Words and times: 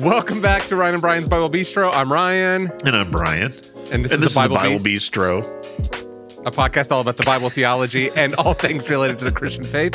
Welcome 0.00 0.40
back 0.40 0.64
to 0.66 0.76
Ryan 0.76 0.94
and 0.94 1.00
Brian's 1.02 1.28
Bible 1.28 1.50
Bistro. 1.50 1.90
I'm 1.92 2.10
Ryan, 2.12 2.68
And 2.86 2.96
I'm 2.96 3.10
Brian. 3.10 3.52
and 3.92 4.02
this, 4.02 4.02
and 4.04 4.04
is, 4.04 4.20
this 4.20 4.34
the 4.34 4.40
Bible, 4.40 4.56
is 4.56 4.62
the 4.62 4.68
Bible 4.68 4.84
Beast, 4.84 5.12
Bistro. 5.12 6.46
a 6.46 6.50
podcast 6.50 6.90
all 6.90 7.00
about 7.00 7.16
the 7.18 7.22
Bible 7.24 7.50
theology 7.50 8.08
and 8.16 8.34
all 8.36 8.54
things 8.54 8.88
related 8.88 9.18
to 9.18 9.24
the 9.26 9.32
Christian 9.32 9.64
faith. 9.64 9.94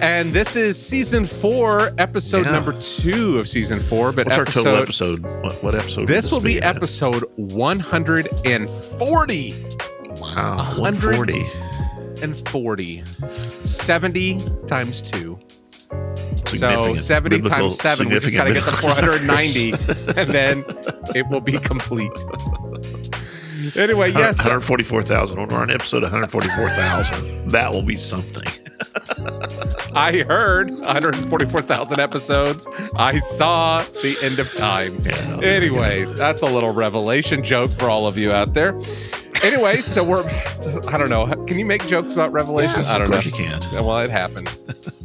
And 0.00 0.32
this 0.32 0.56
is 0.56 0.80
season 0.80 1.26
four, 1.26 1.92
episode 1.98 2.46
Yeah. 2.46 2.52
number 2.52 2.72
two 2.80 3.38
of 3.38 3.46
season 3.48 3.78
four. 3.80 4.12
But 4.12 4.26
What's 4.26 4.38
episode, 4.38 4.82
episode? 4.82 5.20
What, 5.42 5.62
what 5.62 5.74
episode? 5.74 6.06
this 6.08 6.30
will 6.32 6.40
be 6.40 6.56
again? 6.58 6.76
episode 6.76 7.24
140. 7.36 9.66
Wow, 10.08 10.74
100. 10.78 11.30
140. 11.30 11.42
and 12.22 12.36
40. 12.48 13.02
70 13.60 14.40
times 14.66 15.02
2. 15.02 15.38
So 16.58 16.94
70 16.94 17.42
times 17.42 17.76
7. 17.78 18.08
We 18.08 18.18
just 18.18 18.34
got 18.34 18.44
to 18.44 18.54
get 18.54 18.64
to 18.64 18.72
490 18.72 19.72
and 20.20 20.30
then 20.30 20.64
it 21.14 21.28
will 21.28 21.40
be 21.40 21.58
complete. 21.58 22.12
Anyway, 23.76 24.10
yes. 24.10 24.38
144,000. 24.38 25.38
When 25.38 25.48
we're 25.48 25.58
on 25.58 25.70
episode 25.70 26.02
144,000, 26.02 27.50
that 27.50 27.72
will 27.72 27.82
be 27.82 27.96
something. 27.96 28.48
I 29.94 30.24
heard 30.26 30.70
144,000 30.70 32.00
episodes. 32.00 32.66
I 32.96 33.18
saw 33.18 33.82
the 34.02 34.16
end 34.22 34.38
of 34.38 34.52
time. 34.54 35.00
Yeah, 35.04 35.40
anyway, 35.42 36.04
that's 36.04 36.42
a 36.42 36.46
little 36.46 36.72
revelation 36.72 37.42
joke 37.42 37.72
for 37.72 37.90
all 37.90 38.06
of 38.06 38.16
you 38.16 38.32
out 38.32 38.54
there. 38.54 38.78
Anyway, 39.42 39.78
so 39.78 40.04
we're, 40.04 40.24
I 40.88 40.96
don't 40.98 41.08
know. 41.08 41.26
Can 41.46 41.58
you 41.58 41.64
make 41.64 41.86
jokes 41.86 42.14
about 42.14 42.32
revelation? 42.32 42.76
Yes, 42.76 42.88
I 42.90 42.98
don't 42.98 43.10
know. 43.10 43.20
you 43.20 43.32
can. 43.32 43.60
Well, 43.72 43.98
it 44.00 44.10
happened. 44.10 44.48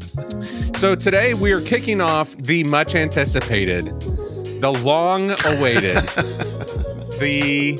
so 0.75 0.95
today 0.95 1.33
we 1.33 1.51
are 1.51 1.61
kicking 1.61 2.01
off 2.01 2.35
the 2.37 2.63
much 2.65 2.95
anticipated, 2.95 3.85
the 4.61 4.71
long 4.71 5.31
awaited, 5.45 5.95
the 7.19 7.79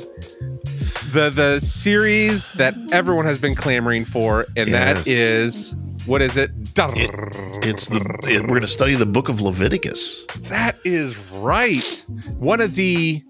the 1.12 1.30
the 1.30 1.60
series 1.60 2.52
that 2.52 2.74
everyone 2.92 3.24
has 3.26 3.38
been 3.38 3.54
clamoring 3.54 4.04
for, 4.04 4.46
and 4.56 4.72
that 4.72 4.96
Yes. 4.96 5.06
is 5.06 5.76
what 6.06 6.22
is 6.22 6.36
it? 6.36 6.50
It's 7.62 7.88
the 7.88 7.96
it, 8.24 8.42
we're 8.42 8.48
going 8.48 8.60
to 8.62 8.68
study 8.68 8.94
the 8.94 9.06
book 9.06 9.28
of 9.28 9.40
Leviticus. 9.40 10.24
that 10.48 10.78
is 10.84 11.18
right. 11.32 12.04
One 12.38 12.60
of 12.60 12.74
the 12.74 13.22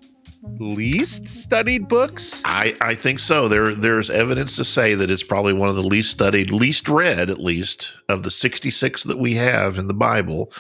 least 0.58 1.26
studied 1.26 1.88
books. 1.88 2.42
I, 2.44 2.74
I 2.80 2.94
think 2.94 3.18
so. 3.18 3.48
There 3.48 3.74
there's 3.74 4.10
evidence 4.10 4.56
to 4.56 4.64
say 4.64 4.94
that 4.94 5.10
it's 5.10 5.22
probably 5.22 5.52
one 5.52 5.68
of 5.68 5.74
the 5.74 5.82
least 5.82 6.10
studied, 6.10 6.50
least 6.50 6.88
read, 6.88 7.30
at 7.30 7.40
least, 7.40 7.94
of 8.08 8.22
the 8.22 8.30
66 8.30 9.04
that 9.04 9.18
we 9.18 9.34
have 9.34 9.78
in 9.78 9.86
the 9.86 9.94
Bible. 9.94 10.52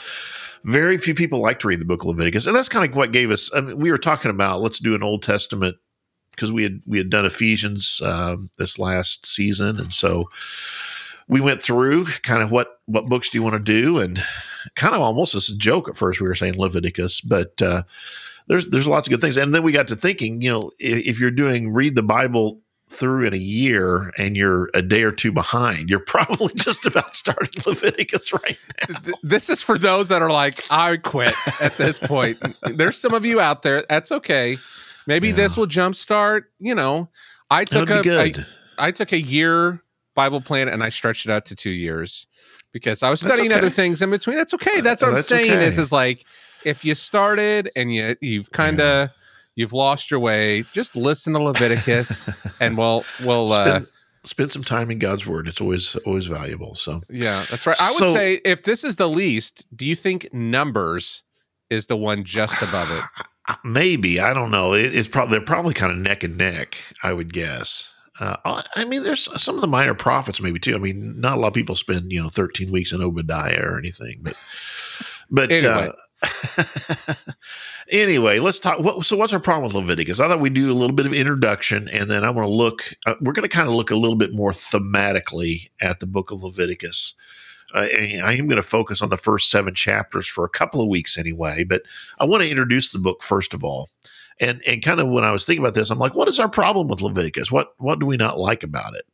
Very 0.64 0.98
few 0.98 1.14
people 1.14 1.40
like 1.40 1.60
to 1.60 1.68
read 1.68 1.80
the 1.80 1.84
book 1.84 2.02
of 2.02 2.08
Leviticus, 2.08 2.46
and 2.46 2.56
that's 2.56 2.68
kind 2.68 2.88
of 2.88 2.96
what 2.96 3.12
gave 3.12 3.30
us. 3.30 3.50
I 3.54 3.60
mean, 3.60 3.78
we 3.78 3.90
were 3.90 3.98
talking 3.98 4.30
about 4.30 4.60
let's 4.60 4.80
do 4.80 4.94
an 4.94 5.02
Old 5.02 5.22
Testament 5.22 5.76
because 6.32 6.52
we 6.52 6.62
had 6.62 6.82
we 6.86 6.98
had 6.98 7.10
done 7.10 7.24
Ephesians 7.24 8.00
um, 8.04 8.50
this 8.58 8.78
last 8.78 9.26
season, 9.26 9.78
and 9.78 9.92
so 9.92 10.28
we 11.28 11.40
went 11.40 11.62
through 11.62 12.06
kind 12.22 12.42
of 12.42 12.50
what 12.50 12.80
what 12.86 13.08
books 13.08 13.30
do 13.30 13.38
you 13.38 13.44
want 13.44 13.54
to 13.54 13.60
do, 13.60 13.98
and 13.98 14.22
kind 14.74 14.94
of 14.94 15.00
almost 15.00 15.34
as 15.34 15.48
a 15.48 15.56
joke 15.56 15.88
at 15.88 15.96
first 15.96 16.20
we 16.20 16.26
were 16.26 16.34
saying 16.34 16.58
Leviticus, 16.58 17.20
but 17.20 17.60
uh, 17.62 17.82
there's 18.48 18.68
there's 18.68 18.86
lots 18.86 19.06
of 19.06 19.10
good 19.10 19.20
things, 19.20 19.36
and 19.36 19.54
then 19.54 19.62
we 19.62 19.72
got 19.72 19.86
to 19.88 19.96
thinking, 19.96 20.40
you 20.40 20.50
know, 20.50 20.70
if, 20.78 21.06
if 21.06 21.20
you're 21.20 21.30
doing 21.30 21.72
read 21.72 21.94
the 21.94 22.02
Bible 22.02 22.60
through 22.88 23.26
in 23.26 23.34
a 23.34 23.38
year 23.38 24.12
and 24.16 24.36
you're 24.36 24.70
a 24.72 24.82
day 24.82 25.02
or 25.02 25.10
two 25.10 25.32
behind, 25.32 25.90
you're 25.90 25.98
probably 26.06 26.54
just 26.54 26.86
about 26.86 27.16
starting 27.16 27.62
Leviticus 27.66 28.32
right 28.32 28.58
now. 28.88 29.00
This 29.22 29.48
is 29.48 29.62
for 29.62 29.76
those 29.76 30.08
that 30.08 30.22
are 30.22 30.30
like, 30.30 30.64
I 30.70 30.96
quit 30.98 31.34
at 31.60 31.72
this 31.72 31.98
point. 31.98 32.40
There's 32.62 32.98
some 32.98 33.12
of 33.12 33.24
you 33.24 33.40
out 33.40 33.62
there. 33.62 33.84
That's 33.88 34.12
okay. 34.12 34.58
Maybe 35.06 35.28
Yeah. 35.28 35.34
this 35.34 35.56
will 35.56 35.66
jumpstart. 35.66 36.44
You 36.58 36.74
know, 36.74 37.10
I 37.50 37.64
took 37.64 37.90
a. 37.90 38.34
I 38.78 38.90
took 38.90 39.12
a 39.12 39.20
year 39.20 39.82
Bible 40.14 40.40
plan 40.40 40.68
and 40.68 40.82
I 40.82 40.90
stretched 40.90 41.26
it 41.26 41.32
out 41.32 41.46
to 41.46 41.54
two 41.54 41.70
years 41.70 42.26
because 42.72 43.02
I 43.02 43.10
was 43.10 43.20
studying 43.20 43.52
okay. 43.52 43.58
other 43.58 43.70
things 43.70 44.02
in 44.02 44.10
between. 44.10 44.36
That's 44.36 44.52
okay. 44.54 44.80
That's 44.80 45.00
what 45.00 45.08
I'm 45.08 45.14
That's 45.14 45.28
saying. 45.28 45.50
Is 45.60 45.76
okay. 45.76 45.82
is 45.82 45.92
like 45.92 46.24
if 46.66 46.84
you 46.84 46.94
started 46.94 47.70
and 47.76 47.94
you 47.94 48.16
you've 48.20 48.50
kind 48.50 48.80
of 48.80 49.10
you've 49.54 49.72
lost 49.72 50.10
your 50.10 50.20
way, 50.20 50.64
just 50.72 50.96
listen 50.96 51.32
to 51.32 51.38
Leviticus 51.38 52.28
and 52.60 52.76
we'll 52.76 53.04
we'll 53.24 53.52
uh, 53.52 53.64
spend, 53.64 53.86
spend 54.24 54.52
some 54.52 54.64
time 54.64 54.90
in 54.90 54.98
God's 54.98 55.26
Word. 55.26 55.48
It's 55.48 55.60
always 55.60 55.96
always 56.04 56.26
valuable. 56.26 56.74
So 56.74 57.00
yeah, 57.08 57.44
that's 57.48 57.66
right. 57.66 57.76
I 57.80 57.90
would 57.92 57.98
So- 57.98 58.12
say 58.14 58.34
if 58.44 58.64
this 58.64 58.84
is 58.84 58.96
the 58.96 59.08
least, 59.08 59.64
do 59.74 59.86
you 59.86 59.96
think 59.96 60.28
Numbers 60.34 61.22
is 61.70 61.86
the 61.86 61.96
one 61.96 62.24
just 62.24 62.60
above 62.62 62.90
it? 62.90 63.02
maybe 63.64 64.20
I 64.20 64.34
don't 64.34 64.50
know. 64.50 64.74
It, 64.74 64.94
it's 64.94 65.08
probably 65.08 65.38
they're 65.38 65.46
probably 65.46 65.72
kind 65.74 65.92
of 65.92 65.98
neck 65.98 66.22
and 66.24 66.36
neck. 66.36 66.76
I 67.02 67.12
would 67.12 67.32
guess. 67.32 67.92
Uh, 68.18 68.36
I 68.44 68.64
I 68.76 68.84
mean, 68.86 69.02
there's 69.04 69.28
some 69.40 69.54
of 69.56 69.60
the 69.60 69.68
minor 69.68 69.94
prophets 69.94 70.40
maybe 70.40 70.58
too. 70.58 70.74
I 70.74 70.78
mean, 70.78 71.20
not 71.20 71.36
a 71.36 71.40
lot 71.40 71.48
of 71.48 71.54
people 71.54 71.76
spend 71.76 72.12
you 72.12 72.22
know 72.22 72.28
13 72.28 72.72
weeks 72.72 72.92
in 72.92 73.00
Obadiah 73.02 73.60
or 73.62 73.78
anything, 73.78 74.20
but 74.22 74.34
but 75.30 75.50
Anyway. 75.52 75.68
uh, 75.88 75.92
anyway, 77.90 78.38
let's 78.38 78.58
talk. 78.58 78.78
What, 78.80 79.04
so, 79.04 79.16
what's 79.16 79.32
our 79.32 79.40
problem 79.40 79.64
with 79.64 79.74
Leviticus? 79.74 80.20
I 80.20 80.28
thought 80.28 80.40
we'd 80.40 80.54
do 80.54 80.70
a 80.70 80.74
little 80.74 80.96
bit 80.96 81.06
of 81.06 81.12
introduction, 81.12 81.88
and 81.88 82.10
then 82.10 82.24
I 82.24 82.30
want 82.30 82.48
to 82.48 82.52
look. 82.52 82.94
Uh, 83.06 83.14
we're 83.20 83.32
going 83.32 83.48
to 83.48 83.54
kind 83.54 83.68
of 83.68 83.74
look 83.74 83.90
a 83.90 83.96
little 83.96 84.16
bit 84.16 84.32
more 84.32 84.52
thematically 84.52 85.70
at 85.80 86.00
the 86.00 86.06
book 86.06 86.30
of 86.30 86.42
Leviticus. 86.42 87.14
Uh, 87.74 87.88
and 87.96 88.22
I 88.22 88.32
am 88.34 88.46
going 88.46 88.56
to 88.56 88.62
focus 88.62 89.02
on 89.02 89.08
the 89.08 89.16
first 89.16 89.50
seven 89.50 89.74
chapters 89.74 90.26
for 90.26 90.44
a 90.44 90.48
couple 90.48 90.80
of 90.80 90.88
weeks 90.88 91.18
anyway, 91.18 91.64
but 91.64 91.82
I 92.18 92.24
want 92.24 92.44
to 92.44 92.50
introduce 92.50 92.90
the 92.90 92.98
book 92.98 93.22
first 93.22 93.52
of 93.54 93.64
all. 93.64 93.90
And 94.40 94.62
and 94.66 94.82
kind 94.82 95.00
of 95.00 95.08
when 95.08 95.24
I 95.24 95.32
was 95.32 95.44
thinking 95.44 95.64
about 95.64 95.74
this, 95.74 95.90
I'm 95.90 95.98
like, 95.98 96.14
what 96.14 96.28
is 96.28 96.38
our 96.38 96.48
problem 96.48 96.88
with 96.88 97.02
Leviticus? 97.02 97.50
What 97.50 97.72
what 97.78 97.98
do 97.98 98.06
we 98.06 98.16
not 98.16 98.38
like 98.38 98.62
about 98.62 98.94
it? 98.94 99.06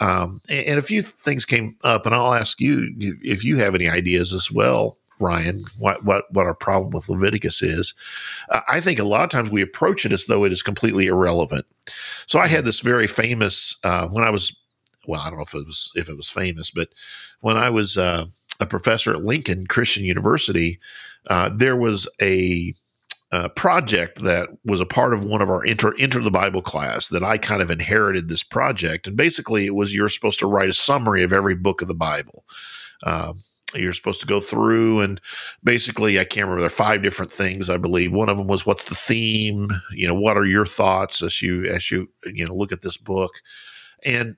Um, 0.00 0.40
and, 0.48 0.66
and 0.66 0.78
a 0.78 0.82
few 0.82 1.02
things 1.02 1.44
came 1.44 1.76
up, 1.84 2.06
and 2.06 2.14
I'll 2.14 2.34
ask 2.34 2.60
you 2.60 2.94
if 2.98 3.44
you 3.44 3.56
have 3.58 3.74
any 3.74 3.88
ideas 3.88 4.32
as 4.32 4.50
well, 4.50 4.97
Ryan. 5.20 5.64
What 5.78 6.04
what 6.04 6.24
what 6.32 6.46
our 6.46 6.54
problem 6.54 6.90
with 6.90 7.08
Leviticus 7.08 7.62
is? 7.62 7.94
Uh, 8.48 8.60
I 8.68 8.80
think 8.80 8.98
a 8.98 9.04
lot 9.04 9.24
of 9.24 9.30
times 9.30 9.50
we 9.50 9.62
approach 9.62 10.04
it 10.06 10.12
as 10.12 10.26
though 10.26 10.44
it 10.44 10.52
is 10.52 10.62
completely 10.62 11.06
irrelevant. 11.06 11.66
So 12.26 12.38
I 12.38 12.46
had 12.46 12.64
this 12.64 12.80
very 12.80 13.06
famous 13.06 13.76
uh, 13.84 14.08
when 14.08 14.24
I 14.24 14.30
was 14.30 14.56
well, 15.06 15.20
I 15.20 15.30
don't 15.30 15.38
know 15.38 15.44
if 15.44 15.54
it 15.54 15.66
was 15.66 15.90
if 15.94 16.08
it 16.08 16.16
was 16.16 16.30
famous, 16.30 16.70
but 16.70 16.88
when 17.40 17.56
I 17.56 17.70
was 17.70 17.96
uh, 17.96 18.26
a 18.60 18.66
professor 18.66 19.12
at 19.12 19.24
Lincoln 19.24 19.66
Christian 19.66 20.04
University, 20.04 20.78
uh, 21.28 21.50
there 21.52 21.76
was 21.76 22.08
a 22.20 22.74
uh, 23.30 23.48
project 23.48 24.22
that 24.22 24.48
was 24.64 24.80
a 24.80 24.86
part 24.86 25.12
of 25.12 25.24
one 25.24 25.42
of 25.42 25.50
our 25.50 25.64
enter, 25.66 25.94
enter 25.98 26.20
the 26.20 26.30
Bible 26.30 26.62
class 26.62 27.08
that 27.08 27.22
I 27.22 27.36
kind 27.36 27.60
of 27.60 27.70
inherited 27.70 28.28
this 28.28 28.42
project. 28.42 29.06
And 29.06 29.16
basically, 29.16 29.66
it 29.66 29.74
was 29.74 29.94
you're 29.94 30.08
supposed 30.08 30.38
to 30.38 30.46
write 30.46 30.70
a 30.70 30.74
summary 30.74 31.22
of 31.22 31.32
every 31.32 31.54
book 31.54 31.82
of 31.82 31.88
the 31.88 31.94
Bible. 31.94 32.44
Um, 33.02 33.42
you're 33.74 33.92
supposed 33.92 34.20
to 34.20 34.26
go 34.26 34.40
through 34.40 35.00
and 35.00 35.20
basically, 35.62 36.18
I 36.18 36.24
can't 36.24 36.46
remember, 36.46 36.62
there 36.62 36.66
are 36.66 36.70
five 36.70 37.02
different 37.02 37.30
things, 37.30 37.68
I 37.68 37.76
believe. 37.76 38.12
One 38.12 38.28
of 38.28 38.38
them 38.38 38.46
was 38.46 38.64
what's 38.64 38.84
the 38.84 38.94
theme? 38.94 39.68
You 39.92 40.08
know, 40.08 40.14
what 40.14 40.38
are 40.38 40.46
your 40.46 40.66
thoughts 40.66 41.22
as 41.22 41.42
you, 41.42 41.64
as 41.66 41.90
you, 41.90 42.08
you 42.24 42.46
know, 42.46 42.54
look 42.54 42.72
at 42.72 42.82
this 42.82 42.96
book? 42.96 43.32
And 44.04 44.36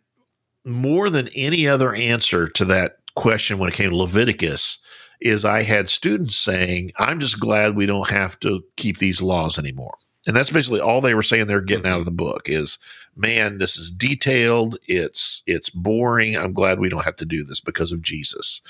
more 0.65 1.11
than 1.11 1.29
any 1.35 1.69
other 1.69 1.95
answer 1.95 2.49
to 2.49 2.65
that 2.67 2.97
question 3.15 3.59
when 3.59 3.69
it 3.69 3.75
came 3.75 3.91
to 3.91 3.97
Leviticus, 3.97 4.79
is 5.21 5.45
I 5.45 5.63
had 5.63 5.91
students 5.91 6.37
saying, 6.37 6.91
I'm 6.99 7.21
just 7.21 7.39
glad 7.39 7.77
we 7.77 7.87
don't 7.87 8.09
have 8.11 8.41
to 8.41 8.63
keep 8.77 8.99
these 8.99 9.21
laws 9.21 9.59
anymore. 9.59 9.97
And 10.27 10.35
that's 10.35 10.51
basically 10.51 10.81
all 10.81 11.01
they 11.01 11.15
were 11.15 11.23
saying 11.23 11.47
they're 11.47 11.61
getting 11.61 11.85
hmm. 11.85 11.93
out 11.93 11.99
of 11.99 12.05
the 12.05 12.11
book 12.11 12.43
is, 12.47 12.79
man, 13.17 13.59
this 13.59 13.77
is 13.77 13.91
detailed. 13.91 14.79
It's 14.89 15.43
it's 15.47 15.71
boring. 15.71 16.37
I'm 16.37 16.53
glad 16.53 16.81
we 16.81 16.89
don't 16.89 17.05
have 17.05 17.17
to 17.17 17.27
do 17.27 17.45
this 17.45 17.61
because 17.61 17.93
of 17.93 18.03
Jesus. 18.03 18.63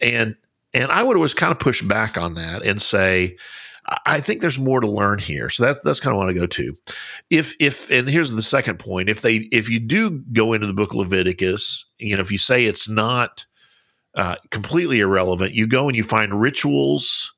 And 0.00 0.36
and 0.74 0.92
I 0.92 1.02
would 1.02 1.16
always 1.16 1.34
kind 1.34 1.52
of 1.52 1.58
push 1.58 1.82
back 1.82 2.18
on 2.18 2.34
that 2.34 2.62
and 2.62 2.80
say, 2.82 3.36
I- 4.04 4.20
think 4.20 4.40
there's 4.42 4.58
more 4.58 4.80
to 4.80 4.86
learn 4.86 5.18
here. 5.18 5.48
So 5.50 5.64
that's 5.64 5.80
that's 5.80 6.00
kind 6.00 6.14
of 6.14 6.18
what 6.18 6.28
I 6.28 6.34
go 6.34 6.46
to. 6.46 6.76
If 7.30 7.54
if 7.60 7.90
and 7.90 8.08
here's 8.08 8.30
the 8.32 8.42
second 8.42 8.78
point. 8.78 9.08
If 9.08 9.22
they 9.22 9.48
if 9.52 9.68
you 9.70 9.80
do 9.80 10.10
go 10.32 10.52
into 10.52 10.66
the 10.66 10.74
book 10.74 10.90
of 10.90 10.96
Leviticus, 10.96 11.86
you 11.98 12.16
know, 12.16 12.22
if 12.22 12.30
you 12.32 12.38
say 12.38 12.64
it's 12.66 12.88
not 12.88 13.46
uh, 14.14 14.36
completely 14.50 15.00
irrelevant. 15.00 15.54
You 15.54 15.66
go 15.66 15.86
and 15.86 15.96
you 15.96 16.02
find 16.02 16.40
rituals 16.40 17.32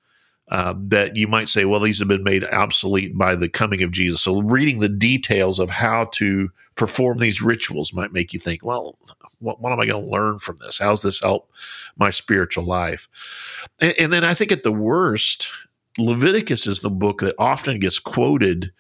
uh, 0.50 0.75
that 0.76 1.14
you 1.14 1.29
might 1.29 1.49
say, 1.49 1.64
well, 1.64 1.81
these 1.81 2.00
have 2.00 2.08
been 2.08 2.25
made 2.25 2.44
obsolete 2.44 3.17
by 3.17 3.37
the 3.37 3.49
coming 3.49 3.82
of 3.82 3.93
Jesus. 3.93 4.20
So 4.20 4.41
reading 4.41 4.81
the 4.81 4.88
details 4.88 5.61
of 5.61 5.70
how 5.70 6.06
to 6.14 6.50
perform 6.75 7.19
these 7.19 7.41
rituals 7.41 7.94
might 7.94 8.12
make 8.12 8.32
you 8.32 8.41
think, 8.41 8.64
well, 8.64 8.99
what, 9.38 9.61
what 9.61 9.73
am 9.73 9.79
I 9.79 9.87
going 9.87 10.05
to 10.05 10.11
learn 10.11 10.41
from 10.41 10.56
this? 10.56 10.79
How's 10.79 11.02
this 11.02 11.20
help 11.20 11.50
my 11.97 12.11
spiritual 12.11 12.64
life? 12.64 13.08
And, 13.81 13.94
and 13.99 14.12
then 14.12 14.25
I 14.25 14.35
think 14.35 14.50
at 14.50 14.64
the 14.64 14.73
worst, 14.73 15.49
Leviticus 15.99 16.67
is 16.67 16.81
the 16.81 16.91
book 16.91 17.20
that 17.20 17.37
often 17.38 17.79
gets 17.79 18.00
quoted 18.00 18.73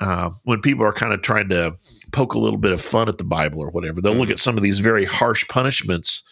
uh, 0.00 0.30
when 0.44 0.60
people 0.60 0.84
are 0.84 0.92
kind 0.92 1.14
of 1.14 1.22
trying 1.22 1.48
to 1.48 1.76
poke 2.12 2.34
a 2.34 2.38
little 2.38 2.58
bit 2.58 2.72
of 2.72 2.80
fun 2.82 3.08
at 3.08 3.16
the 3.16 3.24
Bible 3.24 3.60
or 3.60 3.70
whatever. 3.70 4.02
They'll 4.02 4.12
look 4.12 4.30
at 4.30 4.38
some 4.38 4.58
of 4.58 4.62
these 4.62 4.80
very 4.80 5.06
harsh 5.06 5.48
punishments 5.48 6.22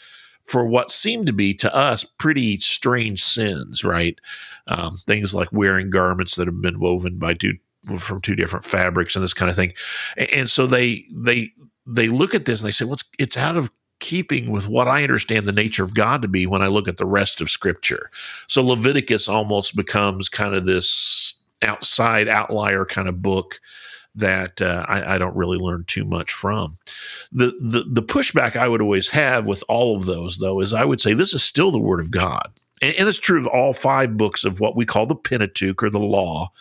for 0.44 0.66
what 0.66 0.90
seemed 0.90 1.26
to 1.26 1.32
be 1.32 1.54
to 1.54 1.74
us 1.74 2.04
pretty 2.04 2.58
strange 2.58 3.22
sins, 3.24 3.82
right? 3.82 4.20
Um, 4.68 4.98
things 5.06 5.34
like 5.34 5.52
wearing 5.52 5.90
garments 5.90 6.36
that 6.36 6.46
have 6.46 6.60
been 6.60 6.78
woven 6.78 7.18
by 7.18 7.34
two 7.34 7.54
from 7.98 8.20
two 8.20 8.34
different 8.34 8.64
fabrics 8.64 9.14
and 9.14 9.22
this 9.22 9.34
kind 9.34 9.50
of 9.50 9.56
thing. 9.56 9.72
And, 10.16 10.30
and 10.30 10.50
so 10.50 10.66
they 10.66 11.04
they 11.12 11.50
they 11.86 12.08
look 12.08 12.34
at 12.34 12.44
this 12.44 12.60
and 12.60 12.68
they 12.68 12.72
say, 12.72 12.84
"Well, 12.84 12.94
it's, 12.94 13.04
it's 13.18 13.36
out 13.36 13.56
of 13.56 13.70
keeping 14.00 14.50
with 14.50 14.68
what 14.68 14.86
I 14.86 15.02
understand 15.02 15.46
the 15.46 15.52
nature 15.52 15.84
of 15.84 15.94
God 15.94 16.20
to 16.22 16.28
be 16.28 16.46
when 16.46 16.62
I 16.62 16.66
look 16.66 16.88
at 16.88 16.98
the 16.98 17.06
rest 17.06 17.40
of 17.40 17.50
Scripture." 17.50 18.10
So 18.46 18.62
Leviticus 18.62 19.28
almost 19.28 19.76
becomes 19.76 20.28
kind 20.28 20.54
of 20.54 20.66
this 20.66 21.42
outside 21.62 22.28
outlier 22.28 22.84
kind 22.84 23.08
of 23.08 23.22
book 23.22 23.60
that 24.14 24.62
uh, 24.62 24.84
I, 24.88 25.14
I, 25.14 25.18
don't 25.18 25.36
really 25.36 25.58
learn 25.58 25.84
too 25.86 26.04
much 26.04 26.32
from. 26.32 26.78
The, 27.32 27.46
the 27.60 27.84
the 27.88 28.02
pushback 28.02 28.56
I 28.56 28.68
would 28.68 28.80
always 28.80 29.08
have 29.08 29.46
with 29.46 29.64
all 29.68 29.96
of 29.96 30.06
those, 30.06 30.38
though, 30.38 30.60
is 30.60 30.72
I 30.72 30.84
would 30.84 31.00
say 31.00 31.14
this 31.14 31.34
is 31.34 31.42
still 31.42 31.70
the 31.70 31.80
Word 31.80 32.00
of 32.00 32.10
God, 32.10 32.52
and, 32.80 32.94
and 32.94 33.08
it's 33.08 33.18
true 33.18 33.40
of 33.40 33.46
all 33.46 33.74
five 33.74 34.16
books 34.16 34.44
of 34.44 34.60
what 34.60 34.76
we 34.76 34.86
call 34.86 35.06
the 35.06 35.16
Pentateuch 35.16 35.82
or 35.82 35.90
the 35.90 35.98
Law. 35.98 36.52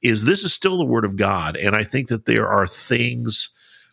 Is 0.00 0.24
this 0.24 0.42
is 0.42 0.52
still 0.52 0.78
the 0.78 0.84
Word 0.84 1.04
of 1.04 1.16
God, 1.16 1.56
and 1.56 1.76
I 1.76 1.84
think 1.84 2.08
that 2.08 2.24
there 2.24 2.48
are 2.48 2.66
things 2.66 3.50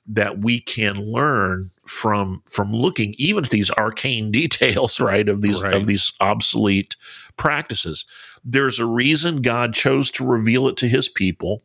that 0.08 0.40
we 0.40 0.60
can 0.60 0.96
learn 0.96 1.70
from 1.86 2.42
from 2.46 2.72
looking 2.72 3.14
even 3.18 3.44
at 3.44 3.52
these 3.52 3.72
arcane 3.72 4.32
details 4.42 5.00
right 5.00 5.30
of 5.30 5.42
these 5.42 5.62
right. 5.62 5.76
of 5.76 5.88
these 5.88 6.14
obsolete 6.20 6.96
practices 7.38 8.06
there's 8.44 8.80
a 8.80 8.86
reason 8.86 9.42
god 9.42 9.74
chose 9.74 10.12
to 10.12 10.26
reveal 10.26 10.68
it 10.68 10.78
to 10.78 10.88
his 10.88 11.10
people 11.10 11.62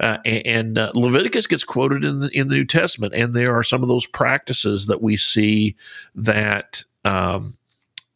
uh, 0.00 0.18
and 0.24 0.78
uh, 0.78 0.90
Leviticus 0.94 1.46
gets 1.46 1.64
quoted 1.64 2.04
in 2.04 2.20
the 2.20 2.28
in 2.36 2.48
the 2.48 2.56
New 2.56 2.64
Testament, 2.64 3.14
and 3.14 3.34
there 3.34 3.54
are 3.54 3.62
some 3.62 3.82
of 3.82 3.88
those 3.88 4.06
practices 4.06 4.86
that 4.86 5.02
we 5.02 5.16
see 5.16 5.76
that 6.14 6.82
um, 7.04 7.56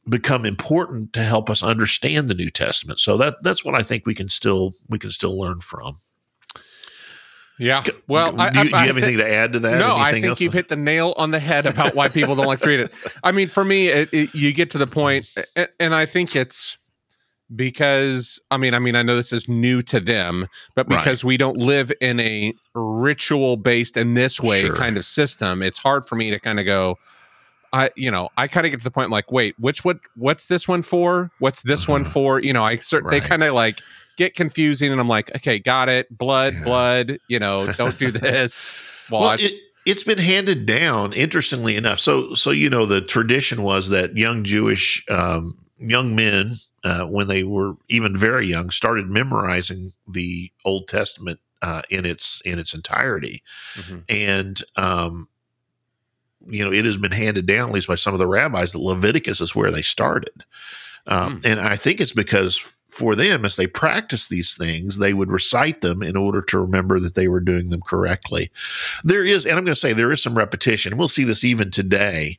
become 0.09 0.45
important 0.45 1.13
to 1.13 1.23
help 1.23 1.51
us 1.51 1.63
understand 1.63 2.29
the 2.29 2.35
New 2.35 2.51
Testament. 2.51 2.99
So 2.99 3.17
that 3.19 3.37
that's 3.43 3.65
what 3.65 3.75
I 3.75 3.83
think 3.83 4.07
we 4.07 4.15
can 4.15 4.29
still 4.29 4.75
we 4.89 4.99
can 4.99 5.11
still 5.11 5.39
learn 5.39 5.61
from. 5.61 5.99
Yeah. 7.59 7.85
Well, 8.07 8.33
do 8.33 8.37
you, 8.37 8.43
I, 8.43 8.51
do 8.51 8.69
you 8.69 8.75
have 8.75 8.97
anything 8.99 9.17
to 9.17 9.31
add 9.31 9.55
to 9.55 9.59
that? 9.61 9.79
No, 9.79 9.97
I 9.97 10.11
think 10.13 10.27
else? 10.27 10.41
you've 10.43 10.53
hit 10.53 10.69
the 10.69 10.77
nail 10.77 11.15
on 11.17 11.31
the 11.31 11.39
head 11.39 11.65
about 11.65 11.95
why 11.95 12.09
people 12.09 12.35
don't 12.35 12.47
like 12.47 12.61
to 12.61 12.69
read 12.69 12.81
it. 12.81 12.93
I 13.25 13.33
mean, 13.33 13.49
for 13.49 13.65
me, 13.65 13.89
it, 13.89 14.11
it, 14.13 14.35
you 14.35 14.53
get 14.53 14.71
to 14.71 14.79
the 14.79 14.87
point, 14.87 15.27
and, 15.55 15.69
and 15.81 15.95
I 15.95 16.05
think 16.05 16.37
it's 16.37 16.77
because 17.55 18.41
I 18.51 18.57
mean, 18.57 18.75
I 18.75 18.79
mean, 18.79 18.97
I 18.97 19.03
know 19.03 19.17
this 19.17 19.33
is 19.33 19.49
new 19.49 19.83
to 19.83 20.01
them, 20.01 20.49
but 20.75 20.89
because 20.89 21.23
right. 21.23 21.29
we 21.29 21.37
don't 21.37 21.59
live 21.59 21.93
in 22.01 22.19
a 22.21 22.55
ritual 22.75 23.57
based 23.57 23.97
in 23.97 24.15
this 24.15 24.41
way 24.41 24.63
sure. 24.63 24.75
kind 24.75 24.97
of 24.97 25.05
system, 25.05 25.63
it's 25.63 25.79
hard 25.79 26.05
for 26.05 26.17
me 26.17 26.31
to 26.31 26.41
kind 26.41 26.59
of 26.59 26.67
go. 26.67 26.99
I, 27.73 27.91
you 27.95 28.11
know, 28.11 28.31
I 28.39 28.47
kind 28.47 28.65
of 28.65 28.71
get 28.71 28.79
to 28.79 28.85
the 28.85 28.91
point 28.91 29.11
like, 29.11 29.31
wait, 29.31 29.55
which 29.59 29.85
what, 29.85 29.99
what's 30.15 30.47
this 30.47 30.67
one 30.67 30.83
for? 30.83 31.31
What's 31.41 31.63
this 31.63 31.87
one 31.87 32.05
for? 32.05 32.41
You 32.41 32.53
know, 32.53 32.65
I 32.65 32.77
cert- 32.77 33.03
right. 33.03 33.11
they 33.11 33.21
kind 33.21 33.43
of 33.43 33.55
like 33.55 33.81
get 34.17 34.35
confusing, 34.35 34.93
and 34.93 35.01
I'm 35.01 35.09
like, 35.09 35.35
okay, 35.37 35.59
got 35.59 35.89
it. 35.89 36.17
Blood, 36.17 36.55
yeah. 36.55 36.65
blood. 36.65 37.19
You 37.29 37.39
know, 37.39 37.71
don't 37.73 37.99
do 37.99 38.11
this. 38.13 38.73
Watch. 39.11 39.43
Well, 39.43 39.51
it, 39.51 39.61
it's 39.85 40.05
been 40.05 40.19
handed 40.19 40.67
down 40.67 41.13
interestingly 41.13 41.77
enough 41.77 42.01
so 42.01 42.35
so 42.35 42.51
you 42.51 42.69
know 42.69 42.87
the 42.87 43.01
tradition 43.01 43.63
was 43.63 43.89
that 43.89 44.17
young 44.17 44.43
jewish 44.43 45.05
um, 45.09 45.57
young 45.79 46.15
men 46.15 46.57
uh, 46.85 47.07
when 47.07 47.27
they 47.27 47.45
were 47.45 47.75
even 47.89 48.17
very 48.17 48.47
young, 48.47 48.71
started 48.71 49.09
memorizing 49.09 49.93
the 50.07 50.51
Old 50.65 50.89
Testament 50.89 51.41
uh, 51.63 51.83
in 51.91 52.05
its 52.05 52.41
in 52.45 52.59
its 52.59 52.75
entirety, 52.75 53.43
mm-hmm. 53.75 53.99
and 54.09 54.63
um, 54.77 55.29
you 56.47 56.65
know 56.65 56.73
it 56.73 56.85
has 56.85 56.97
been 56.97 57.13
handed 57.13 57.47
down 57.47 57.69
at 57.69 57.75
least 57.75 57.89
by 57.89 57.95
some 57.95 58.15
of 58.15 58.19
the 58.19 58.27
rabbis 58.27 58.73
that 58.73 58.79
Leviticus 58.79 59.41
is 59.41 59.55
where 59.55 59.71
they 59.71 59.83
started, 59.83 60.45
um, 61.07 61.41
mm. 61.41 61.51
and 61.51 61.61
I 61.61 61.77
think 61.77 62.01
it's 62.01 62.13
because 62.13 62.59
for 62.89 63.15
them 63.15 63.45
as 63.45 63.57
they 63.57 63.67
practice 63.67 64.29
these 64.29 64.55
things 64.55 64.99
they 64.99 65.13
would 65.13 65.31
recite 65.31 65.83
them 65.83 66.03
in 66.03 66.17
order 66.17 66.41
to 66.41 66.59
remember 66.59 66.99
that 66.99 67.15
they 67.15 67.29
were 67.29 67.41
doing 67.41 67.69
them 67.69 67.83
correctly 67.83 68.51
there 69.05 69.23
is 69.23 69.45
and 69.45 69.59
i'm 69.59 69.67
going 69.67 69.75
to 69.75 69.79
say 69.79 69.93
there 69.93 70.13
is 70.13 70.23
some 70.23 70.35
repetition 70.35 70.97
we'll 70.97 71.07
see 71.07 71.25
this 71.25 71.45
even 71.45 71.71
today 71.71 72.39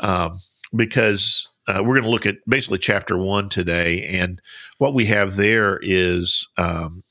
um, 0.00 0.40
because 0.74 1.46
uh, 1.72 1.82
we're 1.82 1.94
going 1.94 2.04
to 2.04 2.10
look 2.10 2.26
at 2.26 2.36
basically 2.46 2.78
chapter 2.78 3.16
one 3.16 3.48
today, 3.48 4.04
and 4.04 4.40
what 4.78 4.94
we 4.94 5.06
have 5.06 5.36
there 5.36 5.78
is 5.82 6.48
um, 6.58 7.02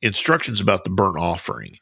instructions 0.00 0.60
about 0.60 0.84
the 0.84 0.90
burnt 0.90 1.20
offering, 1.20 1.78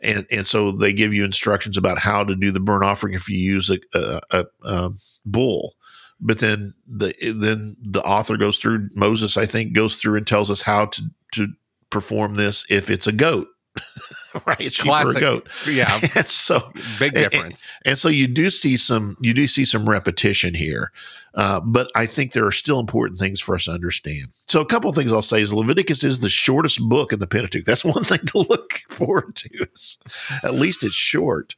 and 0.00 0.26
and 0.30 0.46
so 0.46 0.70
they 0.70 0.92
give 0.92 1.12
you 1.12 1.24
instructions 1.24 1.76
about 1.76 1.98
how 1.98 2.22
to 2.22 2.36
do 2.36 2.52
the 2.52 2.60
burnt 2.60 2.84
offering 2.84 3.14
if 3.14 3.28
you 3.28 3.38
use 3.38 3.70
a, 3.70 3.78
a, 3.92 4.20
a, 4.30 4.44
a 4.62 4.90
bull. 5.26 5.74
But 6.20 6.38
then 6.38 6.74
the 6.86 7.12
then 7.20 7.76
the 7.82 8.02
author 8.04 8.36
goes 8.36 8.58
through 8.58 8.90
Moses, 8.94 9.36
I 9.36 9.46
think, 9.46 9.72
goes 9.72 9.96
through 9.96 10.16
and 10.16 10.26
tells 10.26 10.50
us 10.50 10.62
how 10.62 10.86
to 10.86 11.02
to 11.32 11.48
perform 11.90 12.36
this 12.36 12.64
if 12.70 12.88
it's 12.88 13.06
a 13.06 13.12
goat 13.12 13.48
right? 14.46 14.60
It's 14.60 14.78
Classic, 14.78 15.20
goat. 15.20 15.48
Yeah. 15.66 15.98
and 16.14 16.26
so 16.26 16.72
big 16.98 17.14
difference. 17.14 17.66
And, 17.84 17.92
and, 17.92 17.98
so 17.98 18.08
you 18.08 18.26
do 18.26 18.50
see 18.50 18.76
some 18.76 19.16
you 19.20 19.34
do 19.34 19.46
see 19.46 19.64
some 19.64 19.88
repetition 19.88 20.54
here, 20.54 20.92
uh, 21.34 21.60
but 21.60 21.90
I 21.94 22.06
think 22.06 22.32
there 22.32 22.46
are 22.46 22.52
still 22.52 22.78
important 22.78 23.18
things 23.18 23.40
for 23.40 23.54
us 23.54 23.64
to 23.64 23.72
understand. 23.72 24.28
So 24.46 24.60
a 24.60 24.66
couple 24.66 24.90
of 24.90 24.96
things 24.96 25.12
I'll 25.12 25.22
say 25.22 25.42
is 25.42 25.52
Leviticus 25.52 26.04
is 26.04 26.20
the 26.20 26.30
shortest 26.30 26.80
book 26.88 27.12
in 27.12 27.18
the 27.18 27.26
Pentateuch. 27.26 27.64
That's 27.64 27.84
one 27.84 28.04
thing 28.04 28.24
to 28.26 28.38
look 28.38 28.80
forward 28.88 29.34
to. 29.36 29.66
Is 29.74 29.98
at 30.42 30.54
least 30.54 30.84
it's 30.84 30.94
short. 30.94 31.54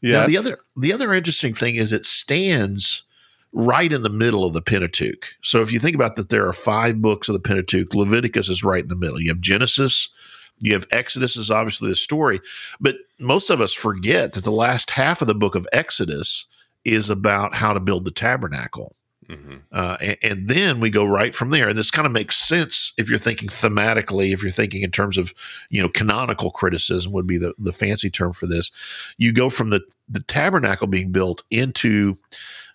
Yeah. 0.00 0.26
The 0.26 0.38
other 0.38 0.60
the 0.76 0.92
other 0.92 1.12
interesting 1.12 1.54
thing 1.54 1.74
is 1.74 1.92
it 1.92 2.06
stands 2.06 3.04
right 3.52 3.92
in 3.92 4.02
the 4.02 4.10
middle 4.10 4.44
of 4.44 4.52
the 4.52 4.62
Pentateuch. 4.62 5.34
So 5.42 5.62
if 5.62 5.72
you 5.72 5.78
think 5.78 5.94
about 5.94 6.16
that, 6.16 6.28
there 6.28 6.46
are 6.46 6.52
five 6.52 7.00
books 7.00 7.28
of 7.28 7.32
the 7.32 7.40
Pentateuch. 7.40 7.94
Leviticus 7.94 8.48
is 8.48 8.62
right 8.62 8.82
in 8.82 8.88
the 8.88 8.96
middle. 8.96 9.20
You 9.20 9.30
have 9.30 9.40
Genesis. 9.40 10.10
You 10.60 10.72
have 10.74 10.86
Exodus 10.90 11.36
is 11.36 11.50
obviously 11.50 11.88
the 11.88 11.96
story, 11.96 12.40
but 12.80 12.96
most 13.18 13.50
of 13.50 13.60
us 13.60 13.72
forget 13.72 14.32
that 14.32 14.44
the 14.44 14.50
last 14.50 14.90
half 14.90 15.20
of 15.20 15.28
the 15.28 15.34
book 15.34 15.54
of 15.54 15.66
Exodus 15.72 16.46
is 16.84 17.10
about 17.10 17.54
how 17.54 17.72
to 17.72 17.80
build 17.80 18.04
the 18.04 18.10
tabernacle. 18.10 18.94
Mm-hmm. 19.28 19.56
Uh, 19.70 19.96
and, 20.00 20.16
and, 20.22 20.48
then 20.48 20.80
we 20.80 20.88
go 20.88 21.04
right 21.04 21.34
from 21.34 21.50
there. 21.50 21.68
And 21.68 21.76
this 21.76 21.90
kind 21.90 22.06
of 22.06 22.12
makes 22.12 22.36
sense 22.36 22.94
if 22.96 23.10
you're 23.10 23.18
thinking 23.18 23.50
thematically, 23.50 24.32
if 24.32 24.42
you're 24.42 24.50
thinking 24.50 24.80
in 24.80 24.90
terms 24.90 25.18
of, 25.18 25.34
you 25.68 25.82
know, 25.82 25.88
canonical 25.90 26.50
criticism 26.50 27.12
would 27.12 27.26
be 27.26 27.36
the, 27.36 27.52
the 27.58 27.74
fancy 27.74 28.08
term 28.08 28.32
for 28.32 28.46
this. 28.46 28.70
You 29.18 29.34
go 29.34 29.50
from 29.50 29.68
the, 29.68 29.82
the 30.08 30.22
tabernacle 30.22 30.86
being 30.86 31.12
built 31.12 31.42
into 31.50 32.16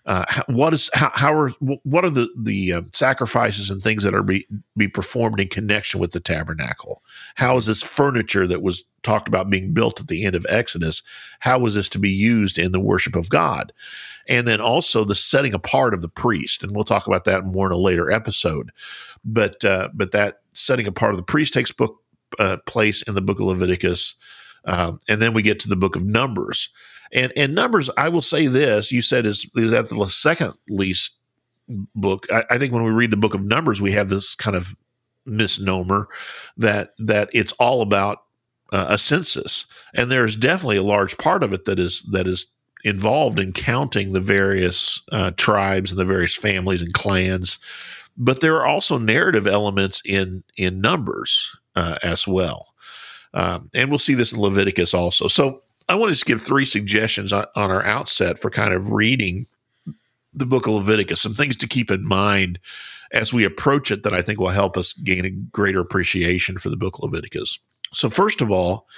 uh, 0.06 0.24
what 0.48 0.74
is 0.74 0.90
how, 0.92 1.10
how 1.14 1.32
are 1.32 1.48
what 1.82 2.04
are 2.04 2.10
the 2.10 2.28
the 2.36 2.74
uh, 2.74 2.82
sacrifices 2.92 3.70
and 3.70 3.82
things 3.82 4.02
that 4.02 4.14
are 4.14 4.22
be, 4.22 4.46
be 4.76 4.86
performed 4.86 5.40
in 5.40 5.48
connection 5.48 5.98
with 5.98 6.12
the 6.12 6.20
tabernacle? 6.20 7.02
How 7.36 7.56
is 7.56 7.66
this 7.66 7.82
furniture 7.82 8.46
that 8.46 8.62
was 8.62 8.84
talked 9.02 9.28
about 9.28 9.48
being 9.48 9.72
built 9.72 10.00
at 10.00 10.08
the 10.08 10.26
end 10.26 10.34
of 10.34 10.44
Exodus? 10.48 11.02
How 11.40 11.58
was 11.58 11.74
this 11.74 11.88
to 11.90 11.98
be 11.98 12.10
used 12.10 12.58
in 12.58 12.72
the 12.72 12.80
worship 12.80 13.16
of 13.16 13.30
God? 13.30 13.72
And 14.28 14.46
then 14.46 14.60
also 14.60 15.04
the 15.04 15.14
setting 15.14 15.54
apart 15.54 15.94
of 15.94 16.02
the 16.02 16.08
priest, 16.08 16.62
and 16.62 16.74
we'll 16.74 16.84
talk 16.84 17.06
about 17.06 17.24
that 17.24 17.46
more 17.46 17.66
in 17.66 17.72
a 17.72 17.78
later 17.78 18.10
episode. 18.10 18.72
But 19.24 19.64
uh, 19.64 19.88
but 19.94 20.10
that 20.10 20.40
setting 20.52 20.86
apart 20.86 21.12
of 21.12 21.16
the 21.16 21.22
priest 21.22 21.54
takes 21.54 21.72
book 21.72 22.02
uh, 22.38 22.58
place 22.66 23.00
in 23.02 23.14
the 23.14 23.22
book 23.22 23.40
of 23.40 23.46
Leviticus, 23.46 24.16
um, 24.66 24.98
and 25.08 25.22
then 25.22 25.32
we 25.32 25.40
get 25.40 25.60
to 25.60 25.68
the 25.68 25.76
book 25.76 25.96
of 25.96 26.04
Numbers 26.04 26.68
and 27.12 27.32
and 27.36 27.54
numbers, 27.54 27.90
I 27.96 28.08
will 28.08 28.22
say 28.22 28.46
this: 28.46 28.92
you 28.92 29.02
said 29.02 29.26
is 29.26 29.48
is 29.54 29.72
at 29.72 29.88
the 29.88 30.08
second 30.08 30.54
least 30.68 31.18
book. 31.94 32.26
I, 32.30 32.44
I 32.50 32.58
think 32.58 32.72
when 32.72 32.84
we 32.84 32.90
read 32.90 33.10
the 33.10 33.16
book 33.16 33.34
of 33.34 33.42
Numbers, 33.44 33.80
we 33.80 33.92
have 33.92 34.08
this 34.08 34.34
kind 34.34 34.56
of 34.56 34.76
misnomer 35.26 36.08
that 36.56 36.94
that 36.98 37.30
it's 37.32 37.52
all 37.52 37.82
about 37.82 38.24
uh, 38.72 38.86
a 38.90 38.98
census, 38.98 39.66
and 39.94 40.10
there's 40.10 40.36
definitely 40.36 40.76
a 40.76 40.82
large 40.82 41.16
part 41.18 41.42
of 41.42 41.52
it 41.52 41.64
that 41.64 41.78
is 41.78 42.02
that 42.10 42.26
is 42.26 42.46
involved 42.84 43.40
in 43.40 43.52
counting 43.52 44.12
the 44.12 44.20
various 44.20 45.02
uh, 45.10 45.30
tribes 45.36 45.90
and 45.90 45.98
the 45.98 46.04
various 46.04 46.36
families 46.36 46.82
and 46.82 46.92
clans. 46.92 47.58
But 48.16 48.40
there 48.40 48.56
are 48.56 48.66
also 48.66 48.98
narrative 48.98 49.46
elements 49.46 50.02
in 50.04 50.44
in 50.56 50.80
Numbers 50.80 51.56
uh, 51.74 51.96
as 52.02 52.26
well, 52.26 52.74
um, 53.32 53.70
and 53.74 53.90
we'll 53.90 53.98
see 53.98 54.14
this 54.14 54.32
in 54.32 54.40
Leviticus 54.40 54.94
also. 54.94 55.28
So 55.28 55.63
I 55.88 55.94
want 55.96 56.10
to 56.10 56.14
just 56.14 56.26
give 56.26 56.40
three 56.40 56.66
suggestions 56.66 57.32
on, 57.32 57.46
on 57.54 57.70
our 57.70 57.84
outset 57.84 58.38
for 58.38 58.50
kind 58.50 58.72
of 58.72 58.90
reading 58.90 59.46
the 60.32 60.46
book 60.46 60.66
of 60.66 60.74
Leviticus, 60.74 61.20
some 61.20 61.34
things 61.34 61.56
to 61.58 61.68
keep 61.68 61.90
in 61.90 62.06
mind 62.06 62.58
as 63.12 63.32
we 63.32 63.44
approach 63.44 63.90
it 63.90 64.02
that 64.02 64.12
I 64.12 64.22
think 64.22 64.40
will 64.40 64.48
help 64.48 64.76
us 64.76 64.92
gain 64.92 65.24
a 65.24 65.30
greater 65.30 65.80
appreciation 65.80 66.58
for 66.58 66.68
the 66.68 66.76
book 66.76 66.96
of 66.96 67.04
Leviticus. 67.04 67.58
So, 67.92 68.10
first 68.10 68.42
of 68.42 68.50
all, 68.50 68.88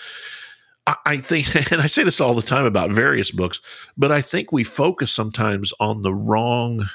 I 1.04 1.18
think, 1.18 1.54
and 1.72 1.82
I 1.82 1.86
say 1.86 2.02
this 2.02 2.20
all 2.20 2.34
the 2.34 2.42
time 2.42 2.64
about 2.64 2.90
various 2.90 3.30
books, 3.30 3.60
but 3.96 4.10
I 4.10 4.20
think 4.20 4.52
we 4.52 4.64
focus 4.64 5.12
sometimes 5.12 5.72
on 5.80 6.02
the 6.02 6.14
wrong, 6.14 6.86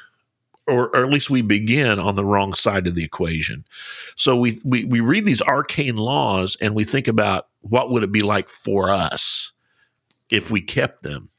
or, 0.68 0.88
or, 0.96 1.04
at 1.04 1.12
least 1.12 1.30
we 1.30 1.42
begin 1.42 2.00
on 2.00 2.16
the 2.16 2.26
wrong 2.26 2.54
side 2.54 2.88
of 2.88 2.96
the 2.96 3.04
equation. 3.04 3.66
So 4.16 4.36
we, 4.36 4.58
we 4.66 4.86
we 4.86 5.00
read 5.02 5.26
these 5.26 5.42
arcane 5.42 5.98
laws 5.98 6.58
and 6.62 6.74
we 6.74 6.86
think 6.86 7.08
about 7.08 7.48
what 7.62 7.92
would 7.92 8.04
it 8.04 8.12
be 8.12 8.22
like 8.22 8.50
for 8.50 8.90
us 8.90 9.52
if 10.32 10.50
we 10.50 10.62
kept 10.62 11.04
them. 11.04 11.30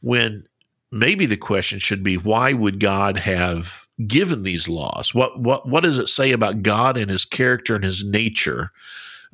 When 0.00 0.44
maybe 0.92 1.26
the 1.26 1.36
question 1.36 1.78
should 1.78 2.02
be 2.02 2.16
why 2.16 2.52
would 2.52 2.80
God 2.80 3.18
have 3.18 3.86
given 4.06 4.42
these 4.42 4.68
laws? 4.68 5.14
What 5.14 5.40
what 5.40 5.68
what 5.68 5.82
does 5.82 5.98
it 5.98 6.08
say 6.08 6.32
about 6.32 6.62
God 6.62 6.96
and 6.96 7.10
his 7.10 7.24
character 7.24 7.74
and 7.74 7.84
his 7.84 8.04
nature? 8.04 8.70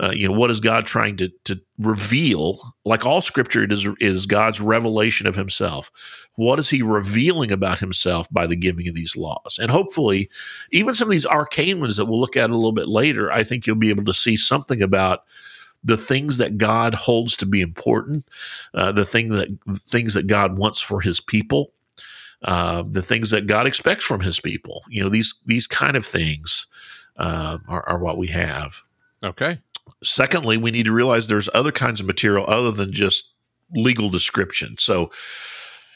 Uh, 0.02 0.10
you 0.10 0.26
know, 0.26 0.34
what 0.34 0.50
is 0.50 0.58
God 0.58 0.86
trying 0.86 1.16
to 1.18 1.30
to 1.44 1.60
reveal? 1.78 2.74
Like 2.84 3.04
all 3.04 3.20
scripture, 3.20 3.62
it 3.62 3.72
is 3.72 3.86
is 4.00 4.26
God's 4.26 4.60
revelation 4.60 5.26
of 5.26 5.36
himself. 5.36 5.90
What 6.36 6.58
is 6.58 6.70
he 6.70 6.82
revealing 6.82 7.52
about 7.52 7.78
himself 7.78 8.26
by 8.30 8.46
the 8.46 8.56
giving 8.56 8.88
of 8.88 8.94
these 8.94 9.16
laws? 9.16 9.58
And 9.60 9.70
hopefully, 9.70 10.30
even 10.70 10.94
some 10.94 11.08
of 11.08 11.12
these 11.12 11.26
arcane 11.26 11.80
ones 11.80 11.96
that 11.96 12.06
we'll 12.06 12.20
look 12.20 12.36
at 12.36 12.50
a 12.50 12.54
little 12.54 12.72
bit 12.72 12.88
later, 12.88 13.30
I 13.30 13.44
think 13.44 13.66
you'll 13.66 13.76
be 13.76 13.90
able 13.90 14.04
to 14.04 14.14
see 14.14 14.36
something 14.36 14.82
about 14.82 15.24
the 15.84 15.96
things 15.96 16.38
that 16.38 16.58
God 16.58 16.94
holds 16.94 17.36
to 17.36 17.46
be 17.46 17.60
important, 17.60 18.24
uh, 18.74 18.92
the 18.92 19.04
thing 19.04 19.28
that 19.28 19.48
things 19.88 20.14
that 20.14 20.26
God 20.26 20.56
wants 20.56 20.80
for 20.80 21.00
His 21.00 21.20
people, 21.20 21.72
uh, 22.42 22.82
the 22.86 23.02
things 23.02 23.30
that 23.30 23.46
God 23.46 23.66
expects 23.66 24.04
from 24.04 24.20
His 24.20 24.40
people. 24.40 24.82
You 24.88 25.02
know, 25.02 25.08
these 25.08 25.34
these 25.46 25.66
kind 25.66 25.96
of 25.96 26.06
things 26.06 26.66
uh, 27.16 27.58
are, 27.68 27.88
are 27.88 27.98
what 27.98 28.18
we 28.18 28.28
have. 28.28 28.82
Okay. 29.22 29.58
Secondly, 30.02 30.56
we 30.56 30.70
need 30.70 30.84
to 30.84 30.92
realize 30.92 31.26
there's 31.26 31.48
other 31.54 31.72
kinds 31.72 32.00
of 32.00 32.06
material 32.06 32.44
other 32.48 32.72
than 32.72 32.92
just 32.92 33.30
legal 33.74 34.08
description. 34.08 34.76
So, 34.78 35.10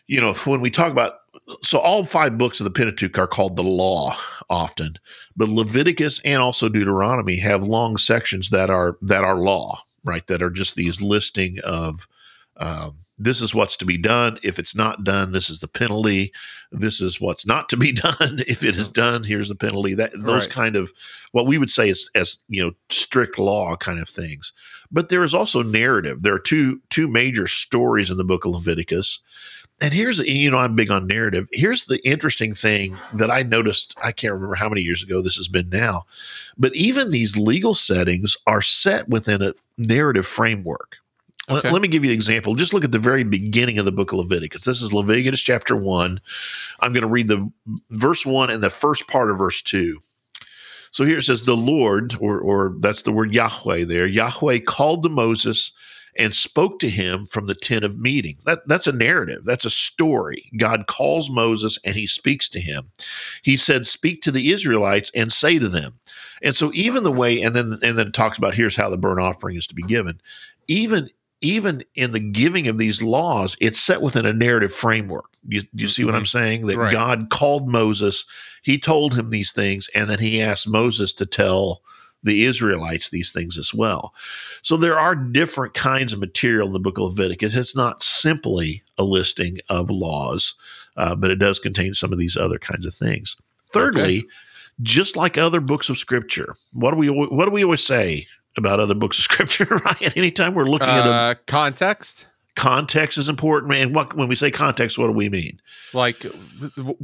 you 0.06 0.20
know, 0.20 0.34
when 0.44 0.60
we 0.60 0.70
talk 0.70 0.90
about 0.90 1.20
so 1.62 1.78
all 1.78 2.04
five 2.04 2.38
books 2.38 2.60
of 2.60 2.64
the 2.64 2.70
Pentateuch 2.70 3.18
are 3.18 3.26
called 3.26 3.56
the 3.56 3.62
law 3.62 4.16
often, 4.50 4.96
but 5.36 5.48
Leviticus 5.48 6.20
and 6.24 6.42
also 6.42 6.68
Deuteronomy 6.68 7.36
have 7.38 7.62
long 7.64 7.96
sections 7.96 8.50
that 8.50 8.70
are 8.70 8.96
that 9.02 9.24
are 9.24 9.36
law, 9.36 9.80
right? 10.04 10.26
That 10.26 10.42
are 10.42 10.50
just 10.50 10.74
these 10.74 11.00
listing 11.00 11.58
of 11.64 12.08
um, 12.56 12.98
this 13.18 13.40
is 13.40 13.54
what's 13.54 13.76
to 13.76 13.84
be 13.86 13.96
done. 13.96 14.38
If 14.42 14.58
it's 14.58 14.74
not 14.74 15.02
done, 15.04 15.32
this 15.32 15.48
is 15.48 15.60
the 15.60 15.68
penalty. 15.68 16.32
This 16.70 17.00
is 17.00 17.20
what's 17.20 17.46
not 17.46 17.68
to 17.70 17.76
be 17.76 17.92
done. 17.92 18.40
If 18.46 18.62
it 18.62 18.76
is 18.76 18.88
done, 18.88 19.24
here's 19.24 19.48
the 19.48 19.54
penalty. 19.54 19.94
That 19.94 20.12
those 20.14 20.46
Right. 20.46 20.50
kind 20.50 20.76
of 20.76 20.92
what 21.32 21.46
we 21.46 21.58
would 21.58 21.70
say 21.70 21.88
is 21.88 22.10
as 22.14 22.38
you 22.48 22.62
know 22.64 22.72
strict 22.90 23.38
law 23.38 23.76
kind 23.76 24.00
of 24.00 24.08
things. 24.08 24.52
But 24.90 25.08
there 25.08 25.24
is 25.24 25.34
also 25.34 25.62
narrative. 25.62 26.22
There 26.22 26.34
are 26.34 26.38
two 26.40 26.80
two 26.90 27.08
major 27.08 27.46
stories 27.46 28.10
in 28.10 28.16
the 28.16 28.24
book 28.24 28.44
of 28.44 28.52
Leviticus. 28.52 29.20
And 29.80 29.92
here's 29.92 30.18
you 30.20 30.50
know 30.50 30.58
I'm 30.58 30.74
big 30.74 30.90
on 30.90 31.06
narrative. 31.06 31.48
Here's 31.52 31.86
the 31.86 31.98
interesting 32.06 32.54
thing 32.54 32.96
that 33.14 33.30
I 33.30 33.42
noticed. 33.42 33.94
I 34.02 34.10
can't 34.12 34.32
remember 34.32 34.54
how 34.54 34.68
many 34.70 34.80
years 34.80 35.02
ago 35.02 35.20
this 35.20 35.36
has 35.36 35.48
been 35.48 35.68
now, 35.68 36.06
but 36.56 36.74
even 36.74 37.10
these 37.10 37.36
legal 37.36 37.74
settings 37.74 38.36
are 38.46 38.62
set 38.62 39.08
within 39.08 39.42
a 39.42 39.52
narrative 39.76 40.26
framework. 40.26 40.96
Let- 41.48 41.64
Let, 41.72 41.80
me 41.82 41.86
give 41.88 42.04
you 42.04 42.10
an 42.10 42.14
example. 42.16 42.56
Just 42.56 42.72
look 42.72 42.82
at 42.84 42.90
the 42.90 42.98
very 42.98 43.22
beginning 43.22 43.78
of 43.78 43.84
the 43.84 43.92
book 43.92 44.10
of 44.12 44.18
Leviticus. 44.18 44.64
This 44.64 44.82
is 44.82 44.92
Leviticus 44.92 45.40
chapter 45.40 45.76
one. 45.76 46.20
I'm 46.80 46.92
going 46.92 47.02
to 47.02 47.08
read 47.08 47.28
the 47.28 47.48
verse 47.90 48.26
one 48.26 48.50
and 48.50 48.62
the 48.62 48.70
first 48.70 49.06
part 49.06 49.30
of 49.30 49.38
verse 49.38 49.62
two. 49.62 50.00
So 50.90 51.04
here 51.04 51.18
it 51.18 51.24
says, 51.24 51.42
"The 51.42 51.54
Lord," 51.56 52.16
or 52.18 52.40
or 52.40 52.74
that's 52.80 53.02
the 53.02 53.12
word 53.12 53.34
Yahweh. 53.34 53.84
There, 53.84 54.06
Yahweh 54.06 54.60
called 54.60 55.02
to 55.02 55.10
Moses 55.10 55.70
and 56.18 56.34
spoke 56.34 56.78
to 56.80 56.88
him 56.88 57.26
from 57.26 57.46
the 57.46 57.54
tent 57.54 57.84
of 57.84 57.98
meeting. 57.98 58.36
That 58.44 58.66
that's 58.66 58.86
a 58.86 58.92
narrative. 58.92 59.44
That's 59.44 59.64
a 59.64 59.70
story. 59.70 60.50
God 60.56 60.86
calls 60.86 61.30
Moses 61.30 61.78
and 61.84 61.94
he 61.94 62.06
speaks 62.06 62.48
to 62.50 62.60
him. 62.60 62.90
He 63.42 63.56
said, 63.56 63.86
"Speak 63.86 64.22
to 64.22 64.30
the 64.30 64.50
Israelites 64.52 65.10
and 65.14 65.32
say 65.32 65.58
to 65.58 65.68
them." 65.68 65.98
And 66.42 66.54
so 66.54 66.70
even 66.74 67.04
the 67.04 67.12
way, 67.12 67.40
and 67.40 67.54
then 67.54 67.78
and 67.82 67.98
then 67.98 68.12
talks 68.12 68.38
about 68.38 68.54
here's 68.54 68.76
how 68.76 68.90
the 68.90 68.98
burnt 68.98 69.20
offering 69.20 69.56
is 69.56 69.66
to 69.68 69.74
be 69.74 69.82
given. 69.82 70.20
Even 70.68 71.08
even 71.42 71.84
in 71.94 72.12
the 72.12 72.20
giving 72.20 72.66
of 72.66 72.78
these 72.78 73.02
laws, 73.02 73.56
it's 73.60 73.80
set 73.80 74.00
within 74.00 74.24
a 74.24 74.32
narrative 74.32 74.72
framework. 74.72 75.36
You, 75.46 75.62
do 75.62 75.84
you 75.84 75.88
see 75.88 76.04
what 76.04 76.14
I'm 76.14 76.22
mm-hmm. 76.22 76.38
saying? 76.38 76.66
That 76.66 76.78
Right. 76.78 76.92
God 76.92 77.28
called 77.30 77.68
Moses, 77.68 78.24
he 78.62 78.78
told 78.78 79.14
him 79.14 79.30
these 79.30 79.52
things, 79.52 79.88
and 79.94 80.08
then 80.08 80.18
he 80.18 80.40
asked 80.42 80.68
Moses 80.68 81.12
to 81.14 81.26
tell 81.26 81.82
the 82.26 82.44
Israelites 82.44 83.08
these 83.08 83.32
things 83.32 83.56
as 83.56 83.72
well. 83.72 84.12
So 84.62 84.76
there 84.76 84.98
are 84.98 85.14
different 85.14 85.72
kinds 85.74 86.12
of 86.12 86.18
material 86.20 86.66
in 86.66 86.72
the 86.74 86.78
book 86.78 86.98
of 86.98 87.04
Leviticus. 87.04 87.54
It's 87.56 87.74
not 87.76 88.02
simply 88.02 88.82
a 88.98 89.04
listing 89.04 89.58
of 89.70 89.90
laws, 89.90 90.54
uh, 90.96 91.14
but 91.14 91.30
it 91.30 91.36
does 91.36 91.58
contain 91.58 91.94
some 91.94 92.12
of 92.12 92.18
these 92.18 92.36
other 92.36 92.58
kinds 92.58 92.84
of 92.84 92.94
things. 92.94 93.36
Thirdly, 93.72 94.26
just 94.82 95.16
like 95.16 95.38
other 95.38 95.60
books 95.60 95.88
of 95.88 95.96
scripture, 95.98 96.54
what 96.74 96.90
do 96.90 96.96
we 96.98 97.08
what 97.08 97.46
do 97.46 97.50
we 97.50 97.64
always 97.64 97.84
say 97.84 98.26
about 98.56 98.80
other 98.80 98.94
books 98.94 99.18
of 99.18 99.24
scripture? 99.24 99.66
Right? 99.84 100.16
Anytime 100.16 100.54
we're 100.54 100.64
looking 100.64 100.88
at 100.88 101.06
a 101.06 101.10
Uh, 101.10 101.34
context, 101.46 102.26
context 102.56 103.16
is 103.18 103.28
important, 103.28 103.72
and 103.74 103.94
what 103.94 104.14
when 104.14 104.28
we 104.28 104.34
say 104.36 104.50
context, 104.50 104.98
what 104.98 105.06
do 105.06 105.12
we 105.12 105.28
mean? 105.28 105.60
like 105.92 106.24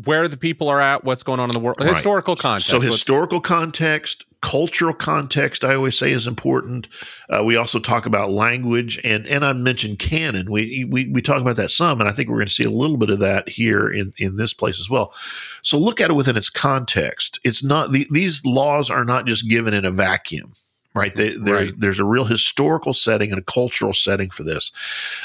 where 0.04 0.26
the 0.28 0.36
people 0.36 0.68
are 0.68 0.80
at, 0.80 1.04
what's 1.04 1.22
going 1.22 1.38
on 1.40 1.48
in 1.48 1.54
the 1.54 1.60
world, 1.60 1.78
Right. 1.80 1.88
historical 1.90 2.34
context. 2.36 2.68
So 2.68 2.76
Let's- 2.78 2.88
historical 2.88 3.40
context, 3.40 4.24
cultural 4.42 4.92
context, 4.92 5.64
I 5.64 5.74
always 5.74 5.96
say 5.96 6.10
is 6.10 6.26
important. 6.26 6.88
Uh, 7.30 7.44
we 7.44 7.56
also 7.56 7.78
talk 7.78 8.06
about 8.06 8.30
language, 8.30 8.98
and 9.04 9.24
and 9.26 9.44
I 9.44 9.52
mentioned 9.52 9.98
canon. 10.00 10.50
We 10.50 10.84
we 10.90 11.06
we 11.08 11.22
talk 11.22 11.40
about 11.40 11.56
that 11.56 11.70
some, 11.70 12.00
and 12.00 12.10
I 12.10 12.12
think 12.12 12.28
we're 12.28 12.36
going 12.38 12.48
to 12.48 12.52
see 12.52 12.64
a 12.64 12.70
little 12.70 12.96
bit 12.96 13.08
of 13.10 13.20
that 13.20 13.48
here 13.48 13.88
in 13.88 14.12
in 14.18 14.36
this 14.36 14.52
place 14.52 14.80
as 14.80 14.90
well. 14.90 15.14
So 15.62 15.78
look 15.78 16.00
at 16.00 16.10
it 16.10 16.14
within 16.14 16.36
its 16.36 16.50
context. 16.50 17.38
It's 17.44 17.62
not 17.62 17.92
the, 17.92 18.06
these 18.10 18.44
laws 18.44 18.90
are 18.90 19.04
not 19.04 19.26
just 19.26 19.48
given 19.48 19.72
in 19.74 19.84
a 19.84 19.90
vacuum. 19.92 20.54
Right, 20.94 21.14
they, 21.16 21.34
Right. 21.36 21.72
there's 21.76 22.00
a 22.00 22.04
real 22.04 22.24
historical 22.24 22.92
setting 22.92 23.30
and 23.30 23.38
a 23.38 23.44
cultural 23.44 23.94
setting 23.94 24.28
for 24.28 24.42
this. 24.42 24.72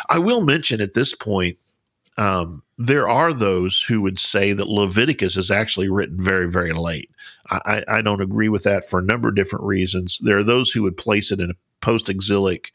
I 0.09 0.17
will 0.19 0.41
mention 0.41 0.79
at 0.79 0.93
this 0.93 1.13
point 1.13 1.57
um, 2.17 2.63
there 2.77 3.07
are 3.07 3.33
those 3.33 3.81
who 3.81 4.01
would 4.01 4.17
say 4.17 4.53
that 4.53 4.69
Leviticus 4.69 5.35
is 5.35 5.51
actually 5.51 5.89
written 5.89 6.19
very, 6.19 6.49
very 6.49 6.73
late. 6.73 7.09
I, 7.49 7.83
I 7.87 8.01
don't 8.01 8.21
agree 8.21 8.49
with 8.49 8.63
that 8.63 8.85
for 8.85 8.99
a 8.99 9.03
number 9.03 9.29
of 9.29 9.35
different 9.35 9.65
reasons. 9.65 10.19
There 10.21 10.37
are 10.37 10.43
those 10.43 10.71
who 10.71 10.83
would 10.83 10.97
place 10.97 11.31
it 11.31 11.39
in 11.39 11.51
a 11.51 11.55
post-exilic, 11.81 12.71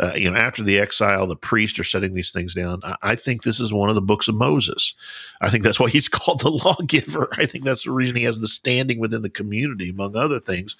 uh, 0.00 0.12
you 0.16 0.30
know, 0.30 0.36
after 0.36 0.62
the 0.62 0.78
exile, 0.78 1.26
the 1.26 1.36
priests 1.36 1.78
are 1.78 1.84
setting 1.84 2.14
these 2.14 2.30
things 2.32 2.54
down. 2.54 2.80
I, 2.82 2.96
I 3.02 3.14
think 3.14 3.42
this 3.42 3.60
is 3.60 3.72
one 3.72 3.88
of 3.88 3.94
the 3.94 4.02
books 4.02 4.26
of 4.26 4.34
Moses. 4.34 4.94
I 5.40 5.50
think 5.50 5.62
that's 5.62 5.78
why 5.78 5.88
he's 5.88 6.08
called 6.10 6.40
the 6.40 6.50
lawgiver. 6.50 7.28
I 7.32 7.46
think 7.46 7.64
that's 7.64 7.84
the 7.84 7.92
reason 7.92 8.16
he 8.16 8.24
has 8.24 8.40
the 8.40 8.48
standing 8.48 8.98
within 8.98 9.22
the 9.22 9.30
community, 9.30 9.90
among 9.90 10.16
other 10.16 10.40
things. 10.40 10.76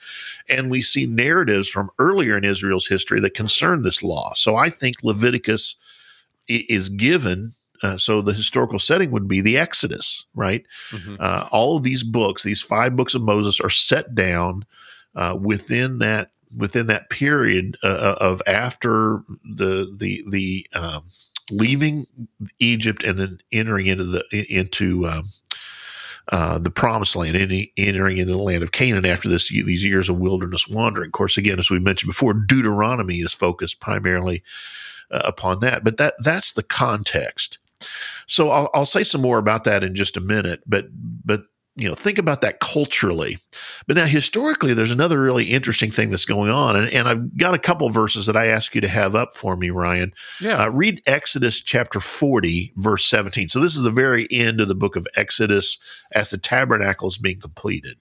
And 0.49 0.71
we 0.71 0.83
see 0.83 1.07
narratives 1.07 1.69
from 1.69 1.91
earlier 1.99 2.37
in 2.37 2.45
Israel's 2.45 2.87
history 2.87 3.21
that 3.21 3.35
concern 3.35 3.83
this 3.83 4.03
law. 4.03 4.33
So 4.35 4.57
I 4.57 4.69
think 4.69 4.97
Leviticus 5.03 5.77
is 6.49 6.89
given. 6.89 7.55
Uh, 7.83 7.99
so 7.99 8.23
the 8.23 8.33
historical 8.33 8.79
setting 8.79 9.11
would 9.11 9.29
be 9.29 9.41
the 9.41 9.59
Exodus, 9.59 10.25
right? 10.35 10.65
Mhm. 10.91 11.17
Uh, 11.21 11.47
all 11.51 11.77
of 11.77 11.83
these 11.83 12.03
books, 12.03 12.43
these 12.43 12.63
five 12.63 12.97
books 12.97 13.15
of 13.15 13.23
Moses, 13.23 13.61
are 13.61 13.71
set 13.71 14.15
down 14.15 14.65
uh, 15.15 15.37
within 15.41 15.99
that 15.99 16.31
within 16.57 16.87
that 16.87 17.11
period 17.11 17.77
uh, 17.83 18.17
of 18.21 18.43
after 18.47 19.23
the 19.45 19.95
the 19.99 20.25
the 20.31 20.67
um, 20.75 21.05
leaving 21.51 22.07
Egypt 22.59 23.05
and 23.05 23.19
then 23.19 23.39
entering 23.53 23.87
into 23.87 24.05
the 24.05 24.47
into 24.49 25.07
um, 25.07 25.25
uh, 26.33 26.59
the 26.59 26.71
promised 26.71 27.17
land, 27.17 27.37
entering 27.77 28.17
into 28.17 28.33
the 28.33 28.39
land 28.39 28.63
of 28.63 28.73
Canaan 28.73 29.05
after 29.05 29.29
this 29.29 29.49
these 29.49 29.85
years 29.85 30.09
of 30.09 30.19
wilderness 30.19 30.67
wandering. 30.67 31.09
Of 31.09 31.13
course, 31.13 31.37
again, 31.37 31.59
as 31.59 31.71
we 31.71 31.79
mentioned 31.79 32.09
before, 32.09 32.35
Deuteronomy 32.35 33.17
is 33.17 33.33
focused 33.33 33.81
primarily 33.81 34.43
uh, 35.11 35.23
upon 35.25 35.61
that, 35.61 35.85
but 35.85 35.99
that 35.99 36.15
that's 36.21 36.53
the 36.53 36.63
context. 36.63 37.59
So 38.27 38.49
I'll, 38.51 38.71
I'll 38.73 38.87
say 38.87 39.05
some 39.05 39.21
more 39.21 39.39
about 39.39 39.65
that 39.65 39.85
in 39.85 39.95
just 39.95 40.17
a 40.17 40.21
minute, 40.21 40.63
but 40.67 40.87
but 41.25 41.45
you 41.77 41.89
know 41.89 41.95
think 41.95 42.19
about 42.19 42.41
that 42.43 42.61
culturally. 42.61 43.39
But 43.87 43.97
now 43.97 44.07
historically, 44.07 44.75
there's 44.75 44.91
another 44.91 45.21
really 45.21 45.47
interesting 45.47 45.91
thing 45.91 46.11
that's 46.11 46.25
going 46.25 46.51
on, 46.51 46.77
and, 46.77 46.89
and 46.89 47.09
I've 47.09 47.37
got 47.37 47.55
a 47.55 47.59
couple 47.59 47.89
verses 47.91 48.27
that 48.27 48.37
I 48.37 48.47
ask 48.47 48.75
you 48.75 48.81
to 48.81 48.89
have 48.89 49.15
up 49.15 49.35
for 49.35 49.57
me, 49.57 49.71
Ryan. 49.71 50.13
yeah. 50.41 50.63
Uh, 50.63 50.69
read 50.69 51.03
Exodus 51.07 51.61
chapter 51.61 52.01
40, 52.01 52.73
verse 52.77 53.07
17. 53.07 53.49
So 53.49 53.61
this 53.61 53.77
is 53.77 53.83
the 53.83 53.91
very 53.91 54.29
end 54.31 54.61
of 54.61 54.69
the 54.69 54.75
book 54.75 54.97
of 54.97 55.07
Exodus 55.17 55.79
as 56.13 56.31
the 56.31 56.39
tabernacle 56.39 57.09
is 57.09 57.19
being 57.19 57.41
completed. 57.41 57.97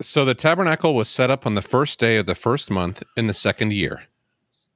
so 0.00 0.24
the 0.24 0.34
tabernacle 0.34 0.94
was 0.94 1.08
set 1.08 1.30
up 1.30 1.46
on 1.46 1.54
the 1.54 1.62
first 1.62 1.98
day 1.98 2.16
of 2.16 2.26
the 2.26 2.34
first 2.34 2.70
month 2.70 3.02
in 3.16 3.26
the 3.26 3.34
second 3.34 3.72
year. 3.72 4.04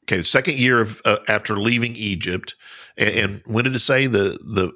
Okay, 0.04 0.16
the 0.16 0.24
second 0.24 0.56
year 0.56 0.80
of 0.80 1.02
uh, 1.04 1.18
after 1.28 1.56
leaving 1.56 1.94
Egypt, 1.94 2.56
and, 2.96 3.10
and 3.10 3.42
when 3.44 3.64
did 3.64 3.76
it 3.76 3.80
say 3.80 4.06
the 4.06 4.38
the 4.42 4.72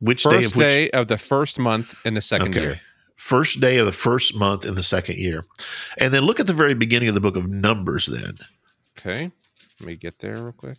which 0.00 0.22
day 0.24 0.30
First 0.30 0.46
of 0.52 0.56
which 0.56 0.66
day 0.68 0.90
of 0.90 1.08
the 1.08 1.18
first 1.18 1.58
month 1.58 1.94
in 2.04 2.14
the 2.14 2.20
second 2.20 2.48
Okay. 2.56 2.60
year. 2.62 2.80
first 3.16 3.60
day 3.60 3.78
of 3.78 3.86
the 3.86 3.92
first 3.92 4.34
month 4.34 4.64
in 4.66 4.74
the 4.74 4.82
second 4.82 5.16
year, 5.16 5.42
and 5.98 6.12
then 6.12 6.22
look 6.22 6.38
at 6.40 6.46
the 6.46 6.52
very 6.52 6.74
beginning 6.74 7.08
of 7.08 7.14
the 7.14 7.20
book 7.20 7.36
of 7.36 7.48
Numbers. 7.48 8.06
Then 8.06 8.34
Okay. 8.98 9.30
Let 9.80 9.86
me 9.86 9.96
get 9.96 10.18
there 10.20 10.36
real 10.42 10.52
quick. 10.52 10.78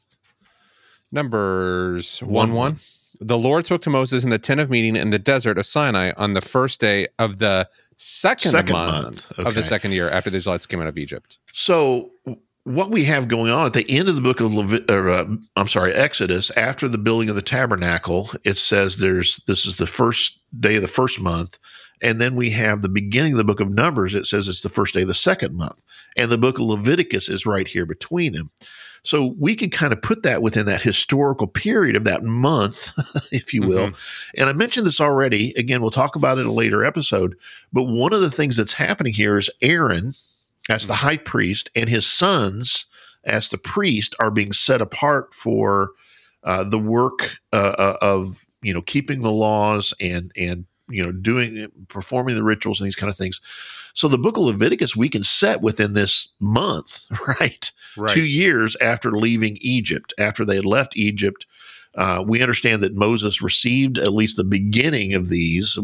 Numbers 1.12 2.20
1 2.22 2.32
One, 2.32 2.50
1. 2.50 2.56
one. 2.56 2.80
The 3.20 3.38
Lord 3.38 3.66
spoke 3.66 3.82
to 3.84 3.90
Moses 3.90 4.24
in 4.24 4.30
the 4.30 4.38
tent 4.38 4.60
of 4.60 4.70
meeting 4.70 4.96
in 4.96 5.10
the 5.10 5.18
desert 5.20 5.58
of 5.58 5.66
Sinai 5.66 6.12
on 6.18 6.34
the 6.36 6.42
first 6.42 6.80
day 6.80 7.08
of 7.18 7.40
the 7.40 7.68
second, 7.96 8.52
Second 8.52 8.74
month, 8.74 9.04
month, 9.04 9.40
of 9.40 9.56
the 9.56 9.64
second 9.64 9.94
year 9.94 10.10
after 10.10 10.30
the 10.30 10.38
Israelites 10.38 10.68
came 10.68 10.82
out 10.82 10.88
of 10.88 10.98
Egypt. 11.00 11.40
So 11.54 12.12
what 12.68 12.92
we 12.92 13.06
have 13.06 13.30
going 13.30 13.50
on 13.50 13.66
at 13.66 13.72
the 13.72 13.90
end 13.90 14.10
of 14.10 14.16
the 14.16 14.22
book 14.22 14.42
of 14.42 14.52
Levit- 14.52 14.92
or, 14.92 15.10
uh, 15.10 15.26
I'm 15.56 15.70
sorry, 15.70 15.94
Exodus, 15.94 16.52
after 16.58 16.90
the 16.90 16.98
building 16.98 17.30
of 17.30 17.36
the 17.36 17.42
tabernacle, 17.42 18.30
it 18.44 18.58
says 18.58 18.98
there's 18.98 19.38
this 19.48 19.66
is 19.66 19.78
the 19.78 19.88
first 19.88 20.38
day 20.60 20.76
of 20.76 20.82
the 20.82 20.90
first 20.90 21.22
month, 21.22 21.58
and 22.02 22.20
then 22.20 22.36
we 22.36 22.50
have 22.50 22.82
the 22.82 22.90
beginning 22.90 23.32
of 23.32 23.38
the 23.38 23.46
book 23.46 23.62
of 23.62 23.70
Numbers. 23.70 24.14
It 24.14 24.26
says 24.26 24.50
it's 24.50 24.62
the 24.62 24.70
first 24.70 24.94
day 24.94 25.04
of 25.04 25.08
the 25.08 25.14
second 25.14 25.56
month, 25.56 25.82
and 26.18 26.30
the 26.30 26.38
book 26.38 26.58
of 26.58 26.66
Leviticus 26.66 27.30
is 27.30 27.46
right 27.46 27.68
here 27.68 27.86
between 27.86 28.34
them. 28.34 28.50
So 29.04 29.34
we 29.40 29.56
can 29.56 29.70
kind 29.70 29.94
of 29.94 30.02
put 30.02 30.24
that 30.24 30.42
within 30.42 30.66
that 30.66 30.82
historical 30.82 31.48
period 31.48 31.96
of 31.96 32.04
that 32.04 32.26
month, 32.26 32.92
if 33.32 33.54
you 33.54 33.62
will. 33.62 33.88
Mm-hmm. 33.88 34.42
And 34.42 34.50
I 34.50 34.54
mentioned 34.54 34.86
this 34.86 35.00
already. 35.00 35.54
Again, 35.56 35.82
we'll 35.82 35.92
talk 35.92 36.18
about 36.18 36.38
it 36.38 36.42
in 36.42 36.48
a 36.48 36.52
later 36.52 36.84
episode. 36.84 37.38
But 37.72 37.84
one 37.84 38.12
of 38.12 38.20
the 38.20 38.32
things 38.32 38.58
that's 38.58 38.74
happening 38.74 39.14
here 39.14 39.38
is 39.38 39.50
Aaron 39.62 40.14
as 40.70 40.88
the 40.88 40.96
high 40.96 41.18
priest 41.18 41.70
and 41.76 41.90
his 41.90 42.06
sons 42.06 42.86
as 43.24 43.50
the 43.50 43.58
priest 43.58 44.16
are 44.20 44.32
being 44.32 44.54
set 44.54 44.82
apart 44.82 45.34
for 45.34 45.92
uh, 46.44 46.64
the 46.64 46.80
work 46.80 47.38
uh, 47.54 47.76
uh, 47.78 47.98
of 48.02 48.46
you 48.62 48.74
know 48.74 48.82
keeping 48.82 49.22
the 49.22 49.32
laws 49.32 49.94
and 50.00 50.32
and 50.38 50.66
you 50.90 51.04
know 51.04 51.12
doing 51.12 51.70
performing 51.90 52.36
the 52.36 52.44
rituals 52.44 52.80
and 52.80 52.88
these 52.88 52.96
kind 52.96 53.10
of 53.10 53.18
things. 53.18 53.42
So 53.94 54.08
the 54.08 54.18
book 54.18 54.38
of 54.38 54.44
leviticus 54.44 54.96
we 54.96 55.10
can 55.10 55.24
set 55.24 55.62
within 55.62 55.94
this 55.94 56.30
month 56.40 57.04
right, 57.28 57.72
right. 57.98 58.12
two 58.12 58.26
years 58.26 58.76
after 58.80 59.12
leaving 59.12 59.58
egypt 59.60 60.14
after 60.20 60.46
they 60.46 60.56
had 60.56 60.66
left 60.66 60.96
egypt 60.96 61.48
uh, 61.98 62.24
we 62.26 62.42
understand 62.42 62.84
that 62.84 62.96
Moses 62.96 63.42
received 63.42 63.98
at 63.98 64.14
least 64.14 64.38
the 64.38 64.44
beginning 64.44 65.16
of 65.16 65.30
these. 65.30 65.78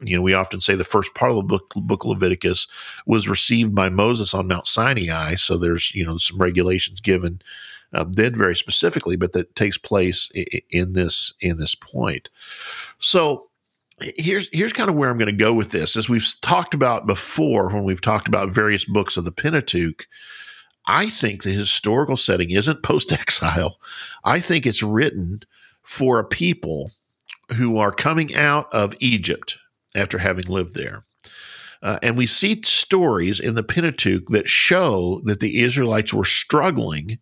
You 0.00 0.16
know, 0.16 0.22
we 0.22 0.34
often 0.34 0.60
say 0.60 0.74
the 0.74 0.84
first 0.84 1.14
part 1.14 1.30
of 1.30 1.36
the 1.36 1.42
book, 1.44 1.72
book 1.76 2.04
Leviticus 2.04 2.66
was 3.06 3.28
received 3.28 3.72
by 3.72 3.88
Moses 3.88 4.34
on 4.34 4.48
Mount 4.48 4.66
Sinai. 4.66 5.36
So 5.36 5.56
there's, 5.56 5.94
you 5.94 6.04
know, 6.04 6.18
some 6.18 6.38
regulations 6.38 7.00
given 7.00 7.40
uh, 7.92 8.04
then 8.08 8.34
very 8.34 8.56
specifically, 8.56 9.14
but 9.14 9.32
that 9.34 9.54
takes 9.54 9.78
place 9.78 10.30
in 10.70 10.94
this 10.94 11.34
in 11.40 11.58
this 11.58 11.76
point. 11.76 12.28
So 12.98 13.48
here's 14.16 14.48
here's 14.52 14.72
kind 14.72 14.90
of 14.90 14.96
where 14.96 15.10
I'm 15.10 15.18
going 15.18 15.26
to 15.26 15.44
go 15.44 15.52
with 15.52 15.70
this. 15.70 15.96
As 15.96 16.08
we've 16.08 16.26
talked 16.40 16.74
about 16.74 17.06
before, 17.06 17.68
when 17.68 17.84
we've 17.84 18.00
talked 18.00 18.26
about 18.26 18.52
various 18.52 18.84
books 18.84 19.16
of 19.16 19.24
the 19.24 19.32
Pentateuch, 19.32 20.06
I 20.86 21.08
think 21.08 21.42
the 21.42 21.50
historical 21.50 22.16
setting 22.16 22.50
isn't 22.50 22.82
post 22.82 23.12
exile. 23.12 23.78
I 24.24 24.40
think 24.40 24.66
it's 24.66 24.82
written 24.82 25.42
for 25.82 26.18
a 26.18 26.24
people 26.24 26.90
who 27.54 27.76
are 27.78 27.92
coming 27.92 28.34
out 28.34 28.72
of 28.72 28.94
Egypt 29.00 29.58
after 29.94 30.18
having 30.18 30.46
lived 30.46 30.74
there. 30.74 31.02
Uh, 31.82 31.98
and 32.02 32.16
we 32.16 32.26
see 32.26 32.62
stories 32.62 33.40
in 33.40 33.54
the 33.54 33.62
Pentateuch 33.62 34.26
that 34.28 34.48
show 34.48 35.20
that 35.24 35.40
the 35.40 35.60
Israelites 35.62 36.14
were 36.14 36.24
struggling 36.24 37.18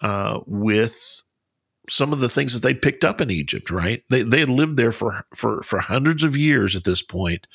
uh, 0.00 0.40
with 0.46 1.22
some 1.88 2.12
of 2.12 2.20
the 2.20 2.28
things 2.28 2.54
that 2.54 2.62
they 2.62 2.72
picked 2.72 3.04
up 3.04 3.20
in 3.20 3.30
Egypt, 3.30 3.70
right? 3.70 4.02
They, 4.08 4.22
they 4.22 4.40
had 4.40 4.48
lived 4.48 4.76
there 4.76 4.92
for, 4.92 5.26
for, 5.34 5.62
for 5.62 5.80
hundreds 5.80 6.22
of 6.22 6.36
years 6.36 6.76
at 6.76 6.84
this 6.84 7.02
point, 7.02 7.46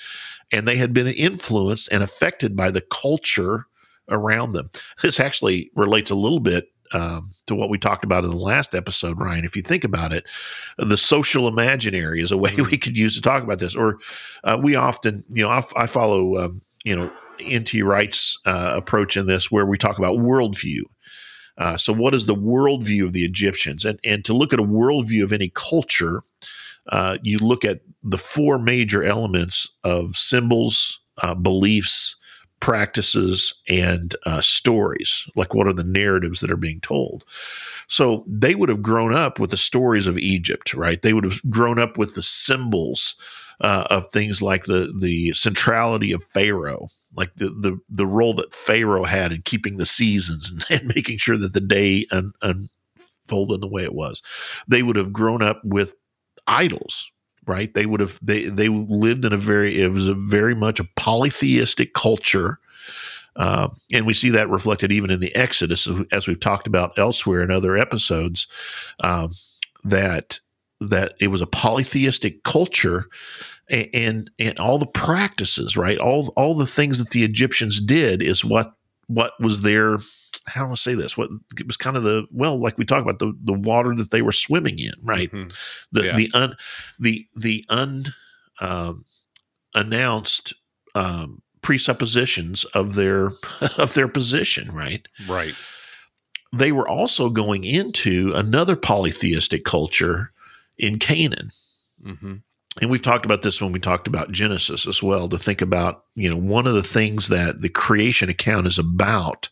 and 0.51 0.67
they 0.67 0.75
had 0.75 0.93
been 0.93 1.07
influenced 1.07 1.91
and 1.91 2.03
affected 2.03 2.55
by 2.55 2.69
the 2.69 2.81
culture 2.81 3.65
around 4.09 4.53
them. 4.53 4.69
This 5.01 5.19
actually 5.19 5.71
relates 5.75 6.11
a 6.11 6.15
little 6.15 6.41
bit 6.41 6.67
um, 6.93 7.31
to 7.47 7.55
what 7.55 7.69
we 7.69 7.77
talked 7.77 8.03
about 8.03 8.23
in 8.23 8.29
the 8.29 8.35
last 8.35 8.75
episode, 8.75 9.19
Ryan. 9.19 9.45
If 9.45 9.55
you 9.55 9.61
think 9.61 9.83
about 9.83 10.13
it, 10.13 10.23
the 10.77 10.97
social 10.97 11.47
imaginary 11.47 12.21
is 12.21 12.31
a 12.31 12.37
way 12.37 12.49
mm-hmm. 12.51 12.69
we 12.69 12.77
could 12.77 12.97
use 12.97 13.15
to 13.15 13.21
talk 13.21 13.43
about 13.43 13.59
this. 13.59 13.75
Or 13.75 13.97
uh, 14.43 14.59
we 14.61 14.75
often, 14.75 15.23
you 15.29 15.43
know, 15.43 15.49
I, 15.49 15.63
I 15.75 15.87
follow, 15.87 16.35
um, 16.37 16.61
you 16.83 16.95
know, 16.95 17.11
N.T. 17.39 17.81
Wright's 17.81 18.37
uh, 18.45 18.73
approach 18.75 19.17
in 19.17 19.25
this, 19.25 19.51
where 19.51 19.65
we 19.65 19.77
talk 19.77 19.97
about 19.97 20.17
worldview. 20.17 20.81
Uh, 21.57 21.77
so, 21.77 21.93
what 21.93 22.13
is 22.13 22.25
the 22.25 22.35
worldview 22.35 23.05
of 23.05 23.13
the 23.13 23.23
Egyptians? 23.23 23.85
And 23.85 23.99
and 24.03 24.25
to 24.25 24.33
look 24.33 24.53
at 24.53 24.59
a 24.59 24.63
worldview 24.63 25.23
of 25.23 25.31
any 25.31 25.51
culture, 25.53 26.23
uh, 26.89 27.17
you 27.23 27.37
look 27.37 27.63
at 27.65 27.81
the 28.03 28.17
four 28.17 28.59
major 28.59 29.03
elements 29.03 29.69
of 29.83 30.15
symbols, 30.15 30.99
uh, 31.23 31.33
beliefs, 31.33 32.17
practices 32.65 33.53
and 33.69 34.15
uh, 34.25 34.41
stories. 34.41 35.29
Like, 35.35 35.53
what 35.53 35.67
are 35.67 35.73
the 35.73 35.83
narratives 35.83 36.39
that 36.39 36.49
are 36.49 36.57
being 36.57 36.79
told? 36.79 37.23
So 37.87 38.23
they 38.27 38.55
would 38.55 38.69
have 38.69 38.81
grown 38.81 39.13
up 39.13 39.39
with 39.39 39.51
the 39.51 39.57
stories 39.57 40.07
of 40.07 40.17
Egypt, 40.17 40.73
right? 40.73 40.99
They 40.99 41.13
would 41.13 41.25
have 41.25 41.47
grown 41.47 41.77
up 41.77 41.99
with 41.99 42.15
the 42.15 42.23
symbols 42.23 43.13
uh, 43.61 43.85
of 43.91 44.09
things 44.09 44.41
like 44.41 44.63
the 44.63 44.91
the 44.99 45.33
centrality 45.33 46.11
of 46.11 46.23
Pharaoh, 46.23 46.87
like 47.15 47.35
the 47.35 47.49
the 47.49 47.77
the 47.87 48.07
role 48.07 48.33
that 48.33 48.51
Pharaoh 48.51 49.03
had 49.03 49.31
in 49.31 49.43
keeping 49.43 49.77
the 49.77 49.85
seasons 49.85 50.49
and, 50.49 50.65
and 50.81 50.95
making 50.95 51.19
sure 51.19 51.37
that 51.37 51.53
the 51.53 51.61
day 51.61 52.07
un, 52.09 52.33
unfolded 52.41 53.61
the 53.61 53.67
way 53.67 53.83
it 53.83 53.93
was. 53.93 54.23
They 54.67 54.81
would 54.81 54.95
have 54.95 55.13
grown 55.13 55.43
up 55.43 55.61
with 55.63 55.93
idols, 56.47 57.11
right? 57.47 57.73
They 57.73 57.85
would 57.85 57.99
have 57.99 58.19
they 58.21 58.45
they 58.45 58.69
lived 58.69 59.25
in 59.25 59.33
a 59.33 59.37
very 59.37 59.81
it 59.81 59.91
was 59.91 60.07
a 60.07 60.13
very 60.13 60.55
much 60.55 60.79
a 60.79 60.87
polytheistic 60.95 61.93
culture. 61.93 62.59
Uh, 63.35 63.67
and 63.91 64.05
we 64.05 64.13
see 64.13 64.29
that 64.29 64.49
reflected 64.49 64.93
even 64.93 65.11
in 65.11 65.19
the 65.19 65.35
Exodus, 65.35 65.89
as 66.13 66.25
we've 66.25 66.39
talked 66.39 66.67
about 66.67 66.97
elsewhere 66.97 67.41
in 67.41 67.51
other 67.51 67.75
episodes. 67.75 68.47
Um, 69.01 69.33
that 69.83 70.39
that 70.81 71.13
it 71.19 71.27
was 71.27 71.41
a 71.41 71.47
polytheistic 71.47 72.43
culture, 72.43 73.07
and, 73.69 73.87
and 73.93 74.31
and 74.39 74.59
all 74.59 74.77
the 74.77 74.85
practices, 74.85 75.77
right? 75.77 75.97
All 75.97 76.33
all 76.35 76.55
the 76.55 76.67
things 76.67 76.97
that 76.97 77.11
the 77.11 77.23
Egyptians 77.23 77.79
did 77.79 78.21
is 78.21 78.43
what 78.43 78.73
what 79.07 79.33
was 79.39 79.61
their 79.61 79.99
how 80.47 80.65
do 80.65 80.71
I 80.71 80.75
say 80.75 80.93
this? 80.93 81.17
What 81.17 81.29
it 81.57 81.67
was 81.67 81.77
kind 81.77 81.97
of 81.97 82.03
the 82.03 82.25
well, 82.31 82.57
like 82.57 82.77
we 82.77 82.85
talked 82.85 83.07
about 83.07 83.19
the 83.19 83.33
the 83.43 83.53
water 83.53 83.95
that 83.95 84.11
they 84.11 84.21
were 84.21 84.31
swimming 84.31 84.79
in, 84.79 84.93
right? 85.01 85.31
Mm-hmm. 85.31 85.49
The 85.91 86.05
yeah. 86.05 86.15
the 86.15 86.31
un 86.33 86.55
the 86.99 87.27
the 87.35 87.65
un 87.69 88.05
um, 88.61 89.05
announced 89.73 90.53
um, 90.93 91.41
presuppositions 91.61 92.63
of 92.65 92.95
their 92.95 93.31
of 93.77 93.93
their 93.93 94.07
position, 94.07 94.71
right? 94.71 95.07
Right. 95.27 95.55
They 96.53 96.71
were 96.71 96.87
also 96.87 97.29
going 97.29 97.63
into 97.65 98.31
another 98.33 98.75
polytheistic 98.75 99.65
culture 99.65 100.31
in 100.77 100.99
Canaan. 100.99 101.49
Mm-hmm 102.05 102.35
and 102.81 102.89
we've 102.89 103.01
talked 103.01 103.23
about 103.23 103.41
this 103.41 103.61
when 103.61 103.71
we 103.71 103.79
talked 103.79 104.05
about 104.05 104.33
Genesis 104.33 104.85
as 104.85 105.01
well 105.01 105.29
to 105.29 105.37
think 105.37 105.61
about, 105.61 106.03
you 106.13 106.29
know, 106.29 106.35
one 106.35 106.67
of 106.67 106.73
the 106.73 106.83
things 106.83 107.29
that 107.29 107.61
the 107.61 107.69
creation 107.69 108.27
account 108.27 108.67
is 108.67 108.77
about 108.77 109.47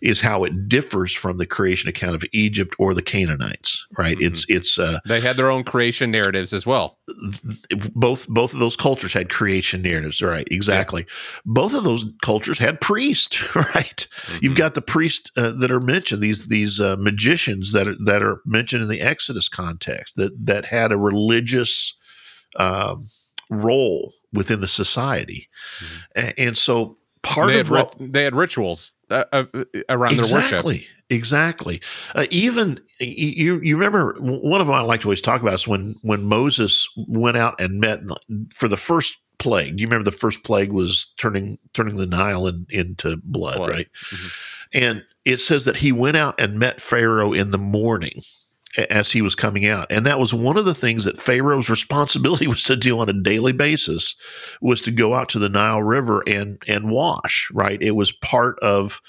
is 0.00 0.22
how 0.22 0.44
it 0.44 0.70
differs 0.70 1.12
from 1.12 1.36
the 1.36 1.44
creation 1.44 1.90
account 1.90 2.14
of 2.14 2.24
Egypt 2.32 2.74
or 2.78 2.94
the 2.94 3.02
Canaanites, 3.02 3.86
right? 3.98 4.16
Mm-hmm. 4.16 4.32
It's 4.32 4.46
it's 4.48 4.78
uh 4.78 5.00
They 5.06 5.20
had 5.20 5.36
their 5.36 5.50
own 5.50 5.64
creation 5.64 6.10
narratives 6.10 6.54
as 6.54 6.64
well. 6.64 6.98
Both 7.94 8.26
both 8.28 8.54
of 8.54 8.58
those 8.58 8.76
cultures 8.76 9.12
had 9.12 9.28
creation 9.28 9.82
narratives, 9.82 10.22
right? 10.22 10.48
Exactly. 10.50 11.02
Yeah. 11.06 11.40
Both 11.44 11.74
of 11.74 11.84
those 11.84 12.06
cultures 12.22 12.58
had 12.58 12.80
priests, 12.80 13.54
right? 13.54 14.06
Mm-hmm. 14.24 14.38
You've 14.40 14.56
got 14.56 14.72
the 14.72 14.82
priests 14.82 15.30
uh, 15.36 15.50
that 15.50 15.70
are 15.70 15.80
mentioned, 15.80 16.22
these 16.22 16.48
these 16.48 16.80
uh, 16.80 16.96
magicians 16.98 17.72
that 17.72 17.86
are 17.86 17.96
that 18.06 18.22
are 18.22 18.40
mentioned 18.46 18.82
in 18.82 18.88
the 18.88 19.02
Exodus 19.02 19.50
context 19.50 20.16
that 20.16 20.32
that 20.46 20.64
had 20.64 20.90
a 20.90 20.96
religious 20.96 21.94
um, 22.56 23.08
role 23.50 24.12
within 24.32 24.60
the 24.60 24.68
society, 24.68 25.48
mm-hmm. 26.14 26.30
and, 26.38 26.56
so 26.56 26.96
part 27.22 27.54
of 27.54 27.70
what 27.70 27.94
they 27.98 28.24
had 28.24 28.34
rituals 28.34 28.94
uh, 29.10 29.24
uh, 29.32 29.44
around 29.88 30.18
exactly, 30.18 30.28
their 30.28 30.34
worship. 30.34 30.52
Exactly, 30.52 30.86
exactly. 31.10 31.82
Uh, 32.14 32.26
even 32.30 32.80
you, 32.98 33.60
you 33.60 33.76
remember 33.76 34.16
one 34.20 34.60
of 34.60 34.66
them 34.66 34.76
I 34.76 34.80
like 34.80 35.02
to 35.02 35.06
always 35.06 35.20
talk 35.20 35.40
about 35.40 35.54
is 35.54 35.68
when 35.68 35.94
when 36.02 36.24
Moses 36.24 36.88
went 36.96 37.36
out 37.36 37.60
and 37.60 37.80
met 37.80 38.00
for 38.52 38.68
the 38.68 38.76
first 38.76 39.18
plague. 39.38 39.76
Do 39.76 39.82
you 39.82 39.86
remember 39.88 40.04
the 40.04 40.16
first 40.16 40.44
plague 40.44 40.72
was 40.72 41.12
turning 41.18 41.58
turning 41.72 41.96
the 41.96 42.06
Nile 42.06 42.46
in, 42.46 42.66
into 42.70 43.16
blood, 43.24 43.56
blood. 43.56 43.70
right? 43.70 43.88
Mm-hmm. 44.10 44.28
And 44.74 45.04
it 45.24 45.40
says 45.40 45.64
that 45.64 45.76
he 45.76 45.92
went 45.92 46.16
out 46.16 46.40
and 46.40 46.58
met 46.58 46.80
Pharaoh 46.80 47.32
in 47.32 47.50
the 47.50 47.58
morning 47.58 48.22
as 48.76 49.12
he 49.12 49.22
was 49.22 49.34
coming 49.34 49.66
out. 49.66 49.86
And 49.90 50.06
that 50.06 50.18
was 50.18 50.32
one 50.32 50.56
of 50.56 50.64
the 50.64 50.74
things 50.74 51.04
that 51.04 51.20
Pharaoh's 51.20 51.70
responsibility 51.70 52.46
was 52.46 52.64
to 52.64 52.76
do 52.76 52.98
on 52.98 53.08
a 53.08 53.12
daily 53.12 53.52
basis 53.52 54.14
was 54.60 54.80
to 54.82 54.90
go 54.90 55.14
out 55.14 55.28
to 55.30 55.38
the 55.38 55.48
Nile 55.48 55.82
River 55.82 56.22
and 56.26 56.62
and 56.66 56.90
wash, 56.90 57.50
right? 57.52 57.80
It 57.82 57.92
was 57.92 58.12
part 58.12 58.58
of 58.60 59.00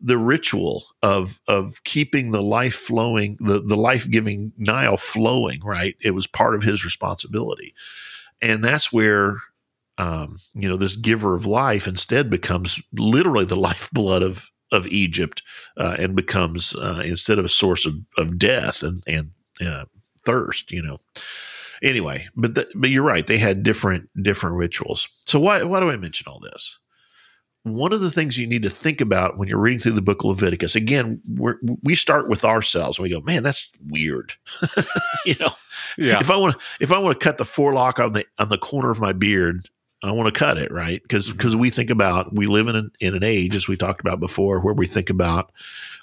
the 0.00 0.18
ritual 0.18 0.84
of 1.02 1.40
of 1.48 1.82
keeping 1.84 2.30
the 2.30 2.42
life 2.42 2.74
flowing, 2.74 3.36
the, 3.40 3.60
the 3.60 3.76
life-giving 3.76 4.52
Nile 4.56 4.96
flowing, 4.96 5.60
right? 5.64 5.96
It 6.00 6.12
was 6.12 6.26
part 6.26 6.54
of 6.54 6.62
his 6.62 6.84
responsibility. 6.84 7.74
And 8.40 8.62
that's 8.62 8.92
where 8.92 9.38
um, 9.98 10.38
you 10.54 10.68
know, 10.68 10.76
this 10.76 10.96
giver 10.96 11.34
of 11.34 11.44
life 11.44 11.88
instead 11.88 12.30
becomes 12.30 12.80
literally 12.92 13.44
the 13.44 13.56
lifeblood 13.68 14.22
of 14.22 14.48
of 14.72 14.86
Egypt 14.88 15.42
uh, 15.76 15.96
and 15.98 16.14
becomes 16.16 16.74
uh, 16.74 17.02
instead 17.04 17.38
of 17.38 17.44
a 17.44 17.48
source 17.50 17.86
of, 17.86 17.94
of 18.16 18.38
death 18.38 18.82
and 18.82 19.02
and 19.06 19.30
uh, 19.60 19.84
thirst. 20.24 20.70
You 20.72 20.82
know. 20.82 20.98
Anyway, 21.82 22.26
but 22.34 22.54
the, 22.56 22.68
but 22.74 22.90
you're 22.90 23.04
right. 23.04 23.26
They 23.26 23.38
had 23.38 23.62
different 23.62 24.08
different 24.22 24.56
rituals. 24.56 25.08
So 25.26 25.38
why 25.38 25.62
why 25.62 25.80
do 25.80 25.90
I 25.90 25.96
mention 25.96 26.26
all 26.28 26.40
this? 26.40 26.78
one 27.64 27.92
of 27.92 28.00
the 28.00 28.10
things 28.10 28.38
you 28.38 28.46
need 28.46 28.62
to 28.62 28.70
think 28.70 29.00
about 29.00 29.36
when 29.36 29.46
you're 29.46 29.58
reading 29.58 29.78
through 29.80 29.92
the 29.92 30.00
book 30.00 30.20
of 30.20 30.26
Leviticus, 30.30 30.74
again, 30.74 31.20
we 31.30 31.52
we 31.82 31.94
start 31.94 32.28
with 32.28 32.44
ourselves 32.44 32.98
and 32.98 33.02
we 33.02 33.10
go, 33.10 33.20
man, 33.20 33.42
that's 33.42 33.70
weird. 33.90 34.32
you 35.26 35.34
know, 35.38 35.50
Yeah. 35.98 36.18
if 36.20 36.30
I 36.30 36.36
want 36.36 36.58
to, 36.58 36.64
if 36.80 36.92
I 36.92 36.98
want 36.98 37.18
to 37.18 37.24
cut 37.24 37.36
the 37.36 37.44
forelock 37.44 37.98
on 37.98 38.12
the 38.14 38.24
on 38.38 38.48
the 38.48 38.58
corner 38.58 38.90
of 38.90 39.00
my 39.00 39.12
beard, 39.12 39.68
I 40.02 40.12
want 40.12 40.32
to 40.32 40.38
cut 40.38 40.58
it 40.58 40.70
right 40.70 41.02
because 41.02 41.30
because 41.30 41.54
Mhm. 41.54 41.60
we 41.60 41.70
think 41.70 41.90
about 41.90 42.32
we 42.34 42.46
live 42.46 42.68
in 42.68 42.76
an, 42.76 42.92
in 43.00 43.14
an 43.16 43.24
age 43.24 43.56
as 43.56 43.66
we 43.68 43.76
talked 43.76 44.00
about 44.00 44.20
before 44.20 44.60
where 44.60 44.74
we 44.74 44.86
think 44.86 45.10
about 45.10 45.50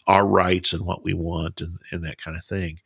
our 0.08 0.26
rights 0.28 0.74
and 0.74 0.86
what 0.86 1.04
we 1.04 1.14
want 1.14 1.62
and 1.62 1.80
and 1.92 2.04
that 2.04 2.18
kind 2.18 2.36
of 2.38 2.44
thing. 2.44 2.80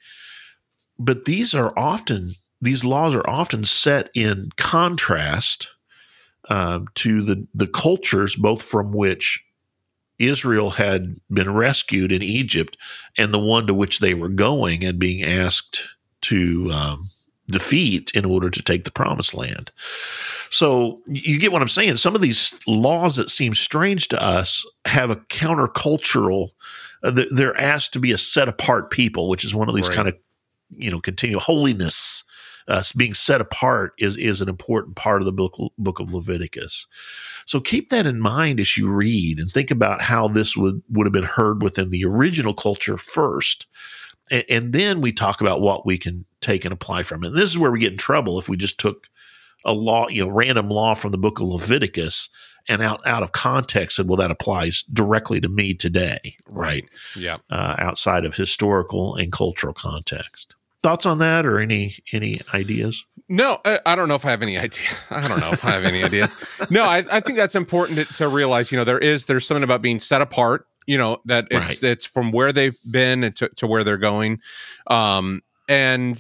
But 1.00 1.26
these 1.26 1.54
are 1.56 1.78
often 1.78 2.34
these 2.62 2.84
laws 2.86 3.16
are 3.16 3.28
often 3.30 3.66
set 3.66 4.10
in 4.14 4.50
contrast 4.58 5.70
um, 6.50 6.88
to 6.96 7.24
the 7.24 7.48
the 7.54 7.68
cultures 7.68 8.36
both 8.36 8.62
from 8.62 8.92
which 8.92 9.44
Israel 10.20 10.72
had 10.72 11.16
been 11.32 11.54
rescued 11.54 12.12
in 12.12 12.22
Egypt 12.22 12.78
and 13.18 13.34
the 13.34 13.40
one 13.40 13.66
to 13.68 13.74
which 13.74 14.00
they 14.00 14.14
were 14.14 14.30
going 14.30 14.84
and 14.84 15.00
being 15.00 15.24
asked 15.24 15.82
to 16.22 16.70
um, 16.72 17.10
defeat 17.52 18.12
in 18.16 18.26
order 18.26 18.50
to 18.50 18.62
take 18.62 18.84
the 18.84 18.92
promised 18.92 19.34
land. 19.34 19.72
So 20.50 21.02
you 21.08 21.40
get 21.40 21.52
what 21.52 21.62
I'm 21.62 21.68
saying. 21.70 21.98
Some 21.98 22.16
of 22.16 22.22
these 22.22 22.54
laws 22.68 23.16
that 23.18 23.30
seem 23.30 23.54
strange 23.54 24.08
to 24.10 24.24
us 24.24 24.66
have 24.86 25.10
a 25.10 25.16
countercultural. 25.18 26.50
Uh, 27.04 27.12
they're- 27.32 27.56
asked 27.58 27.94
to 27.94 28.00
be 28.00 28.12
a 28.12 28.18
set 28.18 28.48
apart 28.48 28.92
people, 28.92 29.30
which 29.30 29.44
is 29.46 29.54
one 29.56 29.70
of 29.70 29.76
these 29.76 29.88
Right. 29.88 29.96
kind 29.96 30.08
of 30.08 30.16
you 30.78 30.92
know 30.92 31.00
continual 31.02 31.42
holiness. 31.42 32.24
Uh, 32.68 32.84
being 32.96 33.16
set 33.16 33.42
apart 33.42 33.94
is 33.98 34.16
is 34.18 34.42
an 34.42 34.50
important 34.50 34.96
part 34.96 35.22
of 35.22 35.26
the 35.26 35.32
book 35.32 35.56
book 35.80 36.00
of 36.00 36.14
Leviticus. 36.14 36.86
So 37.48 37.60
keep 37.60 37.90
that 37.90 38.06
in 38.06 38.20
mind 38.20 38.60
as 38.60 38.78
you 38.78 38.88
read 38.88 39.40
and 39.40 39.50
think 39.52 39.72
about 39.72 40.02
how 40.04 40.28
this 40.28 40.56
would 40.56 40.84
would 40.90 41.08
have 41.08 41.14
been 41.14 41.24
heard 41.24 41.64
within 41.64 41.90
the 41.90 42.06
original 42.06 42.54
culture 42.54 42.98
first, 42.98 43.66
and, 44.30 44.46
and 44.50 44.74
then 44.74 45.02
we 45.02 45.12
talk 45.12 45.42
about 45.42 45.62
what 45.62 45.86
we 45.86 45.98
can 45.98 46.26
take 46.42 46.66
and 46.66 46.74
apply 46.74 47.04
from 47.04 47.24
it. 47.24 47.28
And 47.28 47.36
this 47.36 47.50
is 47.50 47.58
where 47.58 47.72
we 47.72 47.80
get 47.80 47.92
in 47.92 47.98
trouble 47.98 48.40
if 48.40 48.50
we 48.50 48.58
just 48.58 48.80
took 48.80 49.08
a 49.66 49.74
law, 49.74 50.08
you 50.08 50.24
know, 50.24 50.32
random 50.32 50.70
law 50.70 50.94
from 50.94 51.12
the 51.12 51.18
book 51.18 51.40
of 51.40 51.48
Leviticus 51.48 52.30
and 52.68 52.82
out 52.82 53.06
out 53.06 53.24
of 53.24 53.32
context 53.32 53.98
said, 53.98 54.08
well, 54.08 54.18
that 54.18 54.32
applies 54.32 54.84
directly 54.94 55.42
to 55.42 55.50
me 55.50 55.74
today, 55.74 56.36
right? 56.48 56.86
Yeah. 57.16 57.38
Uh, 57.50 57.76
outside 57.78 58.26
of 58.26 58.36
historical 58.36 59.16
and 59.16 59.32
cultural 59.32 59.74
context. 59.74 60.56
Thoughts 60.82 61.06
on 61.06 61.18
that, 61.18 61.46
or 61.46 61.60
any 61.60 61.98
any 62.14 62.40
ideas? 62.54 63.06
No, 63.28 63.60
I, 63.66 63.80
I 63.86 63.96
don't 63.96 64.08
know 64.08 64.16
if 64.16 64.26
I 64.26 64.32
have 64.32 64.42
any 64.42 64.58
idea. 64.58 64.88
I 65.10 65.28
don't 65.28 65.40
know 65.40 65.52
if 65.52 65.66
I 65.66 65.72
have 65.72 65.84
any 65.84 66.04
ideas. 66.04 66.36
No, 66.70 66.84
I, 66.84 67.04
I 67.12 67.20
think 67.20 67.38
that's 67.38 67.56
important 67.56 67.98
to, 68.00 68.06
to 68.14 68.30
realize. 68.30 68.72
You 68.72 68.78
know, 68.78 68.86
there 68.86 69.00
is 69.00 69.26
there's 69.26 69.46
something 69.46 69.64
about 69.64 69.82
being 69.82 70.00
set 70.00 70.22
apart. 70.22 70.68
You 70.90 70.98
know 70.98 71.22
that 71.26 71.50
it's 71.52 71.84
it's 71.84 72.04
from 72.04 72.32
where 72.32 72.52
they've 72.52 72.76
been 72.90 73.32
to, 73.34 73.50
to 73.58 73.68
where 73.68 73.84
they're 73.84 73.98
going, 73.98 74.40
um, 74.88 75.44
and 75.68 76.20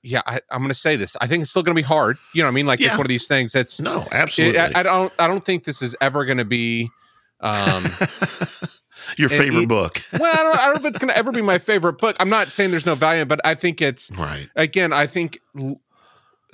yeah, 0.00 0.20
I, 0.26 0.38
I'm 0.48 0.60
going 0.60 0.68
to 0.68 0.76
say 0.76 0.94
this. 0.94 1.16
I 1.20 1.26
think 1.26 1.42
it's 1.42 1.50
still 1.50 1.64
going 1.64 1.74
to 1.74 1.82
be 1.82 1.84
hard. 1.84 2.16
You 2.34 2.42
know, 2.42 2.46
what 2.46 2.52
I 2.52 2.54
mean, 2.54 2.66
like 2.66 2.80
it's 2.80 2.96
one 2.96 3.04
of 3.04 3.08
these 3.08 3.26
things. 3.26 3.56
It's 3.56 3.80
No, 3.80 4.02
it, 4.02 4.12
absolutely. 4.12 4.60
I, 4.60 4.70
I 4.76 4.82
don't 4.84 5.12
I 5.18 5.26
don't 5.26 5.44
think 5.44 5.64
this 5.64 5.82
is 5.82 5.96
ever 6.00 6.24
going 6.24 6.38
to 6.38 6.44
be. 6.44 6.88
Um, 7.40 7.82
Your 9.18 9.28
favorite 9.28 9.62
it- 9.62 9.68
book, 9.68 10.00
well, 10.20 10.32
I 10.32 10.36
don't, 10.36 10.58
I 10.58 10.64
don't 10.66 10.74
know 10.76 10.80
if 10.88 10.94
it's 10.94 10.98
going 11.00 11.10
to 11.10 11.18
ever 11.18 11.32
be 11.32 11.42
my 11.42 11.58
favorite 11.58 11.98
book. 11.98 12.14
I'm 12.20 12.30
not 12.30 12.52
saying 12.52 12.70
there's 12.70 12.86
no 12.86 12.94
value, 12.94 13.24
but 13.24 13.40
I 13.44 13.56
think 13.56 13.82
it's 13.82 14.08
right? 14.12 14.48
again, 14.54 14.92
I 14.92 15.08
think 15.08 15.40
l- 15.58 15.80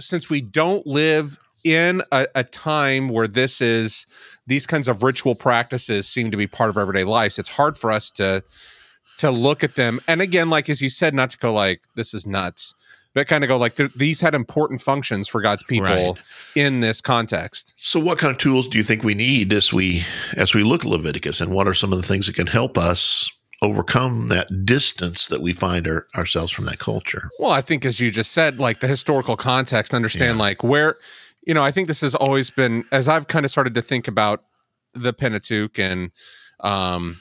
since 0.00 0.30
we 0.30 0.40
don't 0.40 0.86
live 0.86 1.38
in 1.64 2.02
a, 2.10 2.26
a 2.34 2.44
time 2.44 3.08
where 3.08 3.28
this 3.28 3.60
is 3.60 4.06
these 4.50 4.66
kinds 4.66 4.86
of 4.88 5.02
ritual 5.02 5.34
practices 5.34 6.06
seem 6.06 6.30
to 6.30 6.36
be 6.36 6.46
part 6.46 6.68
of 6.70 6.76
everyday 6.76 7.04
lives, 7.04 7.38
it's 7.38 7.48
hard 7.50 7.76
for 7.76 7.90
us 7.90 8.10
to 8.12 8.42
to 9.18 9.30
look 9.30 9.62
at 9.64 9.76
them. 9.76 10.00
And 10.08 10.20
again, 10.22 10.48
like 10.50 10.68
as 10.70 10.80
you 10.80 10.90
said, 10.90 11.14
not 11.14 11.30
to 11.30 11.38
go 11.38 11.52
like 11.52 11.82
this 11.94 12.14
is 12.14 12.26
nuts, 12.26 12.74
but 13.14 13.26
kind 13.26 13.44
of 13.44 13.48
go 13.48 13.56
like 13.58 13.78
these 13.96 14.20
had 14.20 14.34
important 14.34 14.80
functions 14.80 15.28
for 15.28 15.40
God's 15.42 15.62
people 15.62 15.86
Right. 15.86 16.18
in 16.54 16.80
this 16.80 17.00
context. 17.00 17.74
So, 17.78 18.00
what 18.00 18.18
kind 18.18 18.30
of 18.30 18.38
tools 18.38 18.66
do 18.68 18.78
you 18.78 18.84
think 18.84 19.02
we 19.04 19.14
need 19.14 19.52
as 19.52 19.72
we 19.72 20.04
as 20.36 20.54
we 20.54 20.62
look 20.62 20.84
at 20.84 20.90
Leviticus, 20.90 21.40
and 21.40 21.50
what 21.52 21.66
are 21.68 21.74
some 21.74 21.92
of 21.92 21.98
the 22.00 22.06
things 22.06 22.26
that 22.26 22.34
can 22.36 22.46
help 22.46 22.76
us 22.78 23.30
overcome 23.62 24.28
that 24.28 24.64
distance 24.64 25.26
that 25.26 25.42
we 25.42 25.52
find 25.52 25.86
our, 25.86 26.06
ourselves 26.16 26.50
from 26.50 26.64
that 26.64 26.78
culture? 26.78 27.28
Well, 27.38 27.50
I 27.50 27.60
think 27.60 27.84
as 27.84 28.00
you 28.00 28.10
just 28.10 28.32
said, 28.32 28.58
like 28.58 28.80
the 28.80 28.88
historical 28.88 29.36
context, 29.36 29.92
understand 29.92 30.38
Yeah. 30.38 30.42
like 30.44 30.64
where, 30.64 30.96
you 31.46 31.54
know, 31.54 31.62
I 31.62 31.70
think 31.70 31.88
this 31.88 32.00
has 32.02 32.14
always 32.14 32.50
been 32.50 32.84
as 32.92 33.08
I've 33.08 33.26
kind 33.26 33.44
of 33.44 33.50
started 33.50 33.74
to 33.74 33.82
think 33.82 34.06
about 34.08 34.44
the 34.94 35.12
Pentateuch 35.12 35.78
and 35.78 36.10
um 36.60 37.20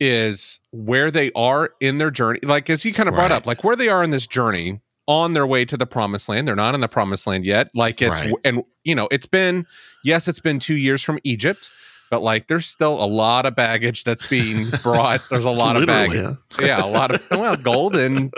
is 0.00 0.60
where 0.72 1.10
they 1.10 1.30
are 1.36 1.70
in 1.80 1.98
their 1.98 2.10
journey. 2.10 2.40
Like 2.42 2.68
as 2.68 2.84
you 2.84 2.92
kind 2.92 3.08
of 3.08 3.14
brought 3.14 3.30
Right. 3.30 3.36
up, 3.36 3.46
like 3.46 3.62
where 3.64 3.76
they 3.76 3.88
are 3.88 4.02
in 4.02 4.10
this 4.10 4.26
journey 4.26 4.80
on 5.06 5.34
their 5.34 5.46
way 5.46 5.64
to 5.66 5.76
the 5.76 5.86
promised 5.86 6.28
land. 6.28 6.48
They're 6.48 6.56
not 6.56 6.74
in 6.74 6.80
the 6.80 6.88
promised 6.88 7.26
land 7.26 7.44
yet. 7.44 7.70
Like 7.74 8.02
it's 8.02 8.20
Right. 8.20 8.34
and 8.44 8.62
you 8.82 8.94
know, 8.94 9.08
it's 9.10 9.26
been 9.26 9.66
yes, 10.02 10.26
it's 10.28 10.40
been 10.40 10.58
2 10.58 10.74
years 10.76 11.02
from 11.02 11.18
Egypt, 11.24 11.70
but 12.14 12.22
like 12.22 12.46
there's 12.46 12.64
still 12.66 13.02
a 13.02 13.06
lot 13.06 13.44
of 13.44 13.56
baggage 13.56 14.04
that's 14.04 14.24
being 14.26 14.68
brought. 14.84 15.20
There's 15.30 15.44
a 15.44 15.50
lot 15.50 15.74
of 15.74 15.84
baggage 15.84 16.22
huh? 16.22 16.64
yeah, 16.64 16.84
a 16.84 16.86
lot 16.86 17.12
of 17.12 17.26
well, 17.28 17.56
gold 17.56 17.96
and 17.96 18.32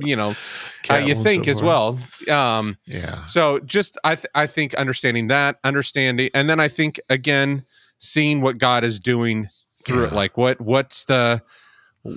you 0.00 0.16
know, 0.16 0.34
uh, 0.88 0.96
you 0.96 1.14
think 1.14 1.46
as 1.46 1.60
well. 1.62 1.98
Um, 2.30 2.78
Yeah. 2.86 3.26
so 3.26 3.58
just 3.58 3.98
I 4.02 4.14
th- 4.14 4.30
I 4.34 4.46
think 4.46 4.72
understanding 4.76 5.28
that, 5.28 5.58
understanding, 5.62 6.30
and 6.32 6.48
then 6.48 6.58
I 6.58 6.68
think 6.68 6.98
again 7.10 7.66
seeing 7.98 8.40
what 8.40 8.56
God 8.56 8.82
is 8.82 8.98
doing 8.98 9.48
through 9.84 10.04
it, 10.06 10.12
like 10.14 10.38
what 10.38 10.58
what's 10.58 11.04
the 11.04 11.42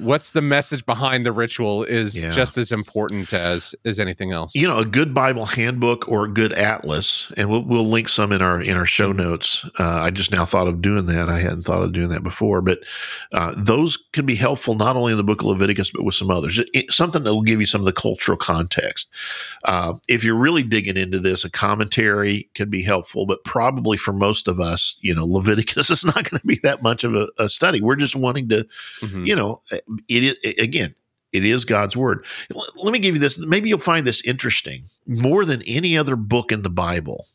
what's 0.01 0.31
the 0.31 0.41
message 0.41 0.85
behind 0.85 1.25
the 1.25 1.31
ritual 1.31 1.83
is 1.83 2.21
Yeah. 2.23 2.29
just 2.29 2.57
as 2.57 2.71
important 2.71 3.33
as 3.33 3.73
as 3.85 3.99
anything 3.99 4.31
else. 4.31 4.55
you 4.55 4.67
know 4.67 4.77
a 4.77 4.85
good 4.85 5.13
bible 5.13 5.45
handbook 5.45 6.07
or 6.07 6.25
a 6.25 6.29
good 6.29 6.53
atlas 6.53 7.31
and 7.37 7.49
we'll, 7.49 7.63
we'll 7.63 7.85
link 7.87 8.07
some 8.09 8.31
in 8.31 8.41
our 8.41 8.61
in 8.61 8.75
our 8.77 8.85
show 8.85 9.11
notes 9.11 9.65
uh, 9.79 9.83
i 10.05 10.09
just 10.09 10.31
now 10.31 10.45
thought 10.45 10.67
of 10.67 10.81
doing 10.81 11.05
that 11.05 11.29
i 11.29 11.39
hadn't 11.39 11.63
thought 11.63 11.81
of 11.81 11.91
doing 11.93 12.09
that 12.09 12.23
before 12.23 12.61
but 12.61 12.79
uh, 13.33 13.53
those 13.57 13.97
can 14.13 14.25
be 14.25 14.35
helpful 14.35 14.75
not 14.75 14.95
only 14.95 15.11
in 15.11 15.17
the 15.17 15.23
book 15.23 15.41
of 15.41 15.47
leviticus 15.47 15.91
but 15.91 16.03
with 16.05 16.15
some 16.15 16.29
others 16.31 16.57
It- 16.59 16.69
it- 16.73 16.91
something 16.91 17.23
that 17.23 17.33
will 17.33 17.41
give 17.41 17.59
you 17.59 17.65
some 17.65 17.81
of 17.81 17.85
the 17.85 17.93
cultural 17.93 18.37
context 18.37 19.09
uh, 19.65 19.93
if 20.07 20.23
you're 20.23 20.35
really 20.35 20.63
digging 20.63 20.97
into 20.97 21.19
this 21.19 21.43
a 21.43 21.49
commentary 21.49 22.49
can 22.53 22.69
be 22.69 22.83
helpful 22.83 23.25
but 23.25 23.43
probably 23.43 23.97
for 23.97 24.13
most 24.13 24.47
of 24.47 24.59
us 24.59 24.97
you 25.01 25.13
know 25.15 25.25
leviticus 25.25 25.89
is 25.95 26.03
not 26.05 26.29
going 26.29 26.39
to 26.39 26.45
be 26.47 26.59
that 26.63 26.81
much 26.83 27.03
of 27.03 27.15
a, 27.15 27.27
a 27.39 27.49
study 27.49 27.81
we're 27.81 27.95
just 27.95 28.15
wanting 28.15 28.47
to 28.49 28.65
Mhm. 29.01 29.25
you 29.27 29.35
know 29.35 29.61
it 30.07 30.23
is 30.23 30.37
again 30.57 30.95
it 31.31 31.45
is 31.45 31.63
god's 31.65 31.95
word. 31.95 32.25
Let 32.75 32.91
me 32.91 32.99
give 32.99 33.15
you 33.15 33.21
this 33.21 33.37
maybe 33.45 33.69
you'll 33.69 33.79
find 33.79 34.05
this 34.05 34.21
interesting. 34.21 34.85
More 35.05 35.45
than 35.45 35.61
any 35.63 35.97
other 35.97 36.15
book 36.15 36.51
in 36.51 36.63
the 36.63 36.69
bible 36.69 37.27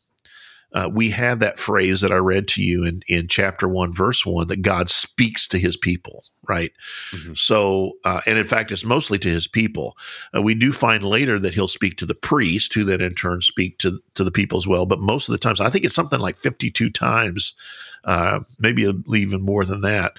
uh, 0.75 0.91
we 0.93 1.11
have 1.11 1.39
that 1.39 1.59
phrase 1.59 2.01
that 2.01 2.11
i 2.13 2.17
read 2.17 2.49
to 2.49 2.63
you 2.63 2.85
in, 2.85 3.01
in 3.09 3.29
chapter 3.29 3.69
1 3.69 3.93
verse 3.93 4.27
1 4.27 4.49
that 4.49 4.63
god 4.63 4.91
speaks 4.91 5.47
to 5.49 5.59
his 5.59 5.77
people 5.77 6.25
right? 6.47 6.73
Mhm. 7.13 7.39
so 7.39 7.93
uh, 8.05 8.21
and 8.27 8.37
in 8.39 8.45
fact 8.45 8.71
it's 8.71 8.85
mostly 8.85 9.19
to 9.19 9.29
his 9.29 9.47
people. 9.47 9.97
Uh, 10.37 10.43
we 10.43 10.55
do 10.55 10.73
find 10.73 11.03
later 11.03 11.39
that 11.39 11.55
he'll 11.55 11.69
speak 11.69 11.97
to 11.97 12.07
the 12.07 12.15
priest 12.15 12.75
who 12.75 12.85
then 12.85 13.01
in 13.01 13.15
turn 13.15 13.41
speak 13.41 13.79
to 13.79 13.99
to 14.15 14.25
the 14.25 14.31
people 14.31 14.59
as 14.59 14.67
well. 14.67 14.85
But 14.85 15.01
most 15.01 15.29
of 15.29 15.33
the 15.33 15.39
times 15.39 15.61
i 15.61 15.71
think 15.71 15.85
it's 15.85 15.95
something 15.95 16.21
like 16.21 16.37
52 16.37 16.91
times 16.91 17.55
uh, 18.05 18.41
maybe 18.59 18.87
even 19.15 19.41
more 19.41 19.65
than 19.65 19.81
that 19.81 20.13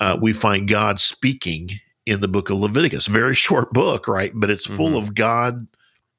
uh, 0.00 0.18
we 0.20 0.32
find 0.32 0.68
God 0.68 1.00
speaking 1.00 1.70
in 2.06 2.20
the 2.20 2.28
book 2.28 2.50
of 2.50 2.56
Leviticus. 2.58 3.06
Very 3.06 3.34
short 3.34 3.72
book, 3.72 4.08
right? 4.08 4.32
But 4.34 4.50
it's 4.50 4.66
full 4.66 4.90
Mhm. 4.90 4.98
of 4.98 5.14
God 5.14 5.66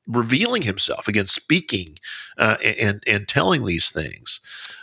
revealing 0.08 0.62
Himself 0.64 1.08
again, 1.08 1.28
speaking 1.28 1.98
uh, 2.38 2.58
and 2.80 3.04
and 3.06 3.28
telling 3.28 3.66
these 3.66 3.90
things. 3.90 4.40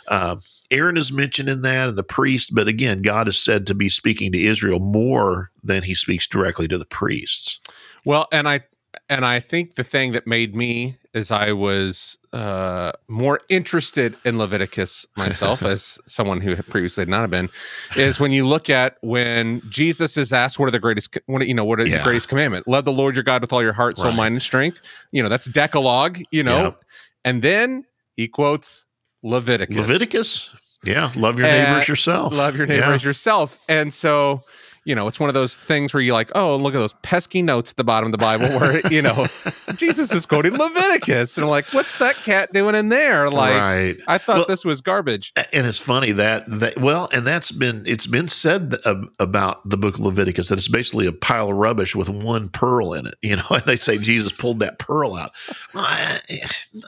Uh, 0.07 0.37
Aaron 0.71 0.97
is 0.97 1.11
mentioned 1.11 1.49
in 1.49 1.61
that, 1.63 1.89
and 1.89 1.97
the 1.97 2.03
priest. 2.03 2.53
But 2.53 2.67
again, 2.67 3.01
God 3.01 3.27
is 3.27 3.37
said 3.37 3.65
to 3.67 3.73
be 3.75 3.89
speaking 3.89 4.31
to 4.31 4.39
Israel 4.39 4.79
more 4.79 5.51
than 5.63 5.83
He 5.83 5.95
speaks 5.95 6.27
directly 6.27 6.67
to 6.67 6.77
the 6.77 6.85
priests. 6.85 7.59
Well, 8.05 8.27
and 8.31 8.47
I 8.47 8.61
and 9.07 9.25
I 9.25 9.39
think 9.39 9.75
the 9.75 9.83
thing 9.83 10.11
that 10.13 10.27
made 10.27 10.55
me 10.55 10.97
is 11.13 11.31
I 11.31 11.53
was 11.53 12.17
uh, 12.33 12.91
more 13.07 13.39
interested 13.49 14.15
in 14.25 14.37
Leviticus 14.37 15.05
myself 15.17 15.63
as 15.63 15.97
someone 16.05 16.41
who 16.41 16.53
had 16.55 16.67
previously 16.67 17.05
not 17.05 17.21
have 17.21 17.29
been 17.31 17.49
is 17.95 18.19
when 18.19 18.31
you 18.31 18.45
look 18.45 18.69
at 18.69 18.97
when 19.01 19.61
Jesus 19.69 20.17
is 20.17 20.31
asked 20.31 20.59
what 20.59 20.67
are 20.67 20.71
the 20.71 20.79
greatest 20.79 21.17
what 21.25 21.45
you 21.47 21.53
know 21.53 21.65
what 21.65 21.79
are 21.79 21.87
Yeah. 21.87 21.97
the 21.97 22.03
greatest 22.03 22.29
commandment 22.29 22.67
love 22.67 22.85
the 22.85 22.91
Lord 22.91 23.15
your 23.15 23.23
God 23.23 23.41
with 23.41 23.51
all 23.51 23.63
your 23.63 23.73
heart 23.73 23.97
soul 23.97 24.07
Right. 24.11 24.17
mind 24.17 24.33
and 24.35 24.41
strength 24.41 24.81
you 25.11 25.23
know 25.23 25.29
that's 25.29 25.47
Decalogue 25.49 26.19
you 26.31 26.43
know 26.43 26.63
Yep. 26.63 26.81
and 27.25 27.41
then 27.41 27.85
he 28.15 28.27
quotes 28.27 28.85
Leviticus 29.23 29.75
Leviticus, 29.77 30.49
yeah, 30.83 31.11
love 31.15 31.39
your 31.39 31.47
neighbors 31.47 31.87
yourself. 31.87 32.31
love 32.31 32.55
your 32.55 32.67
neighbors 32.67 33.03
Yeah. 33.03 33.09
yourself 33.09 33.57
and 33.67 33.93
so 33.93 34.43
you 34.89 34.95
know, 34.95 35.07
it's 35.07 35.19
one 35.19 35.29
of 35.29 35.35
those 35.35 35.55
things 35.55 35.93
where 35.93 36.01
you're 36.01 36.15
like, 36.15 36.31
oh, 36.33 36.55
look 36.55 36.73
at 36.73 36.79
those 36.79 36.93
pesky 37.03 37.43
notes 37.43 37.69
at 37.71 37.77
the 37.77 37.83
bottom 37.83 38.07
of 38.07 38.11
the 38.11 38.17
Bible 38.17 38.47
where, 38.59 38.81
you 38.91 39.01
know, 39.03 39.27
Jesus 39.75 40.11
is 40.11 40.25
quoting 40.25 40.53
Leviticus. 40.57 41.37
And 41.37 41.45
I'm 41.45 41.49
like, 41.51 41.65
what's 41.73 41.99
that 41.99 42.15
cat 42.15 42.51
doing 42.53 42.73
in 42.73 42.89
there? 42.89 43.29
Like, 43.29 43.61
right. 43.61 43.95
I 44.07 44.17
thought 44.17 44.37
Well- 44.37 44.45
this 44.47 44.65
was 44.65 44.81
garbage. 44.81 45.31
and 45.53 45.67
it's 45.67 45.77
funny 45.77 46.11
that 46.13 46.43
that 46.49 46.77
well 46.79 47.07
and 47.13 47.25
that's 47.27 47.51
been 47.51 47.83
it's 47.85 48.07
been 48.07 48.27
said 48.27 48.75
about 49.19 49.67
the 49.69 49.77
book 49.77 49.95
of 49.95 49.99
leviticus 50.01 50.47
that 50.49 50.57
it's 50.57 50.67
basically 50.67 51.05
a 51.05 51.11
pile 51.11 51.49
of 51.49 51.55
rubbish 51.55 51.95
with 51.95 52.09
one 52.09 52.49
pearl 52.49 52.93
in 52.93 53.05
it 53.05 53.15
you 53.21 53.35
know 53.35 53.43
and 53.51 53.61
they 53.63 53.75
say 53.75 53.97
jesus 53.97 54.31
pulled 54.31 54.59
that 54.59 54.79
pearl 54.79 55.13
out 55.15 55.31
Well, 55.75 55.83
I- 55.87 56.19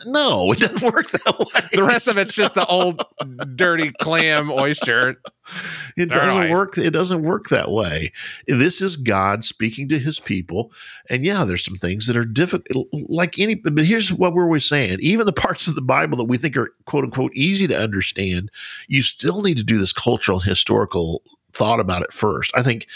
no 0.05 0.51
it 0.51 0.59
doesn't 0.59 0.81
work 0.81 1.11
that 1.11 1.39
way 1.39 1.61
The 1.73 1.83
rest 1.83 2.07
of 2.07 2.17
it's 2.17 2.33
just 2.33 2.55
the 2.55 2.65
old 2.65 3.03
dirty 3.55 3.91
clam 4.01 4.49
oyster. 4.49 5.21
it 5.97 6.09
doesn't 6.09 6.49
work 6.49 6.77
it 6.77 6.91
doesn't 6.91 7.21
work 7.23 7.49
that 7.49 7.69
way 7.69 7.90
this 8.47 8.81
is 8.81 8.95
god 8.95 9.43
speaking 9.45 9.87
to 9.89 9.99
his 9.99 10.19
people. 10.19 10.71
And 11.09 11.23
yeah 11.23 11.45
there's 11.45 11.63
some 11.63 11.75
things 11.75 12.07
that 12.07 12.17
are 12.17 12.25
difficult 12.25 12.87
like 12.91 13.39
any 13.39 13.55
but 13.55 13.85
here's 13.85 14.13
what 14.13 14.33
we're 14.33 14.45
always 14.45 14.65
saying. 14.65 14.99
Even 15.01 15.25
the 15.25 15.33
parts 15.41 15.67
of 15.67 15.75
the 15.75 15.81
bible 15.81 16.17
that 16.17 16.25
we 16.25 16.37
think 16.37 16.57
are 16.57 16.73
quote 16.85 17.03
unquote 17.03 17.33
easy 17.33 17.67
to 17.67 17.77
understand 17.77 18.51
you 18.87 19.03
still 19.03 19.41
need 19.41 19.57
to 19.57 19.63
do 19.63 19.77
this 19.77 19.93
cultural 19.93 20.39
and 20.39 20.45
historical 20.47 21.21
thought 21.53 21.79
about 21.79 22.01
it 22.01 22.13
first. 22.13 22.51
I 22.55 22.63
think 22.63 22.87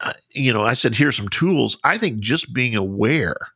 uh, 0.00 0.12
you 0.30 0.52
know 0.52 0.62
i 0.62 0.74
said 0.74 0.94
here's 0.94 1.16
some 1.16 1.28
tools. 1.28 1.76
I 1.84 1.98
think 1.98 2.20
just 2.20 2.52
being 2.52 2.76
aware 2.76 3.52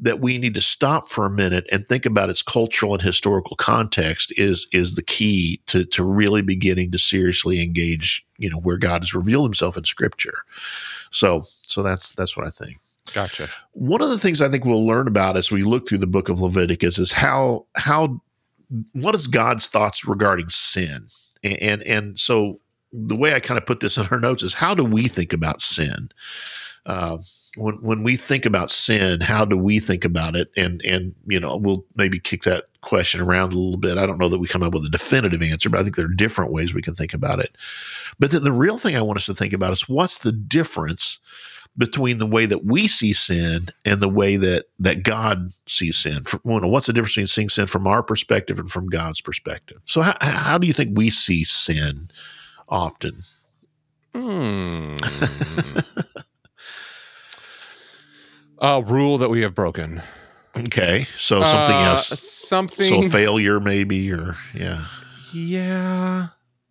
that 0.00 0.20
we 0.20 0.38
need 0.38 0.54
to 0.54 0.60
stop 0.60 1.08
for 1.08 1.26
a 1.26 1.30
minute 1.30 1.66
and 1.72 1.86
think 1.86 2.06
about 2.06 2.30
its 2.30 2.42
cultural 2.42 2.92
and 2.92 3.02
historical 3.02 3.56
context 3.56 4.32
is 4.36 4.66
is 4.72 4.94
the 4.94 5.02
key 5.02 5.60
to 5.66 5.84
to 5.86 6.04
really 6.04 6.42
beginning 6.42 6.90
to 6.92 6.98
seriously 6.98 7.62
engage 7.62 8.24
you 8.38 8.48
know 8.48 8.58
where 8.58 8.78
God 8.78 9.02
has 9.02 9.14
revealed 9.14 9.46
himself 9.46 9.76
in 9.76 9.84
scripture. 9.84 10.38
So 11.10 11.44
so 11.62 11.82
that's 11.82 12.12
that's 12.12 12.36
what 12.36 12.46
I 12.46 12.50
think. 12.50 12.78
Gotcha. 13.14 13.48
one 13.72 14.02
of 14.02 14.10
the 14.10 14.18
things 14.18 14.42
I 14.42 14.50
think 14.50 14.66
we'll 14.66 14.86
learn 14.86 15.08
about 15.08 15.38
as 15.38 15.50
we 15.50 15.62
look 15.62 15.88
through 15.88 15.98
the 15.98 16.06
book 16.06 16.28
of 16.28 16.42
Leviticus 16.42 16.98
is 16.98 17.10
how 17.10 17.64
how 17.74 18.20
what 18.92 19.14
is 19.14 19.26
God's 19.26 19.66
thoughts 19.66 20.04
regarding 20.04 20.48
sin? 20.50 21.08
And 21.42 21.62
and, 21.62 21.82
and 21.82 22.18
so 22.18 22.60
the 22.92 23.16
way 23.16 23.34
I 23.34 23.40
kind 23.40 23.58
of 23.58 23.66
put 23.66 23.80
this 23.80 23.96
in 23.96 24.06
our 24.06 24.20
notes 24.20 24.42
is 24.42 24.54
how 24.54 24.74
do 24.74 24.84
we 24.84 25.08
think 25.08 25.32
about 25.32 25.60
sin? 25.60 26.10
Uh, 26.86 27.18
when 27.58 27.74
when 27.76 28.02
we 28.02 28.16
think 28.16 28.46
about 28.46 28.70
sin 28.70 29.20
how 29.20 29.44
do 29.44 29.56
we 29.56 29.80
think 29.80 30.04
about 30.04 30.36
it 30.36 30.50
and 30.56 30.82
and 30.84 31.14
you 31.26 31.40
know 31.40 31.56
we'll 31.56 31.84
maybe 31.96 32.18
kick 32.18 32.42
that 32.42 32.64
question 32.80 33.20
around 33.20 33.52
a 33.52 33.56
little 33.56 33.76
bit 33.76 33.98
I 33.98 34.06
don't 34.06 34.18
know 34.18 34.28
that 34.28 34.38
we 34.38 34.46
come 34.46 34.62
up 34.62 34.72
with 34.72 34.84
a 34.84 34.90
definitive 34.90 35.42
answer 35.42 35.68
but 35.68 35.80
I 35.80 35.82
think 35.82 35.96
there 35.96 36.06
are 36.06 36.14
different 36.14 36.52
ways 36.52 36.72
we 36.72 36.82
can 36.82 36.94
think 36.94 37.12
about 37.12 37.40
it 37.40 37.56
but 38.18 38.30
then 38.30 38.42
the 38.44 38.52
real 38.52 38.78
thing 38.78 38.96
I 38.96 39.02
want 39.02 39.18
us 39.18 39.26
to 39.26 39.34
think 39.34 39.52
about 39.52 39.72
is 39.72 39.88
what's 39.88 40.20
the 40.20 40.32
difference 40.32 41.18
between 41.78 42.18
the 42.18 42.26
way 42.26 42.44
that 42.44 42.64
we 42.64 42.88
see 42.88 43.12
sin 43.12 43.68
and 43.84 44.00
the 44.00 44.08
way 44.08 44.36
that 44.36 44.66
that 44.80 45.04
God 45.04 45.52
sees 45.66 45.96
sin. 45.96 46.24
For, 46.24 46.40
you 46.44 46.60
know, 46.60 46.66
what's 46.68 46.88
the 46.88 46.92
difference 46.92 47.12
between 47.12 47.26
seeing 47.28 47.48
sin 47.48 47.66
from 47.68 47.86
our 47.86 48.02
perspective 48.02 48.58
and 48.58 48.70
from 48.70 48.88
God's 48.88 49.20
perspective? 49.20 49.80
So, 49.84 50.02
how, 50.02 50.16
how 50.20 50.58
do 50.58 50.66
you 50.66 50.72
think 50.72 50.98
we 50.98 51.10
see 51.10 51.44
sin 51.44 52.10
often? 52.68 53.22
Hmm. 54.12 54.94
A 58.60 58.82
rule 58.82 59.18
that 59.18 59.28
we 59.28 59.42
have 59.42 59.54
broken. 59.54 60.02
Okay, 60.56 61.06
so 61.18 61.40
something 61.40 61.76
Uh, 61.76 61.94
else, 62.10 62.20
Something. 62.28 63.04
so 63.04 63.08
failure 63.08 63.60
maybe, 63.60 64.10
or 64.12 64.36
yeah, 64.54 64.86
yeah. 65.32 66.28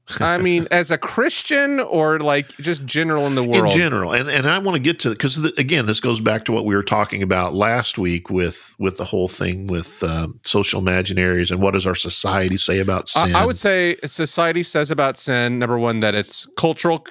I 0.22 0.38
mean, 0.38 0.68
as 0.72 0.90
a 0.90 0.98
Christian 0.98 1.82
or 1.82 2.20
like 2.20 2.50
just 2.58 2.86
general 2.86 3.28
in 3.28 3.36
the 3.36 3.44
world. 3.44 3.74
in 3.74 3.78
general. 3.78 4.14
And 4.14 4.30
and 4.30 4.48
I 4.48 4.58
want 4.60 4.76
to 4.76 4.80
get 4.82 5.00
to 5.02 5.10
because 5.10 5.38
again, 5.58 5.86
this 5.86 6.00
goes 6.00 6.22
back 6.22 6.46
to 6.46 6.52
what 6.54 6.64
we 6.66 6.76
were 6.76 6.84
talking 6.84 7.22
about 7.22 7.54
last 7.54 7.98
week 7.98 8.30
with 8.30 8.74
with 8.80 8.96
the 8.98 9.04
whole 9.04 9.28
thing 9.28 9.68
with 9.68 10.02
um, 10.04 10.40
social 10.46 10.82
imaginaries 10.82 11.52
and 11.52 11.62
what 11.62 11.72
does 11.72 11.86
our 11.86 11.96
society 11.96 12.56
say 12.58 12.80
about 12.80 13.10
sin? 13.10 13.36
I, 13.36 13.42
I 13.42 13.46
would 13.46 13.58
say 13.58 13.98
society 14.06 14.64
says 14.64 14.92
about 14.92 15.18
sin 15.18 15.60
number 15.60 15.78
one 15.78 16.00
that 16.00 16.16
it's 16.16 16.48
cultural 16.58 17.06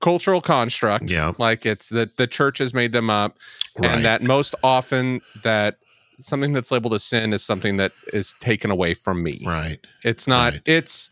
cultural 0.00 0.40
construct. 0.40 1.10
Yeah. 1.10 1.32
like 1.38 1.64
it's 1.66 1.88
that 1.90 2.16
the 2.16 2.26
church 2.26 2.58
has 2.58 2.72
made 2.74 2.92
them 2.92 3.10
up, 3.10 3.38
Right. 3.78 3.90
and 3.92 4.04
that 4.04 4.22
most 4.22 4.54
often 4.62 5.20
that 5.42 5.78
something 6.18 6.52
that's 6.52 6.70
labeled 6.70 6.94
as 6.94 7.04
sin 7.04 7.32
is 7.32 7.42
something 7.44 7.76
that 7.76 7.92
is 8.12 8.34
taken 8.40 8.70
away 8.70 8.94
from 8.94 9.22
me. 9.22 9.42
right. 9.46 9.78
It's 10.04 10.26
not. 10.26 10.52
Right. 10.54 10.62
It's 10.66 11.10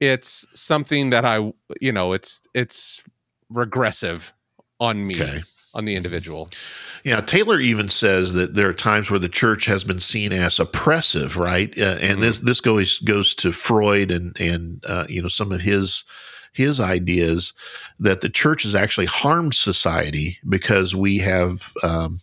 it's 0.00 0.46
something 0.54 1.10
that 1.10 1.24
I 1.24 1.52
you 1.80 1.92
know 1.92 2.12
it's 2.12 2.42
it's 2.54 3.02
regressive 3.48 4.32
on 4.80 5.06
me 5.06 5.22
Okay. 5.22 5.42
on 5.74 5.84
the 5.84 5.94
individual. 5.94 6.50
Yeah, 7.04 7.20
Taylor 7.20 7.60
even 7.60 7.88
says 7.88 8.32
that 8.34 8.54
there 8.54 8.68
are 8.68 8.72
times 8.74 9.10
where 9.10 9.20
the 9.20 9.28
church 9.28 9.66
has 9.66 9.84
been 9.84 10.00
seen 10.00 10.32
as 10.32 10.58
oppressive, 10.58 11.36
right? 11.36 11.72
Uh, 11.78 11.98
and 12.00 12.20
this 12.22 12.40
this 12.40 12.60
goes 12.60 12.98
goes 13.00 13.34
to 13.36 13.52
Freud 13.52 14.10
and 14.10 14.38
and 14.40 14.82
uh, 14.86 15.06
you 15.08 15.22
know 15.22 15.28
some 15.28 15.52
of 15.52 15.60
his 15.60 16.04
his 16.54 16.80
ideas 16.80 17.52
that 18.00 18.22
the 18.22 18.30
church 18.30 18.62
has 18.62 18.74
actually 18.74 19.06
harmed 19.06 19.54
society 19.54 20.38
because 20.48 20.94
we 20.94 21.18
have 21.18 21.74
um, 21.82 22.20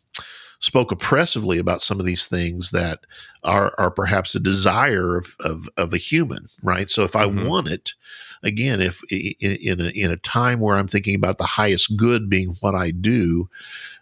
spoke 0.59 0.91
oppressively 0.91 1.57
about 1.59 1.81
some 1.81 1.99
of 1.99 2.05
these 2.05 2.27
things 2.27 2.71
that 2.71 2.99
are 3.43 3.73
are 3.77 3.91
perhaps 3.91 4.33
a 4.33 4.39
desire 4.39 5.17
of 5.17 5.35
of, 5.41 5.69
of 5.77 5.93
a 5.93 5.97
human, 5.97 6.47
right? 6.63 6.89
So 6.89 7.03
if 7.03 7.15
I 7.15 7.25
Mhm. 7.25 7.45
want 7.47 7.67
it, 7.67 7.93
again, 8.41 8.81
if 8.81 9.03
in 9.11 9.81
a 9.81 9.89
in 9.89 10.11
a 10.11 10.17
time 10.17 10.59
where 10.59 10.77
I'm 10.77 10.87
thinking 10.87 11.15
about 11.15 11.37
the 11.37 11.45
highest 11.45 11.97
good 11.97 12.29
being 12.29 12.55
what 12.61 12.73
I 12.75 12.91
do, 12.91 13.49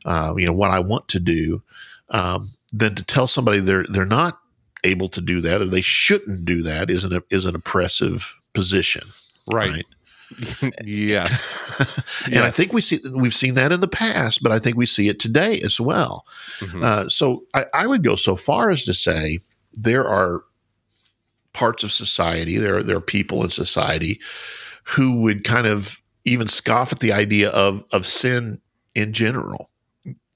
uh, 0.06 0.34
you 0.38 0.46
know 0.46 0.54
what 0.54 0.72
I 0.72 0.80
want 0.80 1.08
to 1.10 1.20
do, 1.20 1.64
um, 2.12 2.52
then 2.72 2.96
to 2.96 3.04
tell 3.04 3.28
somebody 3.28 3.60
they're 3.60 3.86
they're 3.90 4.06
not 4.06 4.40
able 4.84 5.10
to 5.10 5.22
do 5.22 5.42
that 5.42 5.62
or 5.62 5.66
they 5.66 5.82
shouldn't 5.82 6.46
do 6.46 6.62
that 6.64 6.90
is 6.90 7.04
an 7.04 7.22
is 7.30 7.46
an 7.46 7.56
oppressive 7.56 8.36
position, 8.54 9.10
Right. 9.52 9.86
yes. 10.86 12.24
and 12.26 12.40
I 12.40 12.50
think 12.50 12.74
we 12.74 12.82
see 12.82 13.00
we've 13.14 13.36
seen 13.36 13.56
that 13.56 13.72
in 13.72 13.80
the 13.80 13.88
past, 13.88 14.44
but 14.44 14.52
I 14.52 14.60
think 14.60 14.78
we 14.78 14.86
see 14.86 15.10
it 15.10 15.20
today 15.20 15.60
as 15.62 15.80
well. 15.80 16.26
Mhm. 16.60 16.84
Uh, 16.84 17.10
so 17.10 17.44
I, 17.54 17.66
I 17.74 17.88
would 17.88 18.04
go 18.04 18.16
so 18.16 18.36
far 18.36 18.70
as 18.70 18.84
to 18.86 18.94
say 18.94 19.40
there 19.74 20.08
are 20.08 20.44
parts 21.54 21.84
of 21.84 21.92
society, 21.92 22.58
there 22.58 22.78
are, 22.78 22.84
there 22.84 22.98
are 22.98 23.02
people 23.02 23.44
in 23.44 23.50
society 23.50 24.20
who 24.84 25.22
would 25.22 25.44
kind 25.44 25.68
of 25.68 26.02
even 26.26 26.48
scoff 26.48 26.92
at 26.92 27.00
the 27.00 27.12
idea 27.12 27.50
of 27.50 27.84
of 27.92 28.06
sin 28.06 28.60
in 28.96 29.14
general. 29.14 29.70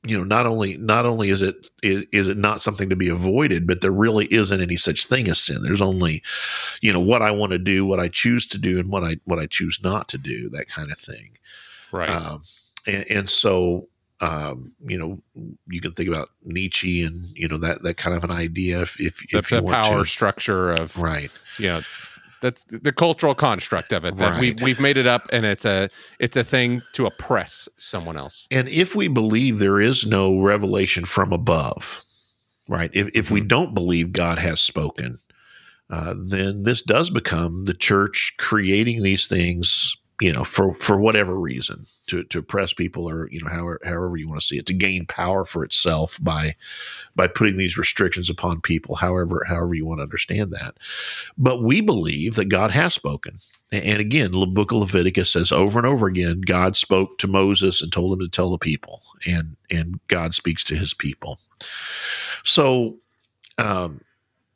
You 0.06 0.18
know, 0.18 0.24
not 0.26 0.46
only 0.46 0.78
not 0.78 1.06
only 1.06 1.30
is 1.30 1.42
it 1.42 1.70
is, 1.82 2.06
is 2.12 2.28
it 2.28 2.38
not 2.38 2.62
something 2.62 2.89
to 2.89 2.96
be 2.96 3.08
avoided, 3.08 3.66
but 3.66 3.80
there 3.80 3.92
really 3.92 4.26
isn't 4.26 4.62
any 4.62 4.76
such 4.76 5.06
thing 5.06 5.30
as 5.30 5.42
sin. 5.42 5.60
There's 5.63 5.82
only, 5.82 6.22
you 6.82 6.92
know, 6.92 7.00
what 7.00 7.22
I 7.22 7.32
want 7.32 7.54
to 7.54 7.58
do, 7.58 7.86
what 7.86 8.02
I 8.02 8.10
choose 8.10 8.46
to 8.48 8.58
do, 8.58 8.80
and 8.80 8.89
what 8.89 9.04
I 9.04 9.18
what 9.24 9.39
I 9.39 9.46
choose 9.46 9.80
not 9.82 10.10
to 10.10 10.18
do, 10.18 10.50
that 10.50 10.68
kind 10.68 10.92
of 10.92 10.98
thing. 10.98 11.38
right. 11.94 12.10
Um, 12.10 12.44
and, 12.86 13.06
and 13.10 13.30
so, 13.30 13.88
um, 14.20 14.74
you 14.86 15.00
know, 15.00 15.22
you 15.68 15.80
can 15.82 15.94
think 15.94 16.10
about 16.10 16.30
Nietzsche 16.44 17.04
and 17.04 17.28
you 17.34 17.48
know 17.48 17.58
that 17.58 17.84
that 17.84 17.98
kind 17.98 18.16
of 18.16 18.24
an 18.24 18.32
idea. 18.32 18.82
If 18.82 19.00
if, 19.00 19.28
the, 19.32 19.38
if 19.38 19.52
you 19.52 19.58
the 19.58 19.63
want 19.63 19.86
power 19.86 20.04
to, 20.04 20.10
structure 20.10 20.70
of 20.70 21.02
right? 21.02 21.32
know 21.58 21.82
that's 22.44 22.64
the 22.66 22.92
cultural 22.92 23.34
construct 23.34 23.94
of 23.94 24.04
it 24.06 24.18
that 24.18 24.38
we 24.40 24.52
Right. 24.52 24.62
we've 24.62 24.80
made 24.80 24.98
it 24.98 25.08
up 25.08 25.28
and 25.32 25.46
it's 25.46 25.66
a 25.66 25.90
it's 26.20 26.36
a 26.38 26.44
thing 26.44 26.84
to 26.94 27.06
oppress 27.08 27.68
someone 27.78 28.18
else. 28.18 28.46
And 28.52 28.68
if 28.70 28.96
we 28.96 29.08
believe 29.08 29.58
there 29.60 29.80
is 29.80 30.06
no 30.06 30.38
revelation 30.40 31.06
from 31.06 31.32
above, 31.34 32.04
right? 32.68 32.92
If 32.94 33.08
if 33.14 33.32
we 33.32 33.42
Mhm. 33.42 33.48
don't 33.48 33.74
believe 33.74 34.12
God 34.12 34.40
has 34.40 34.60
spoken, 34.60 35.18
uh, 35.90 36.14
then 36.30 36.64
this 36.64 36.82
does 36.82 37.10
become 37.10 37.66
the 37.66 37.74
church 37.74 38.34
creating 38.38 39.04
these 39.04 39.26
things. 39.26 39.96
You 40.24 40.32
know, 40.32 40.46
for 40.46 40.74
for 40.76 40.98
whatever 40.98 41.38
reason, 41.38 41.86
to 42.08 42.24
to 42.24 42.40
oppress 42.40 42.72
people, 42.72 43.10
or 43.10 43.30
you 43.30 43.42
know, 43.42 43.50
however 43.50 43.82
however 43.84 44.16
you 44.16 44.30
want 44.30 44.40
to 44.40 44.48
see 44.48 44.58
it, 44.58 44.66
to 44.68 44.74
gain 44.74 45.06
power 45.06 45.44
for 45.44 45.66
itself 45.66 46.18
by 46.22 46.56
by 47.14 47.28
putting 47.28 47.58
these 47.58 47.78
restrictions 47.78 48.30
upon 48.30 48.62
people, 48.62 48.96
however 48.96 49.44
however 49.46 49.74
you 49.74 49.86
want 49.86 50.00
to 50.00 50.04
understand 50.04 50.54
that. 50.54 50.78
But 51.38 51.62
we 51.62 51.82
believe 51.82 52.36
that 52.36 52.46
God 52.46 52.72
has 52.72 52.94
spoken. 52.94 53.40
And 53.74 54.00
again, 54.00 54.32
the 54.32 54.46
book 54.46 54.72
of 54.72 54.78
Leviticus 54.78 55.32
says 55.32 55.52
over 55.52 55.78
and 55.78 55.86
over 55.86 56.08
again, 56.08 56.40
God 56.40 56.78
spoke 56.78 57.18
to 57.18 57.28
Moses 57.28 57.82
and 57.82 57.92
told 57.92 58.14
him 58.14 58.20
to 58.20 58.30
tell 58.30 58.50
the 58.50 58.58
people, 58.58 59.02
and 59.28 59.58
and 59.70 60.00
God 60.08 60.34
speaks 60.34 60.64
to 60.66 60.76
his 60.78 60.94
people. 60.94 61.38
So, 62.46 62.96
um, 63.58 64.00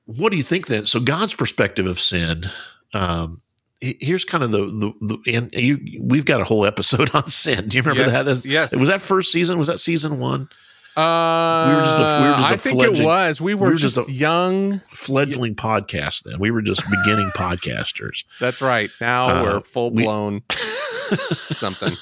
what 0.06 0.30
do 0.30 0.38
you 0.38 0.44
think 0.44 0.68
then? 0.68 0.86
So, 0.86 1.02
God's 1.02 1.34
perspective 1.34 1.88
of 1.88 2.00
sin. 2.00 2.46
Um, 2.94 3.42
here's 3.80 4.26
kind 4.26 4.44
of 4.44 4.52
the 4.52 4.66
the, 4.66 5.18
the 5.24 5.34
and 5.36 5.54
you 5.54 6.00
we've 6.02 6.26
got 6.26 6.42
a 6.42 6.44
whole 6.44 6.66
episode 6.66 7.10
on 7.16 7.30
sin. 7.30 7.68
Do 7.68 7.78
you 7.78 7.84
remember 7.84 8.04
yes, 8.04 8.14
that? 8.14 8.24
That's- 8.26 8.46
yes. 8.46 8.76
Was 8.80 8.90
that 8.90 9.02
first 9.02 9.32
season? 9.32 9.58
Was 9.58 9.68
that 9.68 9.80
season 9.80 10.20
one? 10.20 10.50
Uh, 10.96 11.68
We 11.70 11.76
were 11.76 11.84
just 11.84 11.98
a- 11.98 12.02
we 12.24 12.30
were 12.30 12.38
just 12.38 12.52
I 12.52 12.58
think 12.58 12.82
it 12.82 13.04
was. 13.06 13.40
We 13.40 13.54
were, 13.54 13.68
we 13.68 13.72
were 13.74 13.78
just, 13.78 13.96
just 13.98 14.10
a- 14.10 14.12
young. 14.12 14.82
Fledgling 14.94 15.54
podcast. 15.54 16.24
Then 16.24 16.40
we 16.40 16.50
were 16.50 16.64
just 16.64 16.82
beginning 16.90 17.30
podcasters. 17.36 18.24
That's 18.40 18.64
right. 18.64 18.90
Now 19.00 19.28
Uh, 19.28 19.44
we're 19.44 19.60
full 19.60 19.92
we- 19.92 20.02
blown 20.04 20.42
something. 21.52 21.96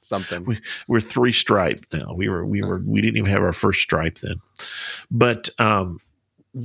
something. 0.00 0.44
We, 0.44 0.60
we're 0.88 1.00
three 1.00 1.32
stripe 1.32 1.84
now. 1.92 2.14
We 2.14 2.28
were 2.30 2.44
we 2.46 2.62
were 2.62 2.78
we 2.84 3.00
didn't 3.02 3.18
even 3.18 3.30
have 3.30 3.42
our 3.42 3.52
first 3.52 3.80
stripe 3.80 4.16
then. 4.18 4.40
But 5.10 5.50
um, 5.58 5.98